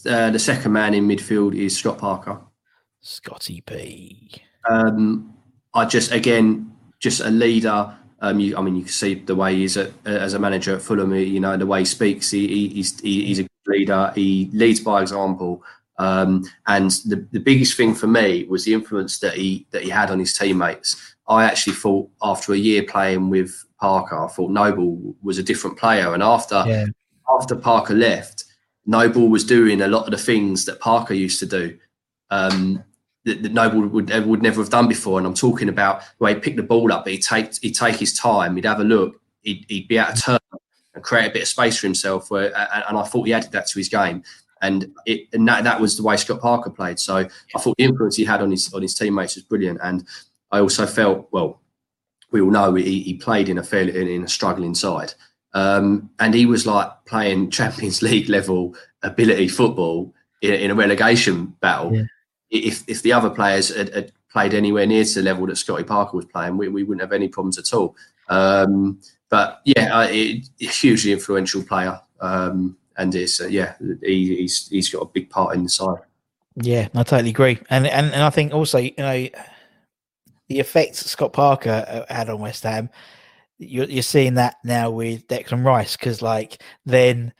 uh, 0.07 0.29
the 0.31 0.39
second 0.39 0.71
man 0.71 0.93
in 0.93 1.07
midfield 1.07 1.55
is 1.55 1.77
Scott 1.77 1.97
Parker. 1.97 2.39
Scotty 3.01 3.61
P. 3.61 4.31
Um, 4.69 5.33
I 5.73 5.85
just 5.85 6.11
again 6.11 6.73
just 6.99 7.21
a 7.21 7.29
leader 7.29 7.95
um, 8.19 8.39
you, 8.39 8.57
I 8.57 8.61
mean, 8.61 8.75
you 8.75 8.83
can 8.83 8.91
see 8.91 9.15
the 9.15 9.35
way 9.35 9.55
he's 9.55 9.77
a, 9.77 9.91
as 10.05 10.33
a 10.33 10.39
manager 10.39 10.75
at 10.75 10.81
Fulham. 10.81 11.13
You 11.13 11.39
know, 11.39 11.55
the 11.57 11.65
way 11.65 11.79
he 11.79 11.85
speaks. 11.85 12.31
He, 12.31 12.47
he, 12.47 12.67
he's 12.69 12.99
he, 12.99 13.25
he's 13.25 13.39
a 13.39 13.43
good 13.43 13.49
leader. 13.67 14.11
He 14.15 14.49
leads 14.53 14.79
by 14.79 15.01
example. 15.01 15.63
Um, 15.99 16.45
and 16.67 16.91
the, 17.05 17.27
the 17.31 17.39
biggest 17.39 17.75
thing 17.75 17.95
for 17.95 18.07
me 18.07 18.45
was 18.45 18.65
the 18.65 18.73
influence 18.73 19.19
that 19.19 19.35
he 19.35 19.67
that 19.71 19.83
he 19.83 19.89
had 19.89 20.09
on 20.09 20.19
his 20.19 20.37
teammates. 20.37 21.15
I 21.27 21.43
actually 21.43 21.73
thought 21.73 22.09
after 22.21 22.53
a 22.53 22.57
year 22.57 22.83
playing 22.83 23.29
with 23.29 23.65
Parker, 23.79 24.17
I 24.17 24.27
thought 24.27 24.51
Noble 24.51 25.15
was 25.21 25.37
a 25.37 25.43
different 25.43 25.77
player. 25.77 26.13
And 26.13 26.23
after 26.23 26.63
yeah. 26.67 26.85
after 27.37 27.55
Parker 27.55 27.93
left, 27.93 28.45
Noble 28.85 29.27
was 29.27 29.43
doing 29.43 29.81
a 29.81 29.87
lot 29.87 30.05
of 30.05 30.11
the 30.11 30.17
things 30.17 30.65
that 30.65 30.79
Parker 30.79 31.13
used 31.13 31.39
to 31.39 31.45
do. 31.45 31.77
Um, 32.31 32.83
that, 33.27 33.43
that 33.43 33.53
Noble 33.53 33.85
would 33.87 34.09
would 34.25 34.41
never 34.41 34.61
have 34.61 34.69
done 34.69 34.87
before. 34.87 35.19
And 35.19 35.27
I'm 35.27 35.33
talking 35.33 35.69
about 35.69 36.01
the 36.01 36.23
way 36.23 36.33
he 36.33 36.39
picked 36.39 36.57
the 36.57 36.63
ball 36.63 36.91
up, 36.91 37.03
but 37.03 37.13
he'd 37.13 37.21
take 37.21 37.55
he'd 37.61 37.75
take 37.75 37.95
his 37.95 38.17
time, 38.17 38.55
he'd 38.55 38.65
have 38.65 38.79
a 38.79 38.85
look, 38.85 39.21
he'd, 39.41 39.65
he'd 39.67 39.87
be 39.87 39.99
out 39.99 40.13
of 40.13 40.23
turn 40.23 40.39
and 40.95 41.03
create 41.03 41.27
a 41.27 41.33
bit 41.33 41.43
of 41.43 41.47
space 41.47 41.77
for 41.77 41.87
himself. 41.87 42.31
Where, 42.31 42.47
and 42.47 42.97
I 42.97 43.03
thought 43.03 43.27
he 43.27 43.33
added 43.33 43.51
that 43.51 43.67
to 43.67 43.79
his 43.79 43.89
game. 43.89 44.23
And 44.61 44.91
it 45.05 45.27
and 45.33 45.47
that, 45.47 45.65
that 45.65 45.79
was 45.79 45.97
the 45.97 46.03
way 46.03 46.17
Scott 46.17 46.41
Parker 46.41 46.71
played. 46.71 46.99
So 46.99 47.17
I 47.17 47.59
thought 47.59 47.77
the 47.77 47.83
influence 47.83 48.15
he 48.15 48.25
had 48.25 48.41
on 48.41 48.49
his 48.49 48.73
on 48.73 48.81
his 48.81 48.95
teammates 48.95 49.35
was 49.35 49.43
brilliant. 49.43 49.79
And 49.83 50.07
I 50.51 50.59
also 50.59 50.87
felt 50.87 51.27
well, 51.31 51.61
we 52.31 52.41
all 52.41 52.49
know 52.49 52.73
he, 52.73 53.01
he 53.03 53.13
played 53.13 53.49
in 53.49 53.57
a 53.57 53.63
fairly 53.63 54.15
in 54.15 54.23
a 54.23 54.27
struggling 54.27 54.73
side. 54.73 55.13
Um, 55.53 56.09
and 56.19 56.33
he 56.33 56.45
was 56.45 56.65
like 56.65 56.89
playing 57.05 57.51
Champions 57.59 58.01
League 58.01 58.29
level 58.29 58.73
ability 59.03 59.49
football 59.49 60.13
in, 60.41 60.53
in 60.53 60.71
a 60.71 60.75
relegation 60.75 61.47
battle. 61.59 61.93
Yeah 61.93 62.03
if 62.49 62.83
if 62.87 63.01
the 63.01 63.13
other 63.13 63.29
players 63.29 63.75
had, 63.75 63.93
had, 63.93 64.11
played 64.29 64.53
anywhere 64.53 64.85
near 64.85 65.05
to 65.05 65.13
the 65.15 65.21
level 65.21 65.47
that 65.47 65.55
Scotty 65.55 65.85
Parker 65.85 66.17
was 66.17 66.25
playing, 66.25 66.57
we, 66.57 66.67
we 66.67 66.83
wouldn't 66.83 67.01
have 67.01 67.13
any 67.13 67.29
problems 67.29 67.57
at 67.57 67.73
all. 67.73 67.95
Um, 68.27 68.99
but 69.29 69.61
yeah, 69.65 69.97
uh, 69.97 70.07
it, 70.09 70.47
hugely 70.59 71.13
influential 71.13 71.63
player, 71.63 71.99
um, 72.19 72.77
and 72.97 73.15
it's 73.15 73.41
uh, 73.41 73.47
yeah, 73.47 73.75
he, 74.03 74.35
he's 74.37 74.67
he's 74.67 74.89
got 74.89 75.01
a 75.01 75.05
big 75.05 75.29
part 75.29 75.55
in 75.55 75.63
the 75.63 75.69
side. 75.69 75.99
Yeah, 76.55 76.87
I 76.93 77.03
totally 77.03 77.29
agree, 77.29 77.59
and 77.69 77.87
and 77.87 78.11
and 78.13 78.21
I 78.21 78.29
think 78.29 78.53
also 78.53 78.79
you 78.79 78.93
know 78.97 79.27
the 80.47 80.59
effects 80.59 81.05
Scott 81.05 81.33
Parker 81.33 81.85
uh, 81.87 82.13
had 82.13 82.29
on 82.29 82.39
West 82.39 82.63
Ham. 82.63 82.89
You're, 83.59 83.85
you're 83.85 84.03
seeing 84.03 84.35
that 84.35 84.57
now 84.63 84.91
with 84.91 85.27
Declan 85.27 85.65
Rice 85.65 85.97
because 85.97 86.21
like 86.21 86.61
then 86.85 87.33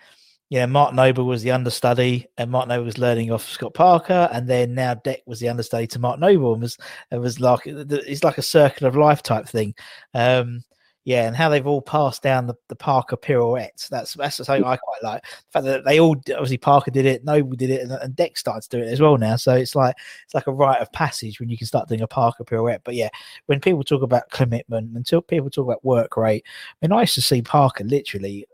you 0.49 0.59
know, 0.59 0.67
Mark 0.67 0.93
Noble 0.93 1.25
was 1.25 1.43
the 1.43 1.51
understudy, 1.51 2.27
and 2.37 2.49
Mark 2.49 2.67
Noble 2.67 2.85
was 2.85 2.97
learning 2.97 3.31
off 3.31 3.49
Scott 3.49 3.73
Parker, 3.73 4.29
and 4.31 4.47
then 4.47 4.73
now 4.73 4.95
Dec 4.95 5.19
was 5.25 5.39
the 5.39 5.49
understudy 5.49 5.87
to 5.87 5.99
Mark 5.99 6.19
Noble, 6.19 6.53
and 6.53 6.61
was 6.61 6.77
it 7.11 7.17
was 7.17 7.39
like 7.39 7.61
it's 7.65 8.23
like 8.23 8.37
a 8.37 8.43
circle 8.43 8.87
of 8.87 8.95
life 8.95 9.21
type 9.21 9.47
thing. 9.47 9.75
Um, 10.13 10.63
yeah, 11.03 11.25
and 11.25 11.37
how 11.37 11.47
they've 11.47 11.65
all 11.65 11.81
passed 11.81 12.21
down 12.21 12.47
the, 12.47 12.55
the 12.67 12.75
Parker 12.75 13.15
pirouettes. 13.15 13.87
That's 13.89 14.13
that's 14.13 14.37
something 14.37 14.63
I 14.63 14.77
quite 14.77 15.03
like. 15.03 15.23
The 15.23 15.51
fact 15.51 15.65
that 15.65 15.85
they 15.85 15.99
all 15.99 16.15
obviously 16.31 16.57
Parker 16.57 16.91
did 16.91 17.05
it, 17.05 17.25
Noble 17.25 17.55
did 17.55 17.69
it, 17.69 17.81
and, 17.81 17.91
and 17.91 18.13
Dec 18.15 18.37
started 18.37 18.69
to 18.69 18.77
do 18.77 18.83
it 18.83 18.91
as 18.91 19.01
well 19.01 19.17
now. 19.17 19.35
So 19.37 19.53
it's 19.53 19.75
like 19.75 19.95
it's 20.25 20.33
like 20.33 20.47
a 20.47 20.51
rite 20.53 20.81
of 20.81 20.91
passage 20.93 21.39
when 21.39 21.49
you 21.49 21.57
can 21.57 21.67
start 21.67 21.89
doing 21.89 22.01
a 22.01 22.07
Parker 22.07 22.43
pirouette. 22.45 22.81
But 22.85 22.95
yeah, 22.95 23.09
when 23.47 23.59
people 23.59 23.83
talk 23.83 24.01
about 24.01 24.29
commitment, 24.31 24.95
until 24.95 25.21
people 25.21 25.49
talk 25.49 25.65
about 25.65 25.83
work 25.83 26.15
rate, 26.15 26.45
I 26.81 26.87
mean, 26.87 26.97
I 26.97 27.01
used 27.01 27.15
to 27.15 27.21
see 27.21 27.41
Parker 27.41 27.83
literally 27.83 28.45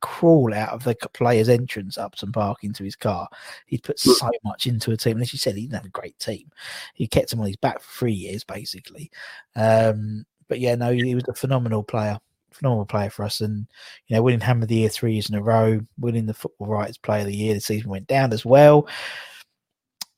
crawl 0.00 0.52
out 0.54 0.70
of 0.70 0.84
the 0.84 0.94
player's 1.14 1.48
entrance 1.48 1.98
Upton 1.98 2.32
Park 2.32 2.64
into 2.64 2.84
his 2.84 2.96
car. 2.96 3.28
He'd 3.66 3.82
put 3.82 3.98
so 3.98 4.30
much 4.44 4.66
into 4.66 4.92
a 4.92 4.96
team. 4.96 5.12
And 5.12 5.22
as 5.22 5.32
you 5.32 5.38
said, 5.38 5.54
he 5.54 5.62
didn't 5.62 5.74
have 5.74 5.84
a 5.84 5.90
great 5.90 6.18
team. 6.18 6.50
He 6.94 7.06
kept 7.06 7.32
him 7.32 7.40
on 7.40 7.46
his 7.46 7.56
back 7.56 7.80
for 7.80 7.98
three 7.98 8.12
years, 8.12 8.44
basically. 8.44 9.10
Um, 9.56 10.24
but 10.48 10.60
yeah, 10.60 10.74
no, 10.74 10.92
he 10.92 11.14
was 11.14 11.24
a 11.28 11.34
phenomenal 11.34 11.82
player. 11.82 12.18
phenomenal 12.52 12.86
player 12.86 13.10
for 13.10 13.24
us, 13.24 13.40
and 13.40 13.66
you 14.06 14.16
know, 14.16 14.22
winning 14.22 14.40
Hammer 14.40 14.62
of 14.62 14.68
the 14.68 14.74
Year 14.74 14.88
three 14.88 15.14
years 15.14 15.28
in 15.28 15.36
a 15.36 15.42
row, 15.42 15.80
winning 15.98 16.26
the 16.26 16.34
Football 16.34 16.68
Writers 16.68 16.98
Player 16.98 17.20
of 17.20 17.26
the 17.26 17.36
Year. 17.36 17.54
The 17.54 17.60
season 17.60 17.90
went 17.90 18.06
down 18.06 18.32
as 18.32 18.44
well. 18.44 18.88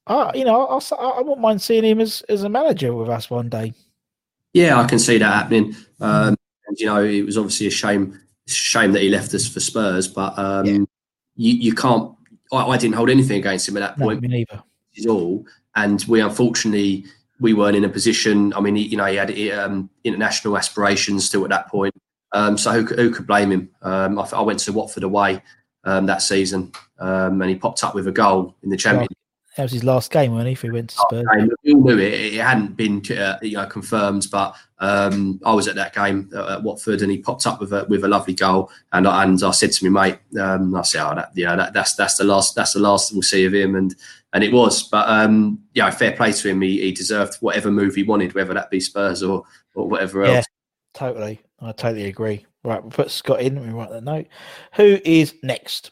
Uh, 0.07 0.33
you 0.35 0.45
know, 0.45 0.67
I'll, 0.67 0.83
I 0.99 1.21
won't 1.21 1.41
mind 1.41 1.63
seeing 1.63 1.85
him 1.85 2.01
as, 2.01 2.23
as 2.29 2.43
a 2.43 2.49
manager 2.49 2.93
with 2.93 3.09
us 3.09 3.31
one 3.31 3.49
day. 3.49 3.73
Yeah, 4.53 4.81
I 4.81 4.87
can 4.87 4.99
see 4.99 5.19
that 5.19 5.33
happening. 5.33 5.77
Um, 6.01 6.37
and, 6.67 6.79
you 6.79 6.87
know, 6.87 7.05
it 7.05 7.23
was 7.23 7.39
obviously 7.39 7.69
a 7.69 7.71
shame 7.71 8.21
shame 8.47 8.93
that 8.93 9.03
he 9.03 9.09
left 9.09 9.35
us 9.35 9.47
for 9.47 9.61
Spurs, 9.61 10.09
but 10.09 10.39
um, 10.39 10.67
yeah. 10.67 10.73
you, 11.37 11.55
you 11.55 11.75
can't. 11.75 12.13
I, 12.53 12.65
I, 12.67 12.77
didn't 12.77 12.95
hold 12.95 13.11
anything 13.11 13.39
against 13.39 13.69
him 13.69 13.77
at 13.77 13.81
that 13.81 13.99
point. 13.99 14.23
No, 14.23 14.29
me 14.29 14.35
neither. 14.37 14.63
Is 14.95 15.07
all, 15.07 15.47
and 15.75 16.05
we 16.07 16.21
unfortunately 16.21 17.07
we 17.41 17.55
weren't 17.55 17.77
in 17.77 17.85
a 17.85 17.89
position. 17.89 18.53
I 18.55 18.61
mean, 18.61 18.77
he, 18.77 18.83
you 18.83 18.97
know, 18.97 19.07
he 19.07 19.17
had 19.17 19.31
um, 19.59 19.91
international 20.05 20.57
aspirations 20.57 21.25
still 21.25 21.45
at 21.45 21.51
that 21.51 21.69
point. 21.69 21.95
Um, 22.33 22.57
so 22.57 22.73
who, 22.73 22.85
who, 22.85 23.11
could 23.11 23.27
blame 23.27 23.51
him? 23.51 23.71
Um, 23.83 24.19
I, 24.19 24.29
I, 24.33 24.41
went 24.41 24.59
to 24.61 24.73
Watford 24.73 25.03
away 25.03 25.43
um, 25.85 26.07
that 26.07 26.23
season, 26.23 26.73
um, 26.99 27.41
and 27.43 27.51
he 27.51 27.57
popped 27.57 27.85
up 27.85 27.95
with 27.95 28.07
a 28.07 28.13
goal 28.13 28.55
in 28.63 28.71
the 28.71 28.77
Champions 28.77 29.15
that 29.57 29.65
was 29.65 29.73
his 29.73 29.85
last 29.85 30.11
game, 30.11 30.35
when 30.35 30.47
he? 30.47 30.53
If 30.53 30.63
he 30.63 30.71
went 30.71 30.91
to 30.91 30.97
Spurs, 30.97 31.27
we 31.63 31.75
all 31.75 31.83
knew 31.83 31.99
it. 31.99 32.35
It 32.35 32.41
hadn't 32.41 32.75
been 32.75 33.03
uh, 33.11 33.39
you 33.43 33.57
know 33.57 33.67
confirmed, 33.67 34.27
but 34.33 34.57
um, 34.79 35.41
I 35.45 35.53
was 35.53 35.69
at 35.69 35.75
that 35.75 35.95
game 35.95 36.31
at 36.35 36.63
Watford, 36.63 37.03
and 37.03 37.11
he 37.11 37.19
popped 37.19 37.47
up 37.47 37.61
with 37.61 37.73
a 37.73 37.85
with 37.85 38.05
a 38.05 38.09
lovely 38.09 38.33
goal, 38.33 38.71
and 38.93 39.07
I, 39.07 39.25
and 39.25 39.43
I 39.43 39.51
said 39.51 39.73
to 39.73 39.91
my 39.91 40.09
mate, 40.09 40.41
um, 40.41 40.75
I 40.75 40.83
said, 40.83 41.07
"Oh, 41.07 41.15
that, 41.15 41.33
you 41.35 41.45
know, 41.45 41.57
that, 41.57 41.75
that's 41.75 41.95
that's 41.95 42.17
the 42.17 42.25
last 42.25 42.55
that's 42.55 42.73
the 42.73 42.81
last 42.81 43.13
we'll 43.13 43.21
see 43.21 43.45
of 43.45 43.53
him," 43.53 43.75
and 43.75 43.95
and 44.33 44.43
it 44.43 44.53
was. 44.53 44.85
But 44.85 45.07
um, 45.09 45.61
yeah, 45.75 45.91
fair 45.91 46.13
play 46.13 46.33
to 46.33 46.49
him. 46.49 46.63
He, 46.63 46.81
he 46.81 46.93
deserved 46.93 47.37
whatever 47.41 47.71
move 47.71 47.95
he 47.95 48.05
wanted, 48.05 48.35
whether 48.35 48.55
that 48.55 48.71
be 48.71 48.81
Spurs 48.81 49.23
or 49.23 49.45
or 49.75 49.87
whatever 49.87 50.25
else. 50.25 50.35
Yeah, 50.35 50.43
totally. 50.95 51.43
I 51.61 51.73
totally 51.73 52.07
agree. 52.07 52.47
Right, 52.65 52.81
we'll 52.81 52.91
put 52.91 53.11
Scott 53.11 53.43
in. 53.43 53.61
We 53.61 53.73
write 53.73 53.91
that 53.91 54.05
note. 54.05 54.29
Who 54.77 54.99
is 55.05 55.35
next? 55.43 55.91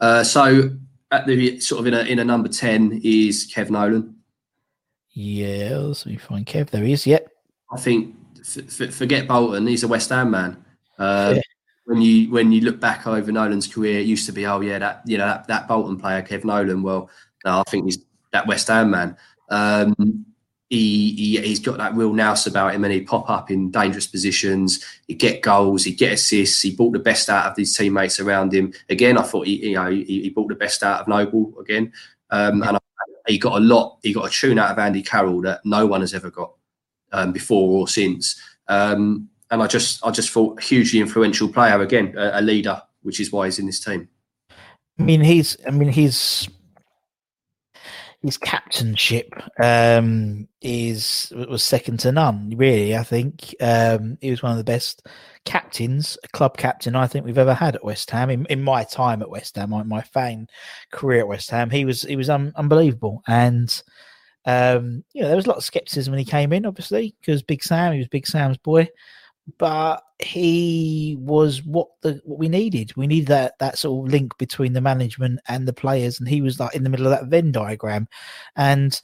Uh, 0.00 0.24
so 0.24 0.70
at 1.14 1.26
the 1.26 1.60
sort 1.60 1.80
of 1.80 1.86
in 1.86 1.94
a 1.94 2.00
in 2.00 2.18
a 2.18 2.24
number 2.24 2.48
ten 2.48 3.00
is 3.04 3.50
Kev 3.52 3.70
Nolan. 3.70 4.16
Yeah, 5.10 5.76
let 5.76 6.06
me 6.06 6.16
find 6.16 6.44
Kev. 6.44 6.70
There 6.70 6.82
he 6.82 6.92
is. 6.92 7.06
Yep. 7.06 7.28
I 7.72 7.76
think 7.78 8.16
f- 8.40 8.92
forget 8.92 9.28
Bolton. 9.28 9.66
He's 9.66 9.84
a 9.84 9.88
West 9.88 10.10
Ham 10.10 10.30
man. 10.32 10.64
Uh, 10.98 11.34
yeah. 11.36 11.42
When 11.86 12.00
you 12.02 12.30
when 12.30 12.50
you 12.50 12.62
look 12.62 12.80
back 12.80 13.06
over 13.06 13.30
Nolan's 13.30 13.68
career, 13.68 14.00
it 14.00 14.06
used 14.06 14.26
to 14.26 14.32
be 14.32 14.46
oh 14.46 14.60
yeah 14.60 14.78
that 14.78 15.02
you 15.06 15.18
know 15.18 15.26
that, 15.26 15.46
that 15.48 15.68
Bolton 15.68 15.98
player 15.98 16.22
Kev 16.22 16.44
Nolan. 16.44 16.82
Well, 16.82 17.10
no, 17.44 17.60
I 17.60 17.62
think 17.70 17.84
he's 17.84 17.98
that 18.32 18.46
West 18.46 18.68
Ham 18.68 18.90
man. 18.90 19.16
Um, 19.50 20.26
he, 20.74 21.12
he 21.12 21.40
he's 21.40 21.60
got 21.60 21.78
that 21.78 21.94
real 21.94 22.12
nous 22.12 22.46
about 22.46 22.74
him, 22.74 22.84
and 22.84 22.92
he 22.92 23.00
pop 23.02 23.30
up 23.30 23.50
in 23.50 23.70
dangerous 23.70 24.06
positions. 24.06 24.84
He 25.06 25.14
get 25.14 25.42
goals, 25.42 25.84
he 25.84 25.92
get 25.92 26.12
assists. 26.12 26.62
He 26.62 26.74
brought 26.74 26.92
the 26.92 26.98
best 26.98 27.30
out 27.30 27.46
of 27.46 27.56
his 27.56 27.76
teammates 27.76 28.18
around 28.20 28.52
him. 28.52 28.72
Again, 28.88 29.16
I 29.16 29.22
thought 29.22 29.46
he 29.46 29.68
you 29.68 29.74
know 29.76 29.90
he, 29.90 30.04
he 30.04 30.30
brought 30.30 30.48
the 30.48 30.54
best 30.54 30.82
out 30.82 31.00
of 31.00 31.08
Noble 31.08 31.54
again, 31.60 31.92
um, 32.30 32.62
and 32.62 32.76
I, 32.76 32.80
he 33.28 33.38
got 33.38 33.56
a 33.56 33.64
lot. 33.64 33.98
He 34.02 34.12
got 34.12 34.26
a 34.26 34.30
tune 34.30 34.58
out 34.58 34.70
of 34.70 34.78
Andy 34.78 35.02
Carroll 35.02 35.40
that 35.42 35.64
no 35.64 35.86
one 35.86 36.00
has 36.00 36.12
ever 36.12 36.30
got 36.30 36.52
um, 37.12 37.32
before 37.32 37.80
or 37.80 37.88
since. 37.88 38.40
Um, 38.68 39.28
and 39.50 39.62
I 39.62 39.66
just 39.66 40.04
I 40.04 40.10
just 40.10 40.30
thought 40.30 40.62
hugely 40.62 41.00
influential 41.00 41.48
player 41.48 41.80
again, 41.80 42.14
a, 42.16 42.40
a 42.40 42.42
leader, 42.42 42.82
which 43.02 43.20
is 43.20 43.30
why 43.30 43.46
he's 43.46 43.58
in 43.58 43.66
this 43.66 43.80
team. 43.80 44.08
I 44.98 45.02
mean, 45.02 45.20
he's 45.20 45.56
I 45.66 45.70
mean 45.70 45.88
he's 45.88 46.48
his 48.24 48.38
captainship 48.38 49.34
um, 49.62 50.48
is 50.62 51.30
was 51.48 51.62
second 51.62 52.00
to 52.00 52.10
none. 52.10 52.54
Really, 52.56 52.96
I 52.96 53.02
think 53.02 53.54
um, 53.60 54.16
he 54.22 54.30
was 54.30 54.42
one 54.42 54.52
of 54.52 54.58
the 54.58 54.64
best 54.64 55.06
captains, 55.44 56.16
club 56.32 56.56
captain, 56.56 56.96
I 56.96 57.06
think 57.06 57.26
we've 57.26 57.36
ever 57.36 57.52
had 57.52 57.76
at 57.76 57.84
West 57.84 58.10
Ham. 58.10 58.30
In, 58.30 58.46
in 58.46 58.62
my 58.62 58.82
time 58.82 59.20
at 59.20 59.28
West 59.28 59.56
Ham, 59.56 59.70
my, 59.70 59.82
my 59.82 60.00
fame 60.00 60.46
career 60.90 61.20
at 61.20 61.28
West 61.28 61.50
Ham, 61.50 61.68
he 61.68 61.84
was 61.84 62.00
he 62.00 62.16
was 62.16 62.30
un, 62.30 62.54
unbelievable. 62.56 63.22
And 63.28 63.82
um, 64.46 65.04
you 65.12 65.20
know, 65.20 65.28
there 65.28 65.36
was 65.36 65.44
a 65.44 65.50
lot 65.50 65.58
of 65.58 65.64
skepticism 65.64 66.10
when 66.10 66.18
he 66.18 66.24
came 66.24 66.54
in, 66.54 66.64
obviously, 66.64 67.14
because 67.20 67.42
Big 67.42 67.62
Sam, 67.62 67.92
he 67.92 67.98
was 67.98 68.08
Big 68.08 68.26
Sam's 68.26 68.56
boy 68.56 68.88
but 69.58 70.02
he 70.20 71.16
was 71.20 71.62
what 71.64 71.88
the 72.02 72.20
what 72.24 72.38
we 72.38 72.48
needed. 72.48 72.96
We 72.96 73.06
needed 73.06 73.28
that 73.28 73.58
that 73.58 73.78
sort 73.78 74.06
of 74.06 74.12
link 74.12 74.36
between 74.38 74.72
the 74.72 74.80
management 74.80 75.40
and 75.48 75.68
the 75.68 75.72
players, 75.72 76.18
and 76.18 76.28
he 76.28 76.40
was 76.40 76.58
like 76.58 76.74
in 76.74 76.84
the 76.84 76.90
middle 76.90 77.06
of 77.06 77.12
that 77.12 77.28
Venn 77.28 77.52
diagram, 77.52 78.08
and 78.56 78.98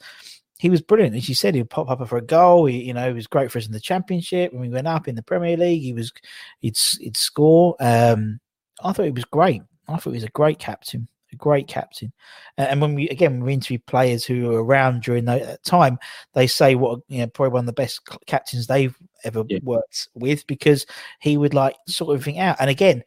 he 0.59 0.69
was 0.69 0.81
brilliant. 0.81 1.15
As 1.15 1.27
you 1.27 1.35
said, 1.35 1.55
he'd 1.55 1.69
pop 1.69 1.89
up 1.89 2.07
for 2.07 2.17
a 2.17 2.21
goal. 2.21 2.65
He, 2.65 2.83
you 2.83 2.93
know, 2.93 3.07
he 3.07 3.13
was 3.13 3.27
great 3.27 3.51
for 3.51 3.57
us 3.57 3.65
in 3.65 3.71
the 3.71 3.79
championship. 3.79 4.51
When 4.53 4.61
we 4.61 4.69
went 4.69 4.87
up 4.87 5.07
in 5.07 5.15
the 5.15 5.23
Premier 5.23 5.57
League, 5.57 5.81
he 5.81 5.93
was 5.93 6.11
he'd 6.59 6.77
he'd 6.99 7.17
score. 7.17 7.75
Um, 7.79 8.39
I 8.83 8.93
thought 8.93 9.05
he 9.05 9.11
was 9.11 9.25
great. 9.25 9.61
I 9.87 9.97
thought 9.97 10.11
he 10.11 10.17
was 10.17 10.23
a 10.23 10.29
great 10.29 10.59
captain 10.59 11.07
a 11.31 11.35
great 11.35 11.67
captain. 11.67 12.11
And 12.57 12.81
when 12.81 12.95
we 12.95 13.09
again 13.09 13.33
when 13.33 13.45
we 13.45 13.53
interview 13.53 13.79
players 13.79 14.25
who 14.25 14.49
were 14.49 14.63
around 14.63 15.03
during 15.03 15.25
that 15.25 15.63
time, 15.63 15.97
they 16.33 16.47
say 16.47 16.75
what 16.75 16.99
you 17.07 17.19
know 17.19 17.27
probably 17.27 17.53
one 17.53 17.61
of 17.61 17.65
the 17.67 17.73
best 17.73 18.01
captains 18.27 18.67
they've 18.67 18.95
ever 19.23 19.43
yeah. 19.47 19.59
worked 19.63 20.09
with 20.13 20.45
because 20.47 20.85
he 21.19 21.37
would 21.37 21.53
like 21.53 21.75
sort 21.87 22.13
everything 22.13 22.39
out. 22.39 22.57
And 22.59 22.69
again, 22.69 23.03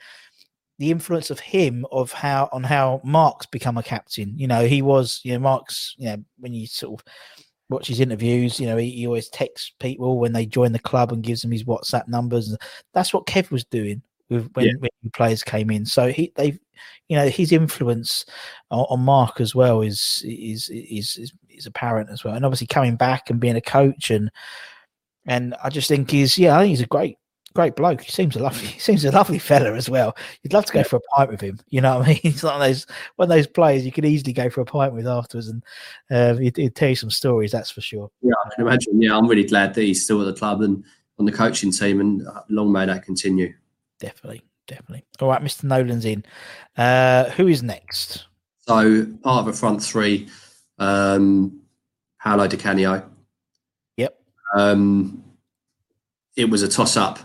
the 0.78 0.90
influence 0.90 1.30
of 1.30 1.40
him 1.40 1.86
of 1.92 2.12
how 2.12 2.48
on 2.52 2.64
how 2.64 3.00
Mark's 3.04 3.46
become 3.46 3.78
a 3.78 3.82
captain. 3.82 4.32
You 4.36 4.46
know, 4.46 4.66
he 4.66 4.82
was 4.82 5.20
you 5.24 5.32
know 5.32 5.38
Mark's 5.38 5.94
you 5.98 6.06
know 6.06 6.24
when 6.38 6.52
you 6.54 6.66
sort 6.66 7.00
of 7.00 7.06
watch 7.70 7.86
his 7.86 8.00
interviews, 8.00 8.60
you 8.60 8.66
know, 8.66 8.76
he, 8.76 8.90
he 8.90 9.06
always 9.06 9.28
texts 9.28 9.72
people 9.80 10.18
when 10.18 10.32
they 10.32 10.46
join 10.46 10.72
the 10.72 10.78
club 10.78 11.12
and 11.12 11.22
gives 11.22 11.40
them 11.42 11.50
his 11.50 11.64
WhatsApp 11.64 12.06
numbers. 12.08 12.54
That's 12.92 13.12
what 13.14 13.26
Kev 13.26 13.50
was 13.50 13.64
doing 13.64 14.02
with 14.28 14.50
when, 14.54 14.66
yeah. 14.66 14.72
when 14.78 14.90
players 15.12 15.42
came 15.42 15.70
in. 15.70 15.86
So 15.86 16.10
he 16.10 16.32
they 16.36 16.58
you 17.08 17.16
know 17.16 17.28
his 17.28 17.52
influence 17.52 18.24
on, 18.70 18.86
on, 18.90 19.00
Mark 19.00 19.40
as 19.40 19.54
well 19.54 19.82
is, 19.82 20.22
is 20.24 20.68
is 20.68 21.16
is 21.16 21.32
is 21.50 21.66
apparent 21.66 22.10
as 22.10 22.24
well. 22.24 22.34
And 22.34 22.44
obviously 22.44 22.66
coming 22.66 22.96
back 22.96 23.30
and 23.30 23.40
being 23.40 23.56
a 23.56 23.60
coach 23.60 24.10
and 24.10 24.30
and 25.26 25.54
I 25.62 25.70
just 25.70 25.88
think 25.88 26.10
he's 26.10 26.36
yeah 26.38 26.56
I 26.56 26.60
think 26.60 26.70
he's 26.70 26.80
a 26.80 26.86
great 26.86 27.16
great 27.54 27.76
bloke. 27.76 28.00
He 28.00 28.10
seems 28.10 28.36
a 28.36 28.40
lovely 28.40 28.66
he 28.66 28.80
seems 28.80 29.04
a 29.04 29.10
lovely 29.10 29.38
fella 29.38 29.74
as 29.74 29.88
well. 29.88 30.16
You'd 30.42 30.52
love 30.52 30.66
to 30.66 30.72
go 30.72 30.82
for 30.82 30.96
a 30.96 31.00
pint 31.16 31.30
with 31.30 31.40
him. 31.40 31.58
You 31.68 31.80
know 31.80 31.98
what 31.98 32.06
I 32.06 32.08
mean? 32.08 32.20
He's 32.22 32.42
one 32.42 32.54
of 32.54 32.60
those 32.60 32.86
one 33.16 33.30
of 33.30 33.36
those 33.36 33.46
players 33.46 33.84
you 33.84 33.92
could 33.92 34.04
easily 34.04 34.32
go 34.32 34.50
for 34.50 34.60
a 34.60 34.66
pint 34.66 34.92
with 34.92 35.06
afterwards, 35.06 35.48
and 35.48 35.62
uh, 36.10 36.34
he'd, 36.36 36.56
he'd 36.56 36.74
tell 36.74 36.90
you 36.90 36.96
some 36.96 37.10
stories. 37.10 37.52
That's 37.52 37.70
for 37.70 37.80
sure. 37.80 38.10
Yeah, 38.22 38.34
I 38.44 38.54
can 38.54 38.66
imagine. 38.66 39.00
Yeah, 39.00 39.16
I'm 39.16 39.28
really 39.28 39.44
glad 39.44 39.74
that 39.74 39.82
he's 39.82 40.04
still 40.04 40.20
at 40.20 40.26
the 40.26 40.38
club 40.38 40.62
and 40.62 40.84
on 41.18 41.24
the 41.24 41.32
coaching 41.32 41.70
team, 41.70 42.00
and 42.00 42.26
uh, 42.26 42.42
long 42.48 42.72
may 42.72 42.86
that 42.86 43.04
continue. 43.04 43.54
Definitely 44.00 44.42
definitely. 44.66 45.04
All 45.20 45.28
right, 45.28 45.42
Mr. 45.42 45.64
Nolan's 45.64 46.04
in. 46.04 46.24
Uh, 46.76 47.30
who 47.30 47.48
is 47.48 47.62
next? 47.62 48.26
So 48.66 49.06
part 49.22 49.46
of 49.46 49.48
a 49.48 49.52
front 49.52 49.82
three, 49.82 50.28
um, 50.78 51.60
Paolo 52.22 52.46
Di 52.46 52.56
Canio. 52.56 53.08
Yep. 53.96 54.20
Um, 54.56 55.24
it 56.36 56.48
was 56.48 56.62
a 56.62 56.68
toss 56.68 56.96
up 56.96 57.18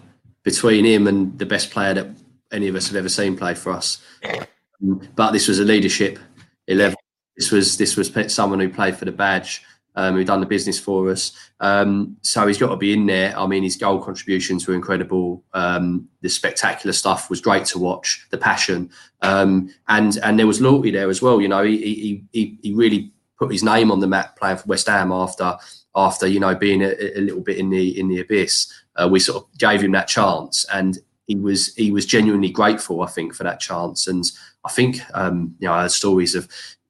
between 0.44 0.86
him 0.86 1.08
and 1.08 1.38
the 1.40 1.46
best 1.46 1.72
player 1.72 1.94
that 1.94 2.08
any 2.52 2.68
of 2.68 2.76
us 2.76 2.88
have 2.88 2.96
ever 2.96 3.10
seen 3.10 3.38
play 3.38 3.54
for 3.54 3.72
us. 3.72 4.02
Um, 4.82 5.02
but 5.14 5.32
this 5.32 5.50
was 5.50 5.60
a 5.60 5.66
leadership 5.66 6.18
eleven. 6.66 6.96
This 7.36 7.52
was 7.52 7.78
this 7.78 7.98
was 7.98 8.14
someone 8.34 8.62
who 8.62 8.70
played 8.70 8.96
for 8.96 9.04
the 9.04 9.12
badge 9.12 9.62
um, 10.00 10.16
who 10.16 10.24
done 10.24 10.40
the 10.40 10.46
business 10.46 10.80
for 10.80 11.12
us. 11.12 11.34
Um, 11.60 12.16
so 12.22 12.48
he's 12.48 12.58
got 12.58 12.70
to 12.70 12.78
be 12.78 12.94
in 12.94 13.06
there. 13.06 13.38
I 13.38 13.46
mean, 13.46 13.64
his 13.64 13.76
goal 13.76 14.02
contributions 14.02 14.66
were 14.66 14.74
incredible. 14.74 15.44
Um, 15.54 16.08
the 16.22 16.30
spectacular 16.30 16.94
stuff 16.94 17.30
was 17.30 17.42
great 17.42 17.66
to 17.66 17.80
watch. 17.80 18.26
The 18.32 18.38
passion 18.38 18.90
um, 19.22 19.74
and 19.90 20.18
and 20.24 20.40
there 20.40 20.48
was 20.48 20.62
loyalty 20.62 20.92
there 20.92 21.10
as 21.10 21.22
well. 21.22 21.42
You 21.42 21.50
know, 21.50 21.64
he 21.64 22.24
he 22.32 22.58
he, 22.64 22.74
really 22.74 23.12
put 23.38 23.52
his 23.52 23.62
name 23.62 23.92
on 23.92 24.00
the 24.00 24.08
map 24.08 24.38
playing 24.38 24.58
for 24.58 24.68
West 24.68 24.88
Ham 24.88 25.12
after 25.12 25.58
after 25.96 26.28
you 26.28 26.40
know 26.40 26.56
being 26.56 26.82
a, 26.82 26.94
a 27.18 27.20
little 27.20 27.42
bit 27.42 27.58
in 27.58 27.70
the 27.70 28.00
in 28.00 28.08
the 28.08 28.22
abyss. 28.22 28.72
Uh, 28.96 29.10
we 29.12 29.20
sort 29.20 29.44
of 29.44 29.58
gave 29.58 29.82
him 29.82 29.92
that 29.92 30.08
chance 30.08 30.66
and. 30.74 30.98
He 31.28 31.36
was 31.36 31.76
he 31.76 31.92
was 31.92 32.08
genuinely 32.08 32.50
grateful, 32.50 33.04
I 33.04 33.06
think, 33.06 33.36
for 33.36 33.44
that 33.44 33.60
chance, 33.60 34.08
and 34.08 34.24
I 34.66 34.72
think 34.72 35.00
um, 35.14 35.56
you 35.60 35.68
know 35.68 35.76
I 35.76 35.84
heard 35.84 35.92
stories 35.92 36.34
of 36.34 36.48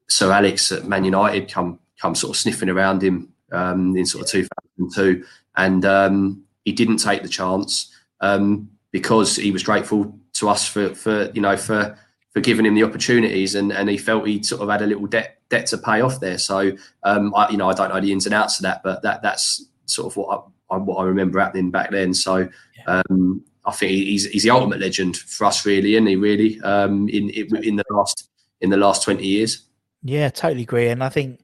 Sir 0.08 0.32
Alex 0.32 0.72
at 0.72 0.88
Man 0.88 1.04
United 1.04 1.52
come 1.52 1.78
come 2.00 2.16
sort 2.16 2.32
of 2.32 2.38
sniffing 2.38 2.70
around 2.70 3.04
him 3.04 3.32
um, 3.52 3.96
in 3.96 4.06
sort 4.06 4.24
of 4.24 4.32
2002, 4.32 5.24
and 5.58 5.86
um, 5.86 6.44
he 6.66 6.72
didn't 6.72 6.98
take 6.98 7.22
the 7.22 7.30
chance 7.30 7.94
um, 8.22 8.70
because 8.92 9.36
he 9.36 9.52
was 9.52 9.64
grateful 9.64 10.18
to 10.34 10.50
us 10.50 10.68
for 10.68 10.94
for 10.96 11.30
you 11.32 11.42
know 11.42 11.58
for 11.58 11.98
for 12.32 12.42
giving 12.42 12.66
him 12.66 12.76
the 12.76 12.84
opportunities, 12.84 13.56
and 13.56 13.72
and 13.72 13.90
he 13.90 13.98
felt 13.98 14.28
he 14.28 14.42
sort 14.44 14.62
of 14.62 14.70
had 14.70 14.82
a 14.82 14.88
little 14.88 15.08
debt 15.08 15.40
debt 15.50 15.66
to 15.68 15.78
pay 15.78 16.02
off 16.02 16.20
there. 16.20 16.38
So 16.38 16.72
um, 17.04 17.34
I, 17.36 17.50
you 17.50 17.58
know 17.58 17.70
I 17.70 17.74
don't 17.74 17.94
know 17.94 18.00
the 18.00 18.12
ins 18.12 18.26
and 18.26 18.36
outs 18.36 18.60
of 18.60 18.64
that, 18.64 18.82
but 18.84 19.02
that 19.04 19.22
that's 19.22 19.66
sort 19.86 20.12
of 20.12 20.18
what 20.18 20.46
I, 20.70 20.78
what 20.78 20.98
I 20.98 21.04
remember 21.04 21.40
happening 21.40 21.72
back 21.72 21.92
then. 21.92 22.14
So. 22.14 22.50
Um, 22.88 23.44
I 23.66 23.72
think 23.72 23.92
he's, 23.92 24.26
he's 24.26 24.44
the 24.44 24.50
ultimate 24.50 24.80
legend 24.80 25.18
for 25.18 25.46
us, 25.46 25.64
really, 25.66 25.94
isn't 25.94 26.08
he? 26.08 26.16
Really, 26.16 26.60
um, 26.62 27.08
in 27.10 27.30
in 27.30 27.76
the 27.76 27.84
last 27.92 28.30
in 28.62 28.70
the 28.72 28.78
last 28.78 29.04
twenty 29.04 29.28
years. 29.28 29.68
Yeah, 30.04 30.30
totally 30.30 30.64
agree. 30.64 30.88
And 30.88 31.04
I 31.04 31.10
think 31.10 31.42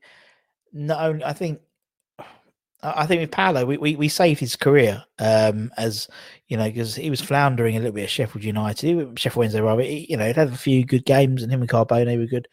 not 0.75 1.01
only 1.01 1.23
I 1.23 1.33
think 1.33 1.61
I 2.83 3.07
think 3.07 3.21
with 3.21 3.31
Paolo, 3.31 3.65
we, 3.65 3.77
we, 3.77 3.95
we 3.95 4.09
saved 4.09 4.39
his 4.39 4.55
career 4.55 5.03
um, 5.17 5.71
as 5.77 6.07
you 6.47 6.57
know 6.57 6.65
because 6.65 6.93
he 6.93 7.09
was 7.09 7.21
floundering 7.21 7.75
a 7.75 7.79
little 7.79 7.93
bit 7.93 8.03
at 8.03 8.09
Sheffield 8.09 8.43
United, 8.43 9.17
Sheffield 9.17 9.39
Wednesday 9.39 9.61
rather. 9.61 9.81
He, 9.81 10.05
you 10.09 10.17
know, 10.17 10.27
he'd 10.27 10.35
had 10.35 10.49
a 10.49 10.57
few 10.57 10.85
good 10.85 11.05
games, 11.05 11.41
and 11.41 11.51
him 11.51 11.61
and 11.61 11.69
Carbone 11.69 12.17
were 12.19 12.25
good, 12.27 12.47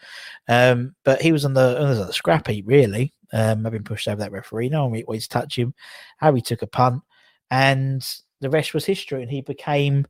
um, 0.48 0.94
but 1.04 1.20
he 1.20 1.32
was 1.32 1.44
on 1.44 1.52
the 1.54 1.82
on 1.82 1.96
the 1.96 2.12
scrap 2.12 2.46
heap 2.46 2.64
really. 2.66 3.12
Um, 3.32 3.66
I've 3.66 3.72
been 3.72 3.84
pushed 3.84 4.08
over 4.08 4.20
that 4.20 4.32
referee. 4.32 4.68
No 4.68 4.86
one 4.86 5.02
to 5.20 5.28
touch 5.28 5.58
him. 5.58 5.74
Harry 6.18 6.40
took 6.40 6.62
a 6.62 6.66
punt, 6.66 7.02
and 7.50 8.06
the 8.40 8.50
rest 8.50 8.72
was 8.72 8.86
history. 8.86 9.22
And 9.22 9.30
he 9.30 9.42
became 9.42 10.06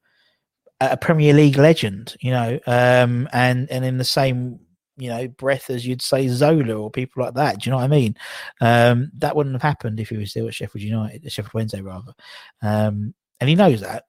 a 0.80 0.96
Premier 0.96 1.32
League 1.32 1.58
legend, 1.58 2.16
you 2.20 2.30
know, 2.30 2.58
um, 2.66 3.28
and 3.32 3.70
and 3.70 3.84
in 3.84 3.98
the 3.98 4.04
same 4.04 4.60
you 4.96 5.08
know 5.08 5.28
breath 5.28 5.70
as 5.70 5.86
you'd 5.86 6.02
say 6.02 6.28
Zola 6.28 6.74
or 6.74 6.90
people 6.90 7.22
like 7.22 7.34
that. 7.34 7.60
Do 7.60 7.66
you 7.66 7.70
know 7.70 7.78
what 7.78 7.84
I 7.84 7.88
mean? 7.88 8.16
Um, 8.60 9.10
that 9.18 9.34
wouldn't 9.34 9.54
have 9.54 9.62
happened 9.62 10.00
if 10.00 10.10
he 10.10 10.16
was 10.16 10.30
still 10.30 10.48
at 10.48 10.54
Sheffield 10.54 10.82
United, 10.82 11.30
Sheffield 11.30 11.54
Wednesday 11.54 11.80
rather. 11.80 12.12
Um, 12.62 13.14
and 13.40 13.48
he 13.48 13.54
knows 13.54 13.80
that. 13.80 14.04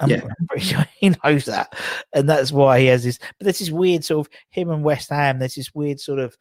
I'm, 0.00 0.10
Yeah. 0.10 0.22
I'm 0.24 0.46
pretty 0.46 0.64
sure 0.66 0.86
he 0.98 1.14
knows 1.24 1.44
that, 1.46 1.74
and 2.12 2.28
that's 2.28 2.52
why 2.52 2.80
he 2.80 2.86
has 2.86 3.04
this. 3.04 3.18
But 3.18 3.44
there's 3.44 3.58
this 3.58 3.70
weird 3.70 4.04
sort 4.04 4.26
of 4.26 4.32
him 4.50 4.70
and 4.70 4.84
West 4.84 5.10
Ham. 5.10 5.38
There's 5.38 5.54
this 5.54 5.74
weird 5.74 6.00
sort 6.00 6.18
of. 6.18 6.36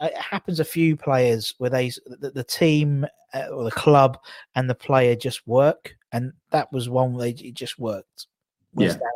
It 0.00 0.16
happens 0.16 0.60
a 0.60 0.64
few 0.64 0.96
players 0.96 1.54
where 1.58 1.70
they 1.70 1.90
the, 2.06 2.30
the 2.30 2.44
team 2.44 3.06
uh, 3.32 3.46
or 3.48 3.64
the 3.64 3.70
club 3.70 4.18
and 4.54 4.68
the 4.68 4.74
player 4.74 5.14
just 5.14 5.46
work, 5.46 5.96
and 6.12 6.32
that 6.50 6.72
was 6.72 6.88
one 6.88 7.14
where 7.14 7.32
they, 7.32 7.48
it 7.48 7.54
just 7.54 7.78
worked. 7.78 8.26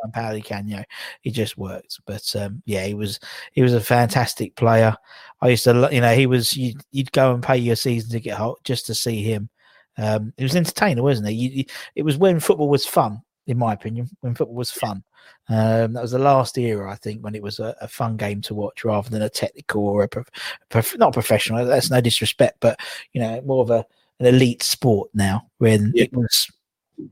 And 0.03 0.13
Paolo 0.13 0.39
Canio, 0.41 0.83
it 1.23 1.31
just 1.31 1.57
worked. 1.57 1.99
But 2.05 2.35
um, 2.35 2.61
yeah, 2.65 2.85
he 2.85 2.93
was 2.93 3.19
he 3.53 3.61
was 3.61 3.73
a 3.73 3.81
fantastic 3.81 4.55
player. 4.55 4.95
I 5.41 5.49
used 5.49 5.63
to, 5.65 5.89
you 5.91 6.01
know, 6.01 6.13
he 6.15 6.25
was 6.25 6.55
you'd, 6.55 6.81
you'd 6.91 7.11
go 7.11 7.33
and 7.33 7.43
pay 7.43 7.57
your 7.57 7.75
season 7.75 8.09
ticket 8.11 8.33
ho- 8.33 8.57
just 8.63 8.85
to 8.87 8.95
see 8.95 9.21
him. 9.23 9.49
Um, 9.97 10.33
it 10.37 10.43
was 10.43 10.55
entertaining, 10.55 11.03
wasn't 11.03 11.27
it? 11.29 11.33
You, 11.33 11.49
you, 11.49 11.65
it 11.95 12.03
was 12.03 12.17
when 12.17 12.39
football 12.39 12.69
was 12.69 12.85
fun, 12.85 13.21
in 13.47 13.57
my 13.57 13.73
opinion. 13.73 14.09
When 14.21 14.33
football 14.35 14.55
was 14.55 14.71
fun, 14.71 15.03
um, 15.49 15.93
that 15.93 16.01
was 16.01 16.11
the 16.11 16.19
last 16.19 16.57
era, 16.57 16.91
I 16.91 16.95
think, 16.95 17.21
when 17.23 17.35
it 17.35 17.43
was 17.43 17.59
a, 17.59 17.75
a 17.81 17.87
fun 17.87 18.15
game 18.15 18.39
to 18.43 18.53
watch 18.53 18.85
rather 18.85 19.09
than 19.09 19.23
a 19.23 19.29
technical 19.29 19.85
or 19.87 20.03
a 20.03 20.07
prof- 20.07 20.29
prof- 20.69 20.97
not 20.97 21.13
professional. 21.13 21.65
That's 21.65 21.91
no 21.91 21.99
disrespect, 22.01 22.57
but 22.61 22.79
you 23.13 23.21
know, 23.21 23.41
more 23.41 23.61
of 23.61 23.69
a 23.71 23.85
an 24.19 24.25
elite 24.27 24.63
sport 24.63 25.09
now. 25.13 25.49
When 25.59 25.91
Yeah. 25.95 26.03
it 26.03 26.13
was 26.13 26.47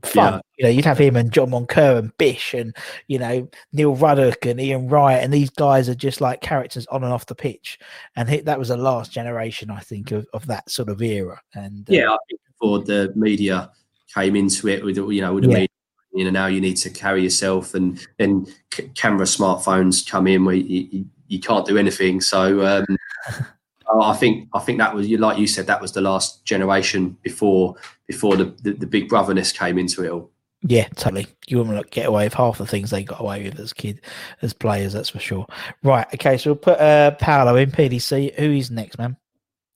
fun, 0.04 0.34
Yeah. 0.34 0.40
you 0.58 0.64
know, 0.66 0.70
you'd 0.70 0.86
have 0.86 0.98
him 0.98 1.16
and 1.16 1.32
John 1.32 1.52
Moncur 1.52 1.98
and 1.98 2.16
Bish 2.18 2.54
and 2.54 2.76
you 3.08 3.20
know 3.20 3.48
Neil 3.74 3.96
Ruddock 3.96 4.46
and 4.46 4.60
Ian 4.60 4.88
Wright, 4.88 5.24
and 5.24 5.34
these 5.34 5.50
guys 5.50 5.88
are 5.90 5.96
just 5.96 6.22
like 6.22 6.42
characters 6.42 6.86
on 6.88 7.04
and 7.04 7.14
off 7.14 7.26
the 7.26 7.36
pitch. 7.36 7.80
And 8.16 8.30
he, 8.30 8.42
that 8.42 8.60
was 8.60 8.68
the 8.70 8.78
last 8.78 9.12
generation, 9.12 9.70
I 9.70 9.80
think, 9.80 10.12
of, 10.12 10.26
of 10.34 10.46
that 10.48 10.70
sort 10.70 10.90
of 10.90 11.02
era. 11.02 11.42
And 11.54 11.90
uh, 11.90 11.94
Yeah, 11.94 12.10
I 12.12 12.18
think 12.30 12.42
before 12.48 12.80
the 12.84 13.12
media 13.16 13.72
came 14.14 14.36
into 14.36 14.68
it 14.68 14.84
with 14.84 14.98
you 14.98 15.22
know 15.22 15.34
with 15.34 15.44
the 15.44 15.50
Yeah. 15.50 15.56
media, 15.56 15.68
you 16.14 16.24
know 16.26 16.32
now 16.32 16.48
you 16.48 16.62
need 16.62 16.78
to 16.78 16.90
carry 16.90 17.24
yourself, 17.24 17.74
and 17.74 18.06
then 18.18 18.46
c- 18.74 18.90
camera 18.96 19.26
smartphones 19.26 20.08
come 20.10 20.28
in 20.28 20.46
where 20.46 20.56
you, 20.56 20.88
you, 20.92 21.06
you 21.28 21.40
can't 21.40 21.66
do 21.66 21.78
anything. 21.78 22.22
So 22.22 22.66
um, 22.66 22.86
I 23.90 24.14
think 24.14 24.50
I 24.54 24.60
think 24.60 24.80
that 24.80 24.94
was 24.94 25.08
you 25.08 25.18
like 25.18 25.38
you 25.38 25.48
said 25.48 25.68
that 25.68 25.82
was 25.82 25.94
the 25.94 26.02
last 26.02 26.44
generation 26.46 27.18
before 27.22 27.76
before 28.08 28.36
the 28.36 28.46
the, 28.62 28.74
the 28.74 28.88
big 28.88 29.10
brotherness 29.10 29.52
came 29.52 29.78
into 29.78 30.04
it 30.04 30.12
all. 30.12 30.32
Yeah, 30.64 30.88
totally. 30.96 31.28
You 31.48 31.58
wouldn't 31.58 31.76
like, 31.76 31.92
get 31.92 32.08
away 32.08 32.26
with 32.26 32.34
half 32.34 32.58
the 32.58 32.66
things 32.66 32.90
they 32.90 33.04
got 33.04 33.22
away 33.22 33.44
with 33.44 33.60
as 33.60 33.74
kid, 33.74 34.02
as 34.42 34.54
players. 34.54 34.94
That's 34.94 35.10
for 35.10 35.20
sure. 35.20 35.46
Right. 35.84 36.08
Okay. 36.16 36.38
So 36.38 36.52
we'll 36.52 36.58
put 36.58 36.80
uh, 36.80 37.12
Paolo 37.12 37.56
in 37.56 37.72
PDC. 37.72 38.36
Who 38.36 38.52
is 38.52 38.72
next, 38.72 38.98
man? 38.98 39.18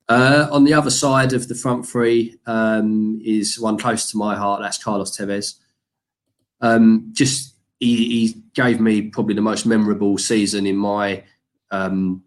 Uh, 0.08 0.48
on 0.50 0.64
the 0.64 0.74
other 0.74 0.90
side 0.90 1.32
of 1.32 1.48
the 1.48 1.54
front 1.54 1.86
three 1.86 2.36
um, 2.46 3.20
is 3.24 3.58
one 3.58 3.78
close 3.78 4.10
to 4.10 4.16
my 4.16 4.34
heart. 4.34 4.60
That's 4.60 4.82
Carlos 4.82 5.16
Tevez. 5.16 5.54
Um, 6.60 7.08
just 7.12 7.54
he, 7.78 7.96
he 7.96 8.42
gave 8.54 8.80
me 8.80 9.02
probably 9.02 9.34
the 9.34 9.40
most 9.40 9.64
memorable 9.64 10.18
season 10.18 10.66
in 10.66 10.76
my 10.76 11.24
um, 11.70 12.22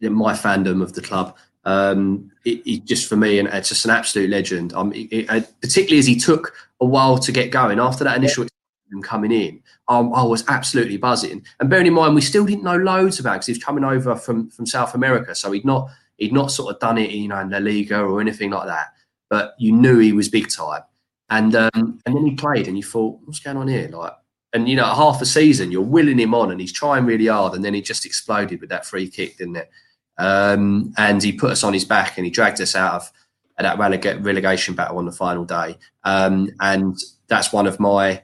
my 0.00 0.32
fandom 0.32 0.82
of 0.82 0.92
the 0.92 1.02
club. 1.02 1.36
Um, 1.64 2.30
it, 2.44 2.62
it 2.66 2.84
just 2.86 3.08
for 3.08 3.16
me, 3.16 3.38
and 3.38 3.48
it's 3.48 3.68
just 3.68 3.84
an 3.84 3.90
absolute 3.90 4.30
legend. 4.30 4.72
Um, 4.72 4.92
it, 4.94 5.28
uh, 5.28 5.42
particularly 5.60 5.98
as 5.98 6.06
he 6.06 6.16
took 6.16 6.54
a 6.80 6.86
while 6.86 7.18
to 7.18 7.32
get 7.32 7.50
going 7.50 7.78
after 7.78 8.04
that 8.04 8.16
initial 8.16 8.46
him 8.90 9.02
coming 9.02 9.32
in. 9.32 9.62
Um, 9.88 10.12
I 10.14 10.22
was 10.22 10.44
absolutely 10.48 10.96
buzzing. 10.96 11.44
And 11.58 11.70
bearing 11.70 11.86
in 11.86 11.94
mind, 11.94 12.14
we 12.14 12.20
still 12.20 12.44
didn't 12.44 12.64
know 12.64 12.76
loads 12.76 13.20
about 13.20 13.34
because 13.34 13.46
he 13.46 13.52
was 13.52 13.62
coming 13.62 13.84
over 13.84 14.16
from 14.16 14.50
from 14.50 14.66
South 14.66 14.94
America, 14.94 15.34
so 15.34 15.52
he'd 15.52 15.64
not 15.64 15.90
he'd 16.16 16.32
not 16.32 16.50
sort 16.50 16.74
of 16.74 16.80
done 16.80 16.98
it, 16.98 17.10
you 17.10 17.28
know, 17.28 17.40
in 17.40 17.50
La 17.50 17.58
Liga 17.58 18.00
or 18.00 18.20
anything 18.20 18.50
like 18.50 18.66
that. 18.66 18.88
But 19.28 19.54
you 19.58 19.72
knew 19.72 19.98
he 19.98 20.12
was 20.12 20.28
big 20.28 20.50
time. 20.50 20.82
And 21.28 21.54
um, 21.54 22.00
and 22.04 22.16
then 22.16 22.26
he 22.26 22.34
played, 22.34 22.66
and 22.66 22.76
you 22.76 22.82
thought, 22.82 23.20
what's 23.24 23.40
going 23.40 23.56
on 23.56 23.68
here? 23.68 23.88
Like, 23.88 24.14
and 24.52 24.68
you 24.68 24.76
know, 24.76 24.84
half 24.84 25.22
a 25.22 25.26
season, 25.26 25.70
you're 25.70 25.82
willing 25.82 26.18
him 26.18 26.34
on, 26.34 26.50
and 26.50 26.60
he's 26.60 26.72
trying 26.72 27.04
really 27.04 27.26
hard, 27.26 27.54
and 27.54 27.64
then 27.64 27.74
he 27.74 27.82
just 27.82 28.06
exploded 28.06 28.60
with 28.60 28.70
that 28.70 28.86
free 28.86 29.08
kick, 29.08 29.38
didn't 29.38 29.56
it? 29.56 29.70
Um, 30.18 30.92
and 30.98 31.22
he 31.22 31.32
put 31.32 31.50
us 31.50 31.64
on 31.64 31.72
his 31.72 31.84
back, 31.84 32.16
and 32.16 32.24
he 32.24 32.30
dragged 32.30 32.60
us 32.60 32.74
out 32.74 32.94
of 32.94 33.12
that 33.58 33.78
relega- 33.78 34.24
relegation 34.24 34.74
battle 34.74 34.98
on 34.98 35.06
the 35.06 35.12
final 35.12 35.44
day. 35.44 35.78
Um, 36.04 36.50
and 36.60 36.98
that's 37.28 37.52
one 37.52 37.66
of 37.66 37.78
my 37.78 38.22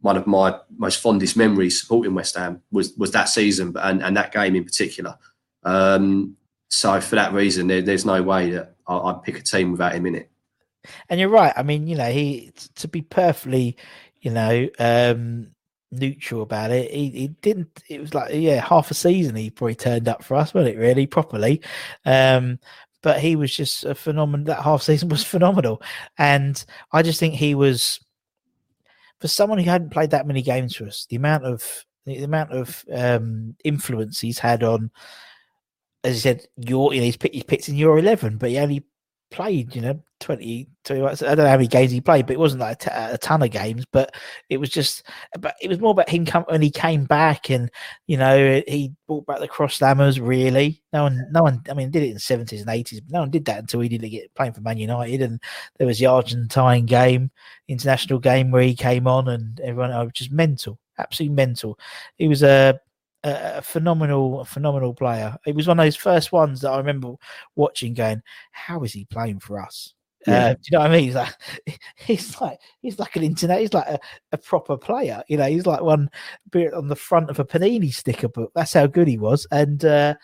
one 0.00 0.16
of 0.18 0.26
my 0.26 0.58
most 0.76 1.00
fondest 1.00 1.34
memories 1.34 1.80
supporting 1.80 2.14
West 2.14 2.36
Ham 2.36 2.60
was 2.70 2.92
was 2.96 3.10
that 3.12 3.28
season 3.28 3.74
and, 3.80 4.02
and 4.02 4.16
that 4.16 4.32
game 4.32 4.54
in 4.54 4.64
particular. 4.64 5.16
Um, 5.62 6.36
so 6.68 7.00
for 7.00 7.16
that 7.16 7.32
reason, 7.32 7.68
there, 7.68 7.80
there's 7.80 8.04
no 8.04 8.22
way 8.22 8.50
that 8.50 8.74
I, 8.86 8.96
I'd 8.96 9.22
pick 9.22 9.38
a 9.38 9.42
team 9.42 9.72
without 9.72 9.94
him 9.94 10.06
in 10.06 10.16
it. 10.16 10.30
And 11.08 11.18
you're 11.18 11.30
right. 11.30 11.54
I 11.56 11.62
mean, 11.62 11.86
you 11.86 11.96
know, 11.96 12.10
he 12.10 12.52
to 12.76 12.88
be 12.88 13.00
perfectly, 13.00 13.76
you 14.20 14.30
know, 14.30 14.68
um 14.78 15.53
neutral 15.98 16.42
about 16.42 16.70
it. 16.70 16.90
He, 16.90 17.10
he 17.10 17.28
didn't. 17.28 17.82
It 17.88 18.00
was 18.00 18.14
like 18.14 18.32
yeah, 18.34 18.60
half 18.60 18.90
a 18.90 18.94
season 18.94 19.36
he 19.36 19.50
probably 19.50 19.74
turned 19.74 20.08
up 20.08 20.22
for 20.22 20.34
us, 20.34 20.54
wasn't 20.54 20.76
it? 20.76 20.78
Really 20.78 21.06
properly. 21.06 21.62
Um, 22.04 22.58
but 23.02 23.20
he 23.20 23.36
was 23.36 23.54
just 23.54 23.84
a 23.84 23.94
phenomenal. 23.94 24.46
That 24.46 24.62
half 24.62 24.82
season 24.82 25.08
was 25.10 25.24
phenomenal, 25.24 25.82
and 26.18 26.62
I 26.92 27.02
just 27.02 27.20
think 27.20 27.34
he 27.34 27.54
was 27.54 28.00
for 29.20 29.28
someone 29.28 29.58
who 29.58 29.70
hadn't 29.70 29.90
played 29.90 30.10
that 30.10 30.26
many 30.26 30.42
games 30.42 30.76
for 30.76 30.84
us. 30.84 31.06
The 31.08 31.16
amount 31.16 31.44
of 31.44 31.84
the 32.06 32.22
amount 32.24 32.52
of 32.52 32.84
um 32.92 33.56
influence 33.64 34.20
he's 34.20 34.38
had 34.38 34.62
on, 34.62 34.90
as 36.02 36.16
I 36.16 36.18
said, 36.18 36.46
your 36.56 36.94
you 36.94 37.02
he's 37.02 37.16
picked, 37.16 37.34
he's 37.34 37.44
picked 37.44 37.68
in 37.68 37.76
your 37.76 37.98
eleven, 37.98 38.38
but 38.38 38.50
he 38.50 38.58
only 38.58 38.84
played, 39.34 39.74
you 39.74 39.82
know, 39.82 40.00
20, 40.20 40.68
20 40.84 41.02
I 41.02 41.14
don't 41.14 41.38
know 41.38 41.48
how 41.48 41.56
many 41.56 41.66
games 41.66 41.90
he 41.90 42.00
played, 42.00 42.26
but 42.26 42.34
it 42.34 42.38
wasn't 42.38 42.60
like 42.60 42.86
a, 42.86 42.90
t- 42.90 43.14
a 43.14 43.18
ton 43.18 43.42
of 43.42 43.50
games, 43.50 43.84
but 43.90 44.14
it 44.48 44.58
was 44.58 44.70
just, 44.70 45.02
but 45.40 45.56
it 45.60 45.68
was 45.68 45.80
more 45.80 45.90
about 45.90 46.08
him 46.08 46.24
come 46.24 46.44
when 46.44 46.62
he 46.62 46.70
came 46.70 47.04
back 47.04 47.50
and, 47.50 47.68
you 48.06 48.16
know, 48.16 48.62
he 48.68 48.92
brought 49.08 49.26
back 49.26 49.40
the 49.40 49.48
cross 49.48 49.80
slammers 49.80 50.24
really. 50.24 50.80
No 50.92 51.02
one, 51.02 51.26
no 51.32 51.42
one, 51.42 51.62
I 51.68 51.74
mean, 51.74 51.90
did 51.90 52.04
it 52.04 52.12
in 52.12 52.16
70s 52.16 52.60
and 52.60 52.68
80s, 52.68 53.02
but 53.04 53.12
no 53.12 53.20
one 53.20 53.30
did 53.30 53.44
that 53.46 53.58
until 53.58 53.80
he 53.80 53.88
didn't 53.88 54.08
get 54.10 54.32
playing 54.34 54.52
for 54.52 54.60
Man 54.60 54.78
United. 54.78 55.20
And 55.20 55.42
there 55.78 55.86
was 55.86 55.98
the 55.98 56.06
Argentine 56.06 56.86
game, 56.86 57.32
international 57.66 58.20
game 58.20 58.52
where 58.52 58.62
he 58.62 58.76
came 58.76 59.08
on 59.08 59.28
and 59.28 59.58
everyone, 59.60 59.90
I 59.90 60.04
was 60.04 60.12
just 60.12 60.30
mental, 60.30 60.78
absolutely 60.98 61.34
mental. 61.34 61.76
He 62.18 62.28
was 62.28 62.44
a, 62.44 62.78
a 63.24 63.62
phenomenal, 63.62 64.44
phenomenal 64.44 64.94
player. 64.94 65.36
It 65.46 65.54
was 65.54 65.66
one 65.66 65.78
of 65.80 65.84
those 65.86 65.96
first 65.96 66.30
ones 66.32 66.60
that 66.60 66.70
I 66.70 66.78
remember 66.78 67.14
watching, 67.56 67.94
going, 67.94 68.22
"How 68.52 68.82
is 68.84 68.92
he 68.92 69.06
playing 69.06 69.40
for 69.40 69.60
us?" 69.60 69.94
Yeah. 70.26 70.46
Uh, 70.46 70.54
do 70.54 70.58
you 70.64 70.78
know 70.78 70.80
what 70.80 70.90
I 70.90 70.94
mean? 70.94 71.04
He's 71.04 71.14
like, 71.14 71.34
he's 71.96 72.40
like, 72.40 72.58
he's 72.80 72.98
like 72.98 73.16
an 73.16 73.22
internet. 73.22 73.60
He's 73.60 73.74
like 73.74 73.86
a, 73.88 73.98
a 74.32 74.38
proper 74.38 74.76
player. 74.76 75.22
You 75.28 75.36
know, 75.36 75.46
he's 75.46 75.66
like 75.66 75.82
one 75.82 76.10
bit 76.50 76.72
on 76.74 76.88
the 76.88 76.96
front 76.96 77.30
of 77.30 77.38
a 77.38 77.44
Panini 77.44 77.92
sticker 77.92 78.28
book. 78.28 78.50
That's 78.54 78.72
how 78.72 78.86
good 78.86 79.08
he 79.08 79.18
was. 79.18 79.46
And 79.50 79.84
uh, 79.84 80.14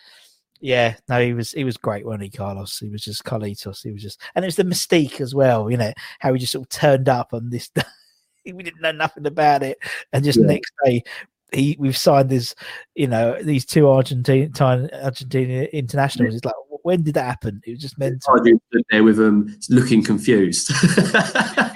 yeah, 0.59 0.95
no, 1.09 1.19
he 1.23 1.33
was 1.33 1.51
he 1.51 1.63
was 1.63 1.77
great, 1.77 2.05
wasn't 2.05 2.23
he, 2.23 2.29
Carlos? 2.29 2.77
He 2.79 2.89
was 2.89 3.03
just 3.03 3.23
Carlitos. 3.23 3.83
He 3.83 3.91
was 3.91 4.01
just, 4.03 4.21
and 4.35 4.45
it 4.45 4.47
was 4.47 4.55
the 4.57 4.63
mystique 4.63 5.19
as 5.21 5.33
well. 5.35 5.69
You 5.71 5.77
know, 5.77 5.93
how 6.19 6.33
he 6.33 6.39
just 6.39 6.51
sort 6.53 6.65
of 6.65 6.69
turned 6.69 7.09
up 7.09 7.33
on 7.33 7.49
this. 7.49 7.69
we 8.45 8.63
didn't 8.63 8.81
know 8.81 8.91
nothing 8.91 9.25
about 9.25 9.63
it, 9.63 9.77
and 10.13 10.23
just 10.23 10.39
Yeah. 10.39 10.47
next 10.47 10.71
day 10.85 11.03
he 11.51 11.75
we've 11.79 11.97
signed 11.97 12.29
this, 12.29 12.55
you 12.95 13.07
know, 13.07 13.41
these 13.41 13.65
two 13.65 13.87
Argentine 13.87 14.51
Argentina 14.93 15.63
internationals. 15.73 16.35
It's 16.35 16.45
like, 16.45 16.55
when 16.83 17.03
did 17.03 17.13
that 17.15 17.25
happen? 17.25 17.61
It 17.65 17.71
was 17.71 17.81
just 17.81 17.97
meant. 17.97 18.23
I 18.27 18.37
stood 18.39 18.83
there 18.89 19.03
with 19.03 19.19
him 19.19 19.57
looking 19.69 20.03
confused. 20.03 20.71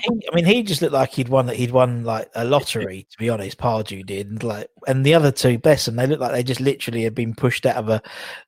He, 0.06 0.30
I 0.32 0.36
mean, 0.36 0.46
he 0.46 0.62
just 0.62 0.84
looked 0.84 0.94
like 0.94 1.14
he'd 1.14 1.30
won 1.30 1.48
that 1.48 1.56
he'd 1.56 1.72
won 1.72 2.04
like 2.04 2.30
a 2.36 2.46
lottery. 2.46 3.08
To 3.10 3.18
be 3.18 3.30
honest, 3.30 3.58
Pardew 3.58 4.06
did, 4.06 4.30
and 4.30 4.44
like, 4.44 4.70
and 4.88 5.04
the 5.04 5.16
other 5.16 5.32
two, 5.32 5.58
bless 5.58 5.86
them, 5.86 5.96
they 5.96 6.06
looked 6.06 6.22
like 6.22 6.32
they 6.32 6.44
just 6.44 6.62
literally 6.62 7.04
had 7.04 7.16
been 7.16 7.34
pushed 7.34 7.66
out 7.66 7.78
of 7.78 7.90
a 7.90 8.02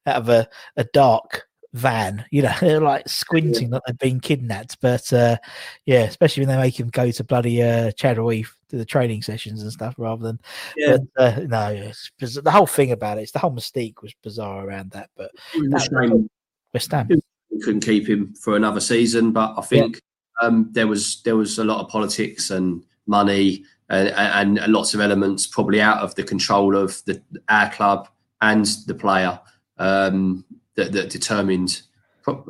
out 0.05 0.17
of 0.17 0.29
a, 0.29 0.47
a 0.75 0.83
dark 0.83 1.47
van. 1.73 2.25
You 2.31 2.43
know, 2.43 2.53
they're 2.61 2.79
like 2.79 3.09
squinting 3.09 3.71
that 3.71 3.81
they've 3.87 3.97
been 3.97 4.19
kidnapped. 4.19 4.77
But 4.81 5.11
uh, 5.11 5.37
yeah, 5.85 6.03
especially 6.03 6.45
when 6.45 6.55
they 6.55 6.61
make 6.61 6.79
him 6.79 6.89
go 6.89 7.09
to 7.09 7.23
bloody 7.23 7.63
uh, 7.63 7.91
Eve 8.31 8.56
to 8.69 8.77
the 8.77 8.85
training 8.85 9.21
sessions 9.21 9.61
and 9.61 9.71
stuff, 9.71 9.95
rather 9.97 10.23
than 10.23 10.39
yeah, 10.75 10.97
But, 11.15 11.37
uh, 11.37 11.39
no, 11.47 11.67
it's 11.69 12.11
biz- 12.19 12.41
the 12.43 12.51
whole 12.51 12.67
thing 12.67 12.91
about 12.91 13.17
it, 13.17 13.21
it's 13.21 13.31
the 13.31 13.39
whole 13.39 13.51
mystique 13.51 14.01
was 14.01 14.13
bizarre 14.23 14.65
around 14.65 14.91
that. 14.91 15.09
But 15.15 15.31
it 15.55 15.71
was 15.71 15.87
a 15.87 16.01
shame 16.01 16.29
West 16.73 16.91
Ham, 16.91 17.07
we 17.49 17.59
couldn't 17.59 17.81
keep 17.81 18.07
him 18.07 18.33
for 18.35 18.55
another 18.55 18.79
season, 18.79 19.31
but 19.31 19.55
I 19.57 19.61
think 19.61 20.01
um, 20.41 20.69
there 20.71 20.87
was 20.87 21.21
there 21.23 21.35
was 21.35 21.57
a 21.59 21.63
lot 21.63 21.83
of 21.83 21.89
politics 21.89 22.51
and 22.51 22.83
money 23.07 23.63
and, 23.89 24.59
and, 24.59 24.71
lots 24.71 24.93
of 24.93 24.99
elements 24.99 25.47
probably 25.47 25.81
out 25.81 25.99
of 25.99 26.13
the 26.15 26.23
control 26.23 26.75
of 26.75 27.01
the 27.05 27.21
our 27.49 27.71
club 27.71 28.09
and 28.41 28.65
the 28.85 28.93
player 28.93 29.39
um, 29.77 30.43
that, 30.75 30.91
that 30.91 31.09
determined 31.09 31.81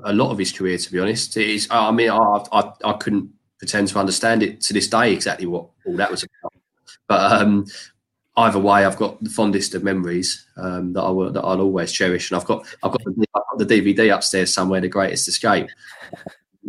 a 0.03 0.13
lot 0.13 0.32
of 0.32 0.38
his 0.38 0.51
career. 0.51 0.78
To 0.78 0.91
be 0.91 0.99
honest, 0.99 1.38
it 1.38 1.49
is. 1.49 1.68
I 1.70 1.91
mean, 1.91 2.09
I, 2.09 2.43
I, 2.51 2.74
I 2.84 2.93
couldn't 2.93 3.30
pretend 3.60 3.88
to 3.89 3.99
understand 3.99 4.43
it 4.43 4.62
to 4.62 4.74
this 4.74 4.88
day 4.88 5.14
exactly 5.14 5.45
what 5.45 5.68
all 5.86 5.95
that 5.95 6.12
was 6.12 6.24
about. 6.24 6.53
But 7.08 7.41
um, 7.41 7.66
either 8.38 8.60
way, 8.60 8.86
I've 8.86 8.97
got 8.97 9.24
the 9.24 9.30
fondest 9.30 9.74
of 9.76 9.84
memories 9.84 10.45
um, 10.58 10.93
that 10.93 11.01
I 11.01 11.10
will, 11.10 11.32
that 11.32 11.41
I'll 11.41 11.62
always 11.62 11.91
cherish, 11.91 12.32
and 12.32 12.39
I've 12.39 12.45
got 12.45 12.66
I've 12.84 12.91
got 12.91 13.03
the, 13.03 13.26
I've 13.34 13.58
got 13.58 13.68
the 13.68 13.82
DVD 13.82 14.14
upstairs 14.14 14.53
somewhere, 14.53 14.82
The 14.82 14.89
Greatest 14.89 15.28
Escape. 15.28 15.70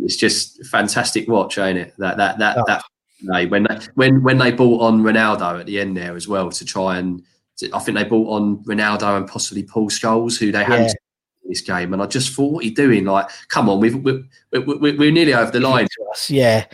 It's 0.01 0.15
just 0.15 0.65
fantastic 0.67 1.27
watch, 1.27 1.57
ain't 1.57 1.77
it? 1.77 1.93
That 1.97 2.17
that 2.17 2.39
that 2.39 2.57
oh. 2.57 2.63
that 2.67 2.83
when 3.49 3.63
they, 3.63 3.79
when 3.95 4.23
when 4.23 4.37
they 4.37 4.51
brought 4.51 4.81
on 4.81 5.01
Ronaldo 5.01 5.59
at 5.59 5.65
the 5.65 5.79
end 5.79 5.97
there 5.97 6.15
as 6.15 6.27
well 6.27 6.49
to 6.51 6.65
try 6.65 6.97
and 6.97 7.21
I 7.73 7.79
think 7.79 7.97
they 7.97 8.05
bought 8.05 8.29
on 8.29 8.63
Ronaldo 8.63 9.17
and 9.17 9.27
possibly 9.27 9.63
Paul 9.63 9.89
Scholes, 9.89 10.39
who 10.39 10.51
they 10.51 10.61
yeah. 10.61 10.83
in 10.83 10.89
this 11.49 11.61
game, 11.61 11.91
and 11.91 12.01
I 12.01 12.05
just 12.05 12.33
thought, 12.33 12.53
what 12.53 12.63
are 12.63 12.67
you 12.67 12.75
doing? 12.75 13.05
Like, 13.05 13.27
come 13.49 13.69
on, 13.69 13.79
we've, 13.79 13.95
we're, 13.95 14.23
we're, 14.51 14.95
we're 14.95 15.11
nearly 15.11 15.33
over 15.33 15.51
the 15.51 15.59
line. 15.59 15.87
Yeah, 16.29 16.65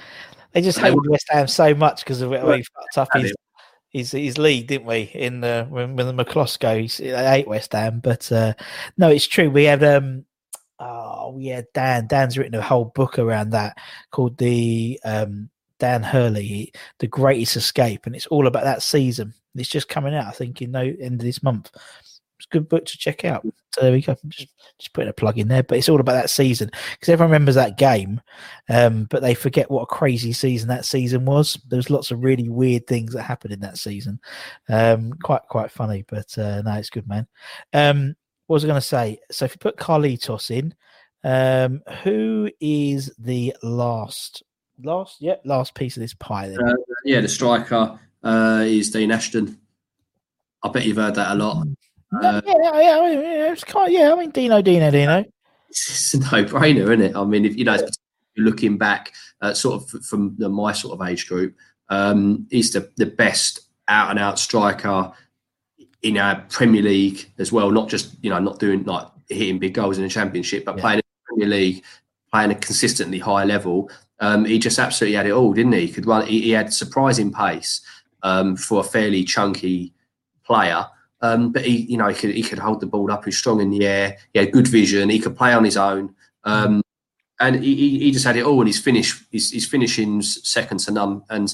they 0.52 0.62
just 0.62 0.78
hated 0.78 1.00
West 1.10 1.28
Ham 1.30 1.48
so 1.48 1.74
much 1.74 2.04
because 2.04 2.22
of 2.22 2.32
it. 2.34 2.46
We 2.46 2.64
fucked 2.64 2.98
up 2.98 3.10
his, 3.14 3.34
his 3.90 4.12
his 4.12 4.38
league, 4.38 4.68
didn't 4.68 4.88
we? 4.88 5.10
In 5.14 5.42
the 5.42 5.66
when, 5.70 5.96
when 5.96 6.16
the 6.16 6.26
McCloskey, 6.26 6.98
they 6.98 7.30
hate 7.30 7.48
West 7.48 7.74
Ham, 7.74 8.02
but 8.02 8.32
uh, 8.32 8.54
no, 8.98 9.10
it's 9.10 9.28
true. 9.28 9.50
We 9.50 9.64
had 9.64 9.84
um, 9.84 10.26
oh 10.80 11.38
yeah, 11.40 11.62
Dan. 11.74 12.08
Dan's 12.08 12.38
written 12.38 12.56
a 12.56 12.62
whole 12.62 12.86
book 12.86 13.18
around 13.18 13.52
that 13.52 13.78
called 14.12 14.38
the 14.38 15.00
um 15.04 15.50
Dan 15.80 16.04
Hurley, 16.04 16.72
The 17.00 17.08
Greatest 17.08 17.58
Escape, 17.58 18.06
and 18.06 18.16
it's 18.16 18.28
all 18.28 18.48
about 18.48 18.64
that 18.64 18.82
season. 18.82 19.34
It's 19.56 19.70
just 19.70 19.90
coming 19.90 20.14
out, 20.14 20.28
I 20.28 20.32
think, 20.32 20.62
in 20.62 20.72
no 20.72 20.82
end 20.82 21.22
of 21.22 21.26
this 21.26 21.44
month. 21.44 21.72
It's 22.38 22.48
a 22.52 22.54
good 22.54 22.70
book 22.70 22.86
to 22.86 22.98
check 22.98 23.24
out. 23.24 23.46
So 23.74 23.82
there 23.82 23.92
we 23.92 24.02
go. 24.02 24.16
Just 24.28 24.50
just 24.78 24.94
putting 24.94 25.10
a 25.10 25.14
plug 25.14 25.38
in 25.38 25.48
there, 25.48 25.64
but 25.64 25.78
it's 25.78 25.90
all 25.90 26.00
about 26.00 26.14
that 26.14 26.30
season 26.30 26.70
because 26.92 27.10
everyone 27.10 27.32
remembers 27.32 27.56
that 27.56 27.78
game, 27.78 28.22
um, 28.70 29.06
but 29.10 29.22
they 29.22 29.34
forget 29.34 29.72
what 29.72 29.84
a 29.84 29.88
crazy 29.88 30.34
season 30.34 30.68
that 30.70 30.86
season 30.86 31.26
was. 31.26 31.58
There 31.68 31.78
was 31.78 31.90
lots 31.90 32.12
of 32.12 32.24
really 32.24 32.50
weird 32.50 32.88
things 32.88 33.14
that 33.14 33.24
happened 33.24 33.54
in 33.54 33.62
that 33.62 33.78
season. 33.78 34.20
Um, 34.70 35.14
quite 35.24 35.44
quite 35.50 35.72
funny, 35.72 36.04
but 36.08 36.38
uh, 36.38 36.62
no, 36.62 36.74
it's 36.74 36.90
good, 36.90 37.08
man. 37.08 37.28
Um, 37.74 38.16
what 38.48 38.56
was 38.56 38.66
I 38.66 38.68
going 38.68 38.82
to 38.82 38.88
say? 38.88 39.20
So 39.32 39.46
if 39.46 39.54
you 39.54 39.60
put 39.60 39.78
Carlitos 39.78 40.52
in, 40.52 40.74
um, 41.24 41.82
who 42.04 42.52
is 42.60 43.12
the 43.18 43.56
last 43.64 44.44
last, 44.84 45.18
yeah, 45.22 45.36
last 45.46 45.74
piece 45.74 45.98
of 45.98 46.02
this 46.02 46.14
pie. 46.14 46.50
Then. 46.50 46.60
Uh, 46.62 46.76
yeah, 47.04 47.22
the 47.22 47.28
striker 47.28 48.00
uh, 48.24 48.64
is 48.66 48.92
Dean 48.92 49.12
Ashton. 49.12 49.60
I 50.64 50.70
bet 50.70 50.86
you've 50.86 50.98
heard 50.98 51.16
that 51.16 51.32
a 51.32 51.36
lot. 51.36 51.68
Uh, 52.14 52.42
yeah, 52.46 52.54
yeah, 52.80 53.08
yeah, 53.10 53.52
it's 53.52 53.64
kind 53.64 53.88
of, 53.88 53.94
yeah. 53.94 54.14
I 54.14 54.16
mean, 54.16 54.30
Dino, 54.30 54.62
Dino, 54.62 54.92
Dino. 54.92 55.26
It's 55.70 56.14
a 56.14 56.20
no-brainer, 56.20 56.84
isn't 56.84 57.02
it? 57.02 57.16
I 57.16 57.24
mean, 57.26 57.46
if 57.46 57.58
you 57.58 57.66
know, 57.66 57.78
looking 58.38 58.78
back, 58.78 59.14
uh, 59.42 59.54
sort 59.54 59.82
of 59.82 60.06
from 60.06 60.36
the, 60.38 60.48
my 60.48 60.72
sort 60.72 61.00
of 61.00 61.08
age 61.08 61.28
group, 61.28 61.56
um, 61.90 62.48
he's 62.50 62.72
the, 62.72 62.90
the 62.98 63.06
best 63.06 63.62
out-and-out 63.88 64.40
striker 64.40 65.12
in 66.04 66.18
our 66.18 66.42
Premier 66.50 66.84
League 66.84 67.30
as 67.40 67.52
well. 67.52 67.72
Not 67.72 67.90
just 67.90 68.16
you 68.24 68.30
know, 68.30 68.40
not 68.40 68.60
doing 68.60 68.84
like 68.84 69.08
hitting 69.28 69.60
big 69.60 69.74
goals 69.74 69.98
in 69.98 70.04
the 70.04 70.10
Championship, 70.10 70.64
but 70.64 70.76
yeah. 70.78 70.82
playing 70.82 70.98
in 71.00 71.02
the 71.02 71.28
Premier 71.28 71.60
League, 71.60 71.84
playing 72.32 72.52
a 72.52 72.56
consistently 72.56 73.20
high 73.20 73.44
level. 73.44 73.90
Um, 74.20 74.46
he 74.46 74.60
just 74.60 74.80
absolutely 74.80 75.18
had 75.18 75.26
it 75.26 75.32
all, 75.32 75.52
didn't 75.54 75.74
he? 75.74 75.88
He 75.88 75.92
could 75.92 76.06
run. 76.06 76.26
He, 76.26 76.42
he 76.42 76.52
had 76.52 76.72
surprising 76.72 77.34
pace 77.34 77.82
um, 78.24 78.56
for 78.56 78.80
a 78.80 78.84
fairly 78.84 79.24
chunky 79.26 79.94
player. 80.46 80.86
Um, 81.26 81.52
but 81.52 81.66
he, 81.66 81.78
you 81.92 81.98
know, 81.98 82.08
he 82.08 82.16
could 82.16 82.36
he 82.36 82.44
could 82.44 82.60
hold 82.60 82.82
the 82.82 82.88
ball 82.88 83.12
up. 83.12 83.26
He's 83.26 83.38
strong 83.38 83.62
in 83.62 83.70
the 83.70 83.86
air. 83.86 84.18
He 84.34 84.40
had 84.40 84.52
good 84.52 84.68
vision. 84.68 85.10
He 85.10 85.20
could 85.20 85.36
play 85.36 85.54
on 85.54 85.64
his 85.64 85.78
own. 85.78 86.14
Um, 86.44 86.84
and 87.40 87.64
he, 87.64 88.00
he 88.00 88.12
just 88.12 88.26
had 88.26 88.38
it 88.38 88.46
all. 88.46 88.60
And 88.60 88.68
his 88.68 88.80
finish, 88.80 89.26
his, 89.32 89.52
his 89.52 89.66
finishing's 89.66 90.48
second 90.48 90.80
to 90.82 90.92
none. 90.92 91.24
And 91.30 91.54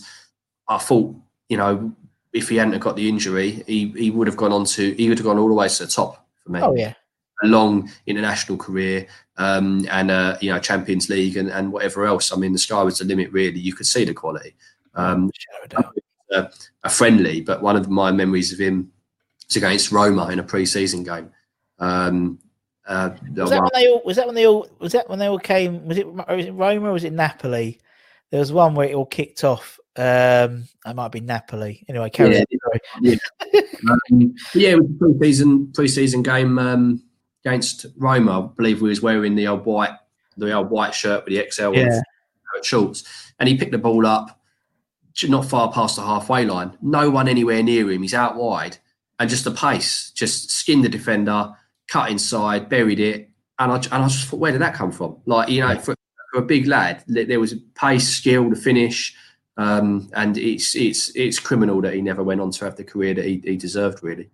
I 0.67 0.77
thought, 0.77 1.15
you 1.49 1.57
know, 1.57 1.95
if 2.33 2.49
he 2.49 2.57
hadn't 2.57 2.77
got 2.79 2.95
the 2.95 3.09
injury, 3.09 3.63
he, 3.65 3.89
he 3.89 4.11
would 4.11 4.27
have 4.27 4.37
gone 4.37 4.51
on 4.51 4.65
to 4.65 4.91
he 4.93 5.09
would 5.09 5.17
have 5.17 5.25
gone 5.25 5.37
all 5.37 5.47
the 5.47 5.53
way 5.53 5.67
to 5.67 5.85
the 5.85 5.91
top 5.91 6.25
for 6.43 6.51
me. 6.51 6.59
Oh 6.61 6.75
yeah, 6.75 6.93
a 7.43 7.47
long 7.47 7.89
international 8.05 8.57
career 8.57 9.07
um, 9.37 9.87
and 9.89 10.11
uh, 10.11 10.37
you 10.41 10.51
know 10.51 10.59
Champions 10.59 11.09
League 11.09 11.37
and, 11.37 11.49
and 11.49 11.71
whatever 11.71 12.05
else. 12.05 12.31
I 12.31 12.35
mean, 12.37 12.53
the 12.53 12.59
sky 12.59 12.81
was 12.83 12.99
the 12.99 13.05
limit. 13.05 13.31
Really, 13.31 13.59
you 13.59 13.73
could 13.73 13.87
see 13.87 14.05
the 14.05 14.13
quality. 14.13 14.55
Um, 14.93 15.31
a, 16.31 16.49
a, 16.83 16.89
friendly, 16.89 17.41
but 17.41 17.61
one 17.61 17.77
of 17.77 17.89
my 17.89 18.11
memories 18.11 18.51
of 18.51 18.59
him 18.59 18.91
against 19.55 19.91
Roma 19.91 20.29
in 20.29 20.39
a 20.39 20.43
pre-season 20.43 21.03
game. 21.03 21.31
Um, 21.79 22.39
uh, 22.87 23.11
was 23.35 23.49
that 23.49 23.61
when 23.61 23.71
they 23.73 23.87
all? 23.87 24.01
Was 24.03 24.17
that 24.17 24.25
when 24.25 24.35
they 24.35 24.47
all? 24.47 24.67
Was 24.79 24.91
that 24.93 25.09
when 25.09 25.19
they 25.19 25.27
all 25.27 25.39
came? 25.39 25.85
Was 25.85 25.97
it, 25.97 26.07
was 26.11 26.45
it 26.45 26.51
Roma 26.51 26.89
or 26.89 26.93
was 26.93 27.03
it 27.03 27.13
Napoli? 27.13 27.79
There 28.31 28.39
was 28.39 28.51
one 28.51 28.75
where 28.75 28.87
it 28.87 28.95
all 28.95 29.05
kicked 29.05 29.43
off. 29.43 29.79
Um, 29.95 30.67
it 30.85 30.95
might 30.95 31.11
be 31.11 31.19
Napoli. 31.19 31.85
Anyway, 31.87 32.09
carry 32.09 32.35
yeah, 32.35 32.43
on. 32.73 32.79
Yeah, 33.01 33.15
um, 33.89 34.35
yeah, 34.53 34.69
it 34.69 34.79
was 34.79 34.89
a 34.89 35.17
pre-season 35.17 35.71
pre-season 35.73 36.23
game. 36.23 36.57
Um, 36.57 37.03
against 37.45 37.85
Roma, 37.97 38.45
I 38.45 38.49
believe 38.55 38.81
we 38.81 38.89
was 38.89 39.01
wearing 39.01 39.35
the 39.35 39.47
old 39.47 39.65
white 39.65 39.95
the 40.37 40.51
old 40.51 40.69
white 40.69 40.93
shirt 40.95 41.25
with 41.25 41.33
the 41.33 41.51
XL 41.51 41.73
yeah. 41.73 42.01
shorts, 42.63 43.03
and 43.39 43.47
he 43.49 43.57
picked 43.57 43.71
the 43.71 43.77
ball 43.77 44.05
up 44.05 44.39
not 45.27 45.45
far 45.45 45.71
past 45.71 45.97
the 45.97 46.01
halfway 46.01 46.45
line. 46.45 46.77
No 46.81 47.09
one 47.09 47.27
anywhere 47.27 47.61
near 47.61 47.91
him. 47.91 48.01
He's 48.01 48.13
out 48.13 48.35
wide, 48.37 48.77
and 49.21 49.29
just 49.29 49.43
the 49.43 49.51
pace, 49.51 50.09
just 50.15 50.49
skinned 50.49 50.83
the 50.83 50.89
defender, 50.89 51.51
cut 51.87 52.09
inside, 52.09 52.69
buried 52.69 52.99
it, 52.99 53.29
and 53.59 53.71
I 53.71 53.75
and 53.75 54.03
I 54.03 54.07
just 54.07 54.27
thought, 54.27 54.39
where 54.39 54.51
did 54.51 54.61
that 54.61 54.73
come 54.73 54.91
from? 54.91 55.17
Like 55.27 55.47
you 55.47 55.61
know, 55.61 55.77
for, 55.77 55.93
for 56.33 56.39
a 56.39 56.41
big 56.41 56.65
lad, 56.65 57.03
there 57.05 57.39
was 57.39 57.53
pace, 57.75 58.09
skill, 58.09 58.49
the 58.49 58.55
finish. 58.55 59.15
Um, 59.57 60.09
and 60.13 60.39
it's 60.39 60.75
it's 60.75 61.15
it's 61.15 61.39
criminal 61.39 61.81
that 61.81 61.93
he 61.93 62.01
never 62.01 62.23
went 62.23 62.41
on 62.41 62.49
to 62.49 62.65
have 62.65 62.77
the 62.77 62.83
career 62.83 63.13
that 63.13 63.23
he, 63.23 63.39
he 63.43 63.57
deserved. 63.57 64.01
Really, 64.01 64.31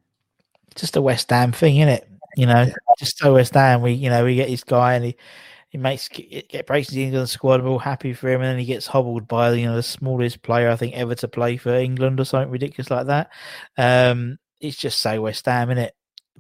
just 0.74 0.96
a 0.96 1.02
West 1.02 1.30
Ham 1.32 1.52
thing, 1.52 1.76
isn't 1.76 1.90
it? 1.90 2.10
You 2.38 2.46
know, 2.46 2.72
just 2.98 3.18
slow 3.18 3.34
West 3.34 3.56
Ham, 3.56 3.82
We, 3.82 3.92
you 3.92 4.10
know, 4.10 4.24
we 4.24 4.36
get 4.36 4.48
this 4.48 4.64
guy 4.64 4.94
and 4.94 5.04
he, 5.04 5.18
he 5.68 5.78
makes 5.78 6.08
get, 6.08 6.48
get 6.48 6.66
breaks 6.66 6.88
the 6.88 7.04
England 7.04 7.30
squad. 7.30 7.62
We're 7.62 7.72
all 7.72 7.80
happy 7.80 8.14
for 8.14 8.30
him, 8.30 8.40
and 8.40 8.52
then 8.52 8.60
he 8.60 8.66
gets 8.66 8.88
hobbled 8.88 9.28
by 9.28 9.52
you 9.52 9.66
know 9.66 9.76
the 9.76 9.84
smallest 9.84 10.44
player 10.44 10.70
I 10.70 10.78
think 10.78 10.96
ever 10.96 11.16
to 11.16 11.28
play 11.28 11.58
for 11.58 11.76
England 11.76 12.22
or 12.22 12.24
something 12.24 12.52
ridiculous 12.52 12.90
like 12.90 13.08
that. 13.08 13.32
Um, 13.78 14.40
it's 14.60 14.78
just 14.78 15.02
so 15.02 15.22
West 15.22 15.46
Ham, 15.46 15.70
isn't 15.70 15.84
it? 15.84 15.94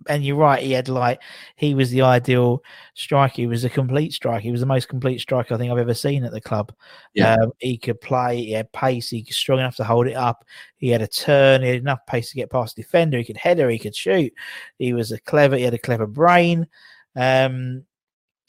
and 0.07 0.24
you're 0.24 0.36
right. 0.36 0.61
He 0.61 0.72
had 0.72 0.89
like 0.89 1.22
he 1.55 1.74
was 1.74 1.89
the 1.89 2.01
ideal 2.01 2.63
striker. 2.93 3.36
He 3.36 3.47
was 3.47 3.63
a 3.63 3.70
complete 3.70 4.13
striker. 4.13 4.41
He 4.41 4.51
was 4.51 4.59
the 4.59 4.68
most 4.68 4.88
complete 4.88 5.20
striker 5.20 5.55
I 5.55 5.57
think 5.57 5.72
I've 5.72 5.78
ever 5.78 5.93
seen 5.93 6.24
at 6.24 6.32
the 6.32 6.41
club. 6.41 6.74
Yeah. 7.13 7.36
Um, 7.36 7.51
he 7.59 7.78
could 7.78 7.99
play. 8.01 8.38
He 8.38 8.51
had 8.51 8.72
pace. 8.72 9.09
He 9.09 9.24
was 9.26 9.36
strong 9.36 9.59
enough 9.59 9.76
to 9.78 9.84
hold 9.84 10.07
it 10.07 10.15
up. 10.15 10.45
He 10.78 10.89
had 10.89 11.01
a 11.01 11.07
turn. 11.07 11.61
He 11.61 11.70
had 11.70 11.78
enough 11.78 12.05
pace 12.07 12.30
to 12.30 12.36
get 12.36 12.51
past 12.51 12.76
the 12.76 12.84
defender. 12.84 13.18
He 13.18 13.26
could 13.26 13.38
header. 13.38 13.70
He 13.70 13.80
could 13.80 13.95
shoot. 13.95 14.34
He 14.78 14.93
was 14.93 15.11
a 15.11 15.20
clever. 15.20 15.57
He 15.57 15.63
had 15.63 15.74
a 15.74 15.80
clever 15.80 16.07
brain. 16.07 16.68
Um, 17.15 17.84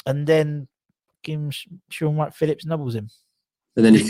and 0.07 0.27
then 0.27 0.69
Kim 1.23 1.51
Shaun 1.91 2.17
Wright-Phillips 2.17 2.67
nubbles 2.67 2.95
him. 2.95 3.11
And 3.77 3.85
then 3.85 3.95
he 3.95 4.09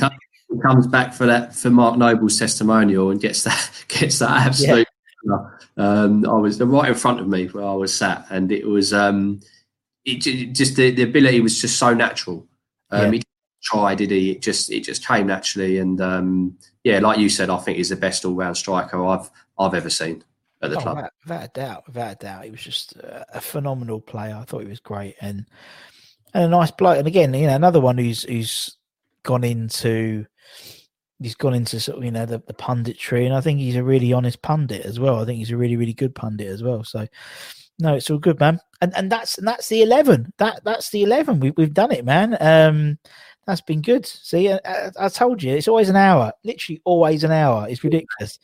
comes 0.62 0.86
back 0.86 1.12
for 1.12 1.26
that 1.26 1.54
for 1.54 1.70
Mark 1.70 1.98
Noble's 1.98 2.38
testimonial 2.38 3.10
and 3.10 3.20
gets 3.20 3.42
that 3.44 3.84
gets 3.88 4.18
that 4.20 4.46
absolute 4.46 4.87
um, 5.76 6.26
I 6.26 6.34
was 6.34 6.60
right 6.60 6.88
in 6.88 6.94
front 6.94 7.20
of 7.20 7.28
me 7.28 7.46
where 7.46 7.64
I 7.64 7.74
was 7.74 7.94
sat, 7.94 8.26
and 8.30 8.50
it 8.52 8.66
was 8.66 8.92
um, 8.92 9.40
it 10.04 10.18
just 10.54 10.76
the, 10.76 10.90
the 10.90 11.02
ability 11.02 11.40
was 11.40 11.60
just 11.60 11.78
so 11.78 11.94
natural. 11.94 12.46
Um, 12.90 13.00
yeah. 13.00 13.06
He 13.06 13.18
didn't 13.18 13.26
try, 13.62 13.94
did 13.94 14.10
he? 14.10 14.30
It 14.32 14.42
just 14.42 14.70
it 14.70 14.84
just 14.84 15.06
came 15.06 15.26
naturally, 15.26 15.78
and 15.78 16.00
um, 16.00 16.56
yeah, 16.84 16.98
like 17.00 17.18
you 17.18 17.28
said, 17.28 17.50
I 17.50 17.58
think 17.58 17.78
he's 17.78 17.90
the 17.90 17.96
best 17.96 18.24
all 18.24 18.34
round 18.34 18.56
striker 18.56 19.04
I've 19.04 19.30
I've 19.58 19.74
ever 19.74 19.90
seen 19.90 20.24
at 20.62 20.70
the 20.70 20.76
oh, 20.76 20.80
club. 20.80 20.96
Without, 20.96 21.12
without, 21.24 21.44
a 21.44 21.48
doubt, 21.48 21.86
without 21.86 22.12
a 22.12 22.16
doubt, 22.16 22.44
he 22.44 22.50
was 22.50 22.62
just 22.62 22.94
a 22.96 23.40
phenomenal 23.40 24.00
player. 24.00 24.36
I 24.36 24.44
thought 24.44 24.62
he 24.62 24.68
was 24.68 24.80
great 24.80 25.16
and 25.20 25.46
and 26.34 26.44
a 26.44 26.48
nice 26.48 26.70
bloke. 26.70 26.98
And 26.98 27.06
again, 27.06 27.34
you 27.34 27.46
know, 27.46 27.56
another 27.56 27.80
one 27.80 27.98
who's 27.98 28.22
who's 28.24 28.76
gone 29.22 29.44
into 29.44 30.26
he's 31.20 31.34
gone 31.34 31.54
into 31.54 31.80
sort 31.80 31.98
of 31.98 32.04
you 32.04 32.10
know 32.10 32.26
the, 32.26 32.42
the 32.46 32.54
punditry, 32.54 33.24
and 33.24 33.34
I 33.34 33.40
think 33.40 33.58
he's 33.60 33.76
a 33.76 33.82
really 33.82 34.12
honest 34.12 34.42
pundit 34.42 34.84
as 34.84 35.00
well. 35.00 35.20
I 35.20 35.24
think 35.24 35.38
he's 35.38 35.50
a 35.50 35.56
really 35.56 35.76
really 35.76 35.94
good 35.94 36.14
pundit 36.14 36.48
as 36.48 36.62
well. 36.62 36.84
So 36.84 37.06
no, 37.78 37.94
it's 37.94 38.10
all 38.10 38.18
good, 38.18 38.40
man. 38.40 38.60
And 38.80 38.94
and 38.96 39.10
that's 39.10 39.38
and 39.38 39.46
that's 39.46 39.68
the 39.68 39.82
eleven. 39.82 40.32
That 40.38 40.62
that's 40.64 40.90
the 40.90 41.02
eleven. 41.02 41.40
We 41.40 41.52
we've 41.52 41.74
done 41.74 41.92
it, 41.92 42.04
man. 42.04 42.36
Um, 42.40 42.98
that's 43.46 43.60
been 43.60 43.80
good. 43.80 44.04
See, 44.04 44.52
I, 44.52 44.90
I, 45.00 45.08
told 45.08 45.42
you, 45.42 45.54
it's 45.54 45.68
always 45.68 45.88
an 45.88 45.96
hour. 45.96 46.32
Literally, 46.44 46.82
always 46.84 47.24
an 47.24 47.32
hour. 47.32 47.66
It's 47.66 47.82
ridiculous. 47.82 48.38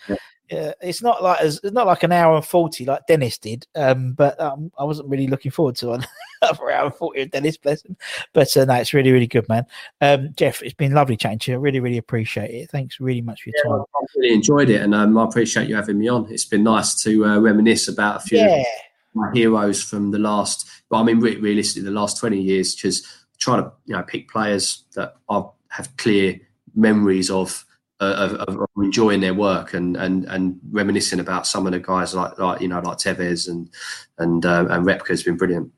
Yeah. 0.50 0.64
Yeah, 0.64 0.72
it's 0.82 1.02
not 1.02 1.22
like 1.22 1.40
as 1.40 1.58
it's 1.64 1.72
not 1.72 1.86
like 1.86 2.02
an 2.02 2.12
hour 2.12 2.36
and 2.36 2.44
forty 2.44 2.84
like 2.84 3.06
Dennis 3.06 3.38
did, 3.38 3.66
um, 3.74 4.12
but 4.12 4.38
um, 4.38 4.70
I 4.78 4.84
wasn't 4.84 5.08
really 5.08 5.26
looking 5.26 5.50
forward 5.50 5.76
to 5.76 5.92
an 5.92 6.04
hour 6.42 6.84
and 6.84 6.94
forty 6.94 7.22
of 7.22 7.30
Dennis, 7.30 7.56
bless 7.56 7.82
him. 7.82 7.96
But 8.34 8.54
uh, 8.54 8.66
no, 8.66 8.74
it's 8.74 8.92
really 8.92 9.10
really 9.10 9.26
good, 9.26 9.48
man. 9.48 9.64
Um, 10.02 10.34
Geoff, 10.36 10.62
it's 10.62 10.74
been 10.74 10.92
lovely 10.92 11.16
chatting 11.16 11.38
to 11.40 11.52
you. 11.52 11.56
I 11.56 11.60
really 11.60 11.80
really 11.80 11.96
appreciate 11.96 12.50
it. 12.50 12.70
Thanks 12.70 13.00
really 13.00 13.22
much 13.22 13.42
for 13.42 13.50
your 13.50 13.56
Yeah, 13.64 13.70
time. 13.70 13.84
I 13.94 14.04
really 14.16 14.34
enjoyed 14.34 14.68
it, 14.68 14.82
and 14.82 14.94
um, 14.94 15.16
I 15.16 15.24
appreciate 15.24 15.68
you 15.68 15.76
having 15.76 15.98
me 15.98 16.08
on. 16.08 16.30
It's 16.30 16.44
been 16.44 16.64
nice 16.64 16.94
to 17.04 17.24
uh, 17.24 17.38
reminisce 17.38 17.88
about 17.88 18.16
a 18.16 18.20
few 18.20 18.38
Yeah, 18.38 18.56
of 18.58 18.66
my 19.14 19.30
heroes 19.32 19.82
from 19.82 20.10
the 20.10 20.18
last. 20.18 20.68
Well, 20.90 21.00
I 21.00 21.04
mean, 21.04 21.20
re- 21.20 21.36
realistically, 21.36 21.84
the 21.84 21.90
last 21.90 22.18
twenty 22.18 22.40
years. 22.40 22.74
Because 22.74 23.02
trying 23.38 23.62
to 23.62 23.72
you 23.86 23.96
know 23.96 24.02
pick 24.02 24.28
players 24.28 24.84
that 24.94 25.16
I 25.30 25.42
have 25.68 25.96
clear 25.96 26.38
memories 26.74 27.30
of. 27.30 27.64
Of, 28.00 28.34
of 28.34 28.66
enjoying 28.76 29.20
their 29.20 29.34
work 29.34 29.72
and, 29.72 29.96
and 29.96 30.24
and 30.26 30.60
reminiscing 30.70 31.20
about 31.20 31.46
some 31.46 31.64
of 31.64 31.72
the 31.72 31.78
guys 31.78 32.12
like 32.12 32.36
like 32.38 32.60
you 32.60 32.68
know 32.68 32.80
like 32.80 32.98
Tevez 32.98 33.48
and 33.48 33.70
and 34.18 34.44
uh, 34.44 34.66
and 34.68 34.84
Repka 34.84 35.08
has 35.08 35.22
been 35.22 35.36
brilliant. 35.36 35.72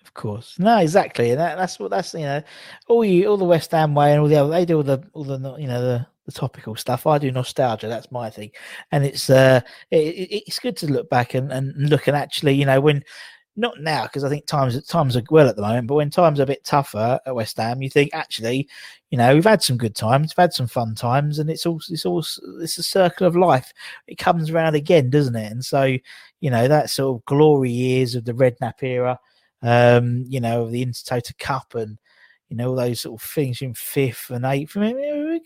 of 0.00 0.14
course. 0.14 0.58
No, 0.58 0.78
exactly, 0.78 1.32
and 1.32 1.40
that, 1.40 1.58
that's 1.58 1.78
what 1.78 1.90
that's 1.90 2.14
you 2.14 2.20
know, 2.20 2.42
all 2.88 3.04
you 3.04 3.26
all 3.26 3.36
the 3.36 3.44
West 3.44 3.72
Ham 3.72 3.94
way 3.94 4.12
and 4.12 4.20
all 4.22 4.28
the 4.28 4.36
other 4.36 4.50
they 4.50 4.64
do 4.64 4.76
all 4.76 4.84
the 4.84 5.02
all 5.12 5.24
the 5.24 5.56
you 5.58 5.66
know 5.66 5.82
the 5.82 6.06
the 6.26 6.32
topical 6.32 6.76
stuff. 6.76 7.06
I 7.06 7.18
do 7.18 7.30
nostalgia. 7.30 7.88
That's 7.88 8.10
my 8.12 8.30
thing, 8.30 8.50
and 8.92 9.04
it's 9.04 9.28
uh 9.30 9.60
it, 9.90 10.44
it's 10.46 10.58
good 10.58 10.76
to 10.78 10.86
look 10.86 11.08
back 11.08 11.34
and, 11.34 11.50
and 11.52 11.74
look 11.88 12.06
and 12.06 12.16
actually 12.16 12.54
you 12.54 12.64
know 12.64 12.80
when 12.80 13.04
not 13.56 13.80
now 13.80 14.04
because 14.04 14.24
I 14.24 14.28
think 14.28 14.46
times 14.46 14.82
times 14.86 15.16
are 15.16 15.22
well 15.30 15.48
at 15.48 15.56
the 15.56 15.62
moment, 15.62 15.86
but 15.86 15.94
when 15.94 16.10
times 16.10 16.40
are 16.40 16.44
a 16.44 16.46
bit 16.46 16.64
tougher 16.64 17.18
at 17.24 17.34
West 17.34 17.56
Ham, 17.56 17.82
you 17.82 17.90
think 17.90 18.10
actually, 18.12 18.68
you 19.10 19.18
know, 19.18 19.34
we've 19.34 19.44
had 19.44 19.62
some 19.62 19.76
good 19.76 19.94
times, 19.94 20.34
we've 20.36 20.42
had 20.42 20.52
some 20.52 20.66
fun 20.66 20.94
times, 20.94 21.38
and 21.38 21.48
it's 21.50 21.66
all 21.66 21.80
it's 21.88 22.04
all 22.04 22.20
it's 22.60 22.78
a 22.78 22.82
circle 22.82 23.26
of 23.26 23.36
life. 23.36 23.72
It 24.06 24.18
comes 24.18 24.50
around 24.50 24.74
again, 24.74 25.10
doesn't 25.10 25.36
it? 25.36 25.50
And 25.50 25.64
so, 25.64 25.96
you 26.40 26.50
know, 26.50 26.68
that 26.68 26.90
sort 26.90 27.18
of 27.18 27.24
glory 27.24 27.70
years 27.70 28.14
of 28.14 28.24
the 28.24 28.34
Red 28.34 28.58
Redknapp 28.58 28.82
era, 28.82 29.18
um, 29.62 30.24
you 30.28 30.40
know, 30.40 30.68
the 30.70 30.84
Intertoto 30.84 31.36
Cup 31.38 31.74
and 31.74 31.98
you 32.48 32.56
know 32.56 32.70
all 32.70 32.76
those 32.76 33.00
sort 33.00 33.20
of 33.20 33.28
things 33.28 33.62
in 33.62 33.74
fifth 33.74 34.30
and 34.30 34.44
eighth. 34.44 34.76
I 34.76 34.92
mean, 34.92 35.40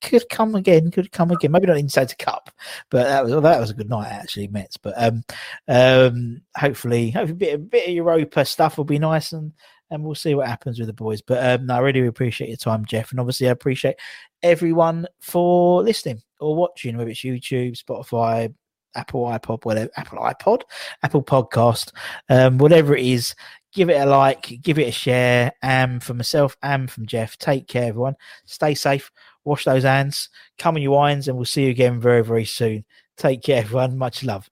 Could 0.00 0.28
come 0.28 0.54
again, 0.54 0.90
could 0.90 1.12
come 1.12 1.30
again. 1.30 1.52
Maybe 1.52 1.66
not 1.66 1.78
inside 1.78 2.08
the 2.08 2.16
Cup, 2.16 2.50
but 2.90 3.04
that 3.04 3.24
was 3.24 3.42
that 3.42 3.60
was 3.60 3.70
a 3.70 3.74
good 3.74 3.90
night 3.90 4.10
actually, 4.10 4.48
Mets. 4.48 4.76
But 4.76 4.94
um, 4.96 5.22
um, 5.68 6.42
hopefully, 6.56 7.10
hopefully 7.10 7.32
a 7.32 7.36
bit, 7.36 7.54
a 7.54 7.58
bit 7.58 7.88
of 7.88 7.94
Europa 7.94 8.44
stuff 8.44 8.78
will 8.78 8.84
be 8.84 8.98
nice, 8.98 9.32
and 9.32 9.52
and 9.90 10.04
we'll 10.04 10.14
see 10.14 10.34
what 10.34 10.48
happens 10.48 10.78
with 10.78 10.86
the 10.86 10.92
boys. 10.92 11.20
But 11.20 11.60
um, 11.60 11.66
no, 11.66 11.74
I 11.74 11.78
really 11.78 12.06
appreciate 12.06 12.48
your 12.48 12.56
time, 12.56 12.84
Geoff, 12.84 13.10
and 13.10 13.20
obviously 13.20 13.48
I 13.48 13.52
appreciate 13.52 13.96
everyone 14.42 15.06
for 15.20 15.82
listening 15.82 16.22
or 16.38 16.54
watching, 16.54 16.96
whether 16.96 17.10
it's 17.10 17.20
YouTube, 17.20 17.82
Spotify, 17.82 18.54
Apple 18.94 19.24
iPod, 19.24 19.64
whatever, 19.64 19.90
Apple 19.96 20.18
iPod, 20.18 20.62
Apple 21.02 21.22
Podcast, 21.22 21.92
um, 22.28 22.58
whatever 22.58 22.96
it 22.96 23.04
is. 23.04 23.34
Give 23.72 23.88
it 23.88 24.00
a 24.00 24.06
like, 24.06 24.58
give 24.62 24.80
it 24.80 24.88
a 24.88 24.92
share. 24.92 25.52
And 25.62 26.02
for 26.02 26.12
myself 26.12 26.56
and 26.60 26.90
from 26.90 27.06
Geoff, 27.06 27.38
take 27.38 27.68
care, 27.68 27.84
everyone. 27.84 28.16
Stay 28.44 28.74
safe, 28.74 29.12
wash 29.44 29.64
those 29.64 29.82
hands, 29.84 30.28
come 30.58 30.76
on 30.76 30.82
you 30.82 30.94
Irons, 30.94 31.28
and 31.28 31.36
we'll 31.36 31.46
see 31.46 31.64
you 31.64 31.70
again 31.70 32.00
very, 32.00 32.22
very 32.22 32.44
soon. 32.44 32.84
Take 33.16 33.42
care, 33.42 33.58
everyone. 33.58 33.98
Much 33.98 34.24
love. 34.24 34.48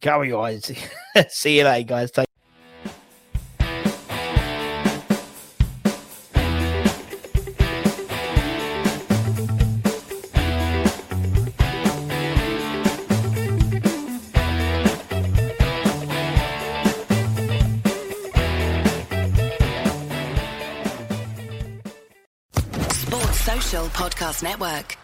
Come 0.00 0.20
on 0.20 0.28
you 0.28 0.38
Irons. 0.38 0.70
see 1.28 1.58
you 1.58 1.64
later, 1.64 1.86
guys. 1.86 2.10
Take 2.10 2.26
Podcast 24.24 24.42
Network. 24.42 25.03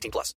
18 0.00 0.10
plus. 0.10 0.34